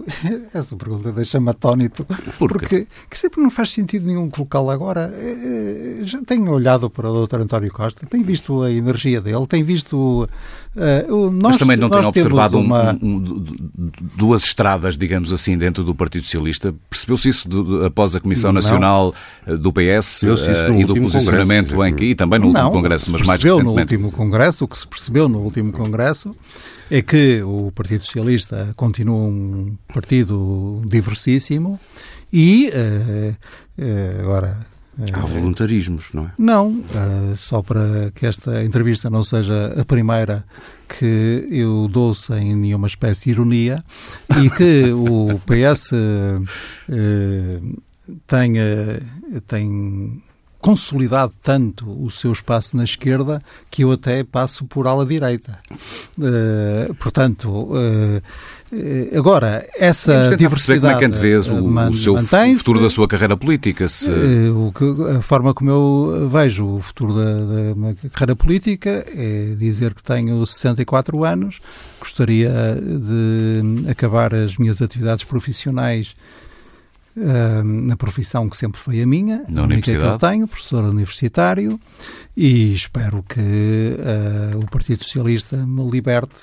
essa 0.54 0.74
pergunta 0.76 1.12
deixa-me 1.12 1.50
atónito, 1.50 2.06
Por 2.38 2.52
porque 2.52 2.86
que 3.10 3.18
sempre 3.18 3.42
não 3.42 3.50
faz 3.50 3.68
sentido 3.68 4.06
nenhum 4.06 4.30
colocá-lo 4.30 4.70
agora. 4.70 5.12
Eh, 5.14 5.98
eh, 6.00 6.04
já 6.04 6.22
tenho 6.22 6.50
olhado 6.50 6.88
para 6.88 7.10
o 7.10 7.26
Dr. 7.26 7.42
António 7.42 7.70
Costa, 7.70 8.06
tenho 8.06 8.24
visto 8.24 8.62
a 8.62 8.72
energia 8.72 9.20
dele, 9.20 9.46
tenho 9.46 9.66
visto. 9.66 10.26
Uh, 10.74 11.30
nós, 11.30 11.50
Mas 11.50 11.58
também 11.58 11.76
não 11.76 11.90
tenho 11.90 12.06
observado 12.06 12.58
uma... 12.58 12.96
um, 13.02 13.16
um, 13.16 13.90
duas 14.16 14.44
estradas, 14.44 14.96
digamos 14.96 15.34
assim, 15.34 15.58
dentro 15.58 15.84
do 15.84 15.94
Partido 15.94 16.22
Socialista. 16.22 16.74
Percebeu-se 16.88 17.28
isso 17.28 17.46
do, 17.46 17.84
após 17.84 18.16
a 18.16 18.20
Comissão 18.20 18.54
Nacional 18.54 19.14
não. 19.46 19.58
do 19.58 19.70
PS 19.70 20.22
uh, 20.22 20.72
e 20.78 20.84
do 20.86 20.94
posicionamento 20.94 21.74
congresso, 21.74 21.94
em 21.94 21.94
que, 21.94 22.04
e 22.06 22.14
também 22.14 22.38
no 22.38 22.46
não, 22.46 22.60
último 22.62 22.70
Congresso, 22.72 23.12
mas 23.12 23.20
mais 23.26 23.42
recentemente. 23.42 23.74
no 23.74 23.80
último 23.80 24.12
Congresso, 24.12 24.64
o 24.64 24.68
que 24.68 24.78
se 24.78 24.86
percebeu 24.86 25.28
no 25.28 25.40
último 25.40 25.72
Congresso 25.72 26.34
é 26.90 27.00
que 27.02 27.42
o 27.42 27.72
Partido 27.74 28.04
Socialista 28.04 28.72
continua 28.76 29.16
um 29.16 29.76
partido 29.92 30.82
diversíssimo 30.86 31.78
e 32.32 32.68
uh, 32.70 33.36
uh, 33.82 34.20
agora 34.20 34.66
Há 35.14 35.20
voluntarismos, 35.20 36.12
não 36.12 36.24
é? 36.24 36.32
Não, 36.36 36.84
só 37.34 37.62
para 37.62 38.10
que 38.14 38.26
esta 38.26 38.62
entrevista 38.62 39.08
não 39.08 39.24
seja 39.24 39.72
a 39.80 39.82
primeira 39.82 40.44
que 40.86 41.46
eu 41.50 41.88
dou 41.88 42.12
sem 42.12 42.54
nenhuma 42.54 42.86
espécie 42.86 43.26
de 43.26 43.30
ironia 43.30 43.82
e 44.42 44.50
que 44.50 44.92
o 44.92 45.40
PS 45.46 45.92
uh, 45.92 46.44
tem, 48.26 48.54
tem 49.46 50.22
consolidado 50.60 51.32
tanto 51.42 51.90
o 52.04 52.10
seu 52.10 52.32
espaço 52.32 52.76
na 52.76 52.84
esquerda 52.84 53.42
que 53.70 53.82
eu 53.82 53.92
até 53.92 54.22
passo 54.22 54.64
por 54.64 54.86
ala 54.86 55.06
direita. 55.06 55.58
Uh, 56.18 56.94
portanto, 56.94 57.48
uh, 57.48 58.22
agora, 59.16 59.66
essa 59.76 60.36
diversidade... 60.36 60.80
Como 60.80 60.92
é 60.92 60.98
que 60.98 61.04
antevês 61.06 61.48
o, 61.48 61.64
o 61.64 61.94
seu 61.94 62.16
futuro 62.58 62.80
da 62.80 62.90
sua 62.90 63.08
carreira 63.08 63.36
política? 63.36 63.88
Se... 63.88 64.10
Uh, 64.10 64.72
a 65.18 65.22
forma 65.22 65.54
como 65.54 65.70
eu 65.70 66.28
vejo 66.30 66.66
o 66.66 66.80
futuro 66.80 67.14
da, 67.14 67.24
da 67.24 67.74
minha 67.74 67.96
carreira 68.12 68.36
política 68.36 69.04
é 69.14 69.54
dizer 69.56 69.94
que 69.94 70.02
tenho 70.02 70.44
64 70.44 71.24
anos, 71.24 71.60
gostaria 71.98 72.50
de 72.80 73.88
acabar 73.90 74.34
as 74.34 74.58
minhas 74.58 74.82
atividades 74.82 75.24
profissionais 75.24 76.14
na 77.16 77.96
profissão 77.96 78.48
que 78.48 78.56
sempre 78.56 78.80
foi 78.80 79.02
a 79.02 79.06
minha, 79.06 79.44
Na 79.48 79.62
a 79.62 79.64
única 79.64 79.82
que 79.82 79.90
eu 79.92 80.18
tenho, 80.18 80.46
professor 80.46 80.84
universitário, 80.84 81.80
e 82.36 82.72
espero 82.72 83.22
que 83.22 83.40
uh, 83.40 84.58
o 84.58 84.70
Partido 84.70 85.04
Socialista 85.04 85.56
me 85.56 85.88
liberte 85.90 86.40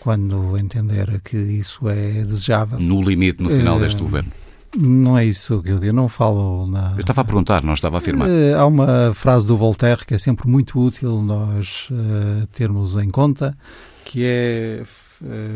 quando 0.00 0.56
entender 0.58 1.20
que 1.22 1.36
isso 1.36 1.88
é 1.88 2.22
desejável. 2.22 2.78
No 2.78 3.02
limite, 3.02 3.42
no 3.42 3.48
final 3.48 3.76
uh, 3.76 3.80
deste 3.80 4.00
governo. 4.00 4.30
Não 4.76 5.16
é 5.16 5.24
isso 5.24 5.62
que 5.62 5.70
eu 5.70 5.78
digo, 5.78 5.92
não 5.92 6.08
falo 6.08 6.66
na... 6.66 6.92
Eu 6.94 7.00
estava 7.00 7.20
a 7.20 7.24
perguntar, 7.24 7.62
não 7.62 7.74
estava 7.74 7.96
a 7.96 7.98
afirmar. 7.98 8.28
Uh, 8.28 8.58
há 8.58 8.66
uma 8.66 9.14
frase 9.14 9.46
do 9.46 9.56
Voltaire 9.56 10.04
que 10.04 10.14
é 10.14 10.18
sempre 10.18 10.48
muito 10.48 10.78
útil 10.80 11.22
nós 11.22 11.88
uh, 11.90 12.46
termos 12.48 12.96
em 12.96 13.08
conta, 13.10 13.56
que 14.04 14.22
é 14.24 14.82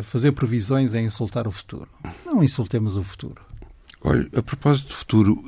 fazer 0.05 0.33
previsões 0.33 0.95
é 0.95 1.03
insultar 1.03 1.47
o 1.47 1.53
futuro. 1.53 1.89
Não 2.25 2.43
insultemos 2.43 2.97
o 2.97 3.03
futuro. 3.03 3.48
Olha, 4.03 4.29
a 4.37 4.43
propósito 4.43 4.89
do 4.89 4.95
futuro, 4.95 5.43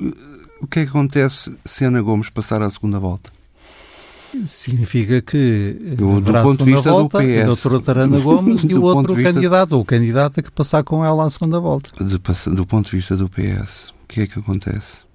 o 0.61 0.67
que 0.67 0.79
é 0.79 0.83
que 0.83 0.89
acontece 0.89 1.55
se 1.65 1.85
Ana 1.85 2.01
Gomes 2.01 2.29
passar 2.29 2.61
à 2.61 2.69
segunda 2.69 2.99
volta? 2.99 3.31
Significa 4.45 5.21
que 5.21 5.77
do, 5.97 6.21
do 6.21 6.31
ponto 6.31 6.63
de 6.63 6.73
vista 6.73 6.89
volta, 6.89 7.17
do 7.17 7.23
PS, 7.23 7.41
a 7.41 7.45
doutora 7.45 7.79
Tarana 7.81 8.19
Gomes 8.21 8.63
e 8.63 8.73
o 8.73 8.83
outro 8.83 9.21
candidato 9.21 9.73
ou 9.73 9.83
candidata 9.83 10.41
que 10.41 10.51
passar 10.51 10.83
com 10.83 11.03
ela 11.03 11.25
à 11.25 11.29
segunda 11.29 11.59
volta. 11.59 11.91
De, 12.03 12.17
do 12.55 12.65
ponto 12.65 12.89
de 12.89 12.95
vista 12.95 13.17
do 13.17 13.27
PS, 13.27 13.89
o 14.03 14.07
que 14.07 14.21
é 14.21 14.27
que 14.27 14.39
acontece? 14.39 15.10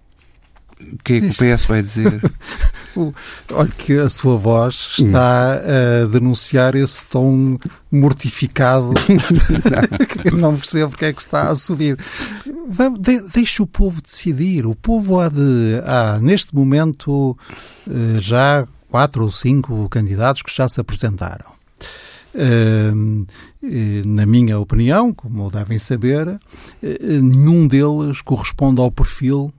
O 0.78 1.02
que 1.02 1.14
é 1.14 1.20
que 1.20 1.26
o 1.26 1.30
PS 1.30 1.64
vai 1.66 1.82
dizer? 1.82 2.20
Olha 3.52 3.68
que 3.76 3.94
a 3.94 4.08
sua 4.08 4.36
voz 4.36 4.94
está 4.98 5.54
a 5.54 6.06
denunciar 6.06 6.74
esse 6.74 7.06
tom 7.06 7.58
mortificado 7.90 8.92
que 10.22 10.30
não 10.36 10.56
percebo 10.56 10.90
porque 10.90 11.06
é 11.06 11.12
que 11.12 11.20
está 11.20 11.48
a 11.48 11.54
subir. 11.54 11.98
Deixe 13.32 13.62
o 13.62 13.66
povo 13.66 14.02
decidir. 14.02 14.66
O 14.66 14.74
povo 14.74 15.20
há 15.20 15.28
de. 15.28 15.80
Há, 15.84 16.18
neste 16.20 16.54
momento, 16.54 17.36
eh, 17.88 18.18
já 18.18 18.66
quatro 18.90 19.24
ou 19.24 19.30
cinco 19.30 19.88
candidatos 19.88 20.42
que 20.42 20.54
já 20.54 20.68
se 20.68 20.80
apresentaram. 20.80 21.56
Eh, 22.34 22.92
na 24.06 24.26
minha 24.26 24.58
opinião, 24.58 25.12
como 25.12 25.50
devem 25.50 25.78
saber, 25.78 26.38
eh, 26.82 26.98
nenhum 27.20 27.66
deles 27.66 28.20
corresponde 28.20 28.80
ao 28.80 28.90
perfil 28.90 29.52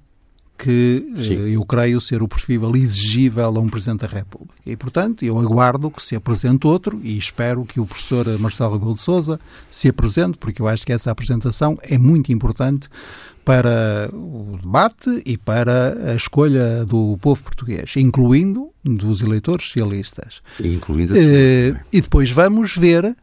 que 0.57 1.05
Sim. 1.21 1.49
eu 1.49 1.63
creio 1.63 2.01
ser 2.01 2.23
o 2.23 2.27
perfil 2.27 2.75
exigível 2.75 3.45
a 3.45 3.59
um 3.59 3.69
Presidente 3.69 4.01
da 4.01 4.07
República. 4.07 4.55
E, 4.65 4.75
portanto, 4.75 5.23
eu 5.23 5.37
aguardo 5.37 5.91
que 5.91 6.01
se 6.01 6.15
apresente 6.15 6.65
outro 6.65 6.99
e 7.03 7.17
espero 7.17 7.63
que 7.65 7.79
o 7.79 7.85
professor 7.85 8.27
Marcelo 8.39 8.73
Rebelo 8.73 8.95
de 8.95 9.01
Sousa 9.01 9.39
se 9.69 9.87
apresente, 9.87 10.37
porque 10.37 10.61
eu 10.61 10.67
acho 10.67 10.85
que 10.85 10.91
essa 10.91 11.11
apresentação 11.11 11.77
é 11.83 11.97
muito 11.97 12.31
importante 12.31 12.89
para 13.45 14.09
o 14.11 14.59
debate 14.61 15.21
e 15.25 15.37
para 15.37 16.11
a 16.11 16.15
escolha 16.15 16.83
do 16.83 17.17
povo 17.21 17.41
português, 17.43 17.93
incluindo 17.95 18.69
dos 18.83 19.21
eleitores 19.21 19.67
socialistas. 19.67 20.41
Incluindo 20.59 21.13
uh, 21.13 21.79
e 21.93 22.01
depois 22.01 22.29
vamos 22.29 22.75
ver 22.75 23.15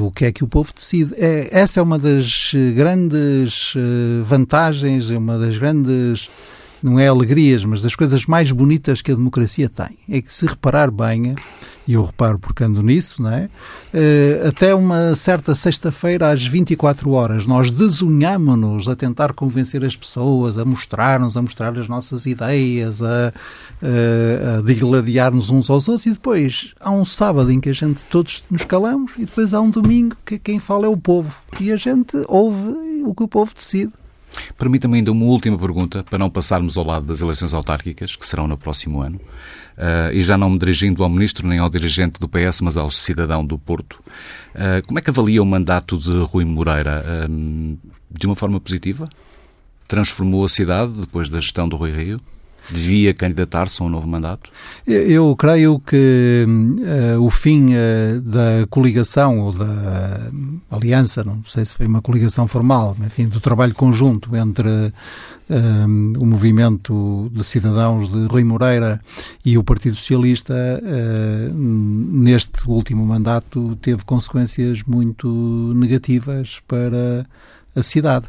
o 0.00 0.10
que 0.10 0.26
é 0.26 0.32
que 0.32 0.44
o 0.44 0.46
povo 0.46 0.72
decide. 0.74 1.14
É, 1.16 1.48
essa 1.50 1.80
é 1.80 1.82
uma 1.82 1.98
das 1.98 2.52
grandes 2.74 3.74
uh, 3.74 4.24
vantagens, 4.24 5.10
uma 5.10 5.38
das 5.38 5.58
grandes 5.58 6.28
não 6.82 6.98
é 6.98 7.08
alegrias, 7.08 7.64
mas 7.64 7.82
das 7.82 7.94
coisas 7.94 8.26
mais 8.26 8.50
bonitas 8.50 9.02
que 9.02 9.12
a 9.12 9.14
democracia 9.14 9.68
tem. 9.68 9.98
É 10.08 10.20
que 10.20 10.32
se 10.32 10.46
reparar 10.46 10.90
bem, 10.90 11.34
e 11.86 11.92
eu 11.92 12.04
reparo 12.04 12.38
porque 12.38 12.64
ando 12.64 12.82
nisso, 12.82 13.22
não 13.22 13.30
é? 13.30 13.48
Uh, 13.94 14.48
até 14.48 14.74
uma 14.74 15.14
certa 15.14 15.54
sexta-feira 15.54 16.30
às 16.30 16.44
24 16.44 17.10
horas 17.12 17.46
nós 17.46 17.70
desunhamos-nos 17.70 18.88
a 18.88 18.96
tentar 18.96 19.32
convencer 19.32 19.84
as 19.84 19.94
pessoas, 19.94 20.58
a 20.58 20.64
mostrar-nos, 20.64 21.36
a 21.36 21.42
mostrar 21.42 21.78
as 21.78 21.88
nossas 21.88 22.26
ideias, 22.26 23.02
a, 23.02 23.32
uh, 23.82 24.58
a 24.58 24.62
digladiar-nos 24.62 25.48
uns 25.48 25.70
aos 25.70 25.88
outros 25.88 26.06
e 26.06 26.12
depois 26.12 26.74
há 26.80 26.90
um 26.90 27.04
sábado 27.04 27.52
em 27.52 27.60
que 27.60 27.70
a 27.70 27.74
gente 27.74 28.04
todos 28.10 28.42
nos 28.50 28.64
calamos 28.64 29.12
e 29.16 29.24
depois 29.24 29.54
há 29.54 29.60
um 29.60 29.70
domingo 29.70 30.16
que 30.24 30.38
quem 30.38 30.58
fala 30.58 30.86
é 30.86 30.88
o 30.88 30.96
povo 30.96 31.32
e 31.60 31.70
a 31.70 31.76
gente 31.76 32.16
ouve 32.28 33.02
o 33.04 33.14
que 33.14 33.22
o 33.22 33.28
povo 33.28 33.52
decide. 33.54 33.92
Permita-me 34.56 34.96
ainda 34.96 35.12
uma 35.12 35.24
última 35.24 35.58
pergunta, 35.58 36.02
para 36.04 36.18
não 36.18 36.30
passarmos 36.30 36.76
ao 36.76 36.84
lado 36.84 37.06
das 37.06 37.20
eleições 37.20 37.54
autárquicas, 37.54 38.16
que 38.16 38.26
serão 38.26 38.46
no 38.46 38.56
próximo 38.56 39.00
ano, 39.00 39.20
uh, 39.76 40.12
e 40.12 40.22
já 40.22 40.36
não 40.36 40.50
me 40.50 40.58
dirigindo 40.58 41.02
ao 41.02 41.10
Ministro 41.10 41.46
nem 41.46 41.58
ao 41.58 41.68
dirigente 41.68 42.20
do 42.20 42.28
PS, 42.28 42.60
mas 42.60 42.76
ao 42.76 42.90
cidadão 42.90 43.44
do 43.44 43.58
Porto. 43.58 44.02
Uh, 44.54 44.86
como 44.86 44.98
é 44.98 45.02
que 45.02 45.10
avalia 45.10 45.42
o 45.42 45.46
mandato 45.46 45.98
de 45.98 46.16
Rui 46.18 46.44
Moreira? 46.44 47.04
Uh, 47.28 47.78
de 48.10 48.26
uma 48.26 48.36
forma 48.36 48.60
positiva? 48.60 49.08
Transformou 49.88 50.44
a 50.44 50.48
cidade 50.48 51.00
depois 51.00 51.28
da 51.28 51.38
gestão 51.38 51.68
do 51.68 51.76
Rui 51.76 51.92
Rio? 51.92 52.20
Devia 52.70 53.14
candidatar-se 53.14 53.82
a 53.82 53.84
um 53.84 53.88
novo 53.88 54.06
mandato? 54.06 54.50
Eu 54.86 55.34
creio 55.36 55.78
que 55.78 56.46
uh, 56.46 57.22
o 57.22 57.30
fim 57.30 57.74
uh, 57.74 58.20
da 58.20 58.66
coligação 58.68 59.40
ou 59.40 59.52
da 59.52 60.30
aliança, 60.70 61.24
não 61.24 61.42
sei 61.46 61.64
se 61.64 61.74
foi 61.74 61.86
uma 61.86 62.02
coligação 62.02 62.46
formal, 62.46 62.96
mas 62.98 63.08
enfim, 63.08 63.28
do 63.28 63.40
trabalho 63.40 63.74
conjunto 63.74 64.34
entre 64.36 64.68
uh, 64.68 64.92
o 66.18 66.26
movimento 66.26 67.30
de 67.32 67.44
cidadãos 67.44 68.10
de 68.10 68.26
Rui 68.26 68.44
Moreira 68.44 69.00
e 69.44 69.56
o 69.56 69.62
Partido 69.62 69.96
Socialista, 69.96 70.54
neste 71.54 72.68
último 72.68 73.04
mandato, 73.06 73.76
teve 73.80 74.04
consequências 74.04 74.82
muito 74.82 75.28
negativas 75.74 76.60
para 76.66 77.26
a 77.74 77.82
cidade 77.82 78.26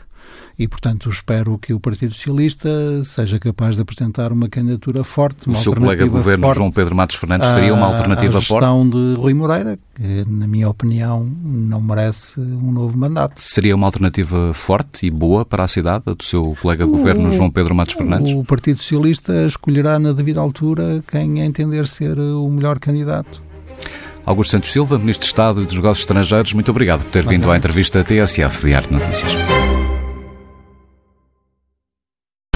e, 0.59 0.67
portanto, 0.67 1.09
espero 1.09 1.57
que 1.57 1.73
o 1.73 1.79
Partido 1.79 2.13
Socialista 2.13 2.69
seja 3.03 3.37
capaz 3.37 3.75
de 3.75 3.81
apresentar 3.81 4.31
uma 4.31 4.49
candidatura 4.49 5.03
forte. 5.03 5.47
Uma 5.47 5.55
o 5.55 5.61
seu 5.61 5.75
colega 5.75 6.03
de 6.03 6.09
governo, 6.09 6.51
João 6.53 6.71
Pedro 6.71 6.95
Matos 6.95 7.15
Fernandes, 7.15 7.47
seria 7.49 7.73
uma 7.73 7.85
alternativa 7.85 8.41
forte? 8.41 8.65
A 8.65 8.67
gestão 8.67 8.89
de 8.89 9.19
Rui 9.19 9.33
Moreira, 9.35 9.77
que, 9.93 10.25
na 10.27 10.47
minha 10.47 10.67
opinião, 10.67 11.23
não 11.23 11.79
merece 11.79 12.39
um 12.39 12.71
novo 12.71 12.97
mandato. 12.97 13.35
Seria 13.39 13.75
uma 13.75 13.85
alternativa 13.85 14.51
forte 14.53 15.05
e 15.05 15.11
boa 15.11 15.45
para 15.45 15.63
a 15.63 15.67
cidade, 15.67 16.05
a 16.07 16.13
do 16.13 16.23
seu 16.23 16.57
colega 16.59 16.85
de 16.85 16.91
governo, 16.91 17.29
João 17.29 17.51
Pedro 17.51 17.75
Matos 17.75 17.93
Fernandes? 17.93 18.33
O 18.33 18.43
Partido 18.43 18.79
Socialista 18.79 19.45
escolherá 19.45 19.99
na 19.99 20.11
devida 20.11 20.39
altura 20.39 21.03
quem 21.07 21.39
entender 21.41 21.87
ser 21.87 22.17
o 22.17 22.49
melhor 22.49 22.79
candidato. 22.79 23.41
Augusto 24.25 24.51
Santos 24.51 24.71
Silva, 24.71 24.97
Ministro 24.97 25.21
de 25.21 25.27
Estado 25.27 25.61
e 25.61 25.65
dos 25.65 25.75
Negócios 25.75 25.99
Estrangeiros, 25.99 26.51
muito 26.53 26.69
obrigado 26.69 27.03
por 27.03 27.11
ter 27.11 27.25
vindo 27.25 27.49
à 27.49 27.55
entrevista 27.55 28.03
TSF 28.03 28.67
de 28.67 28.91
Notícias. 28.91 29.76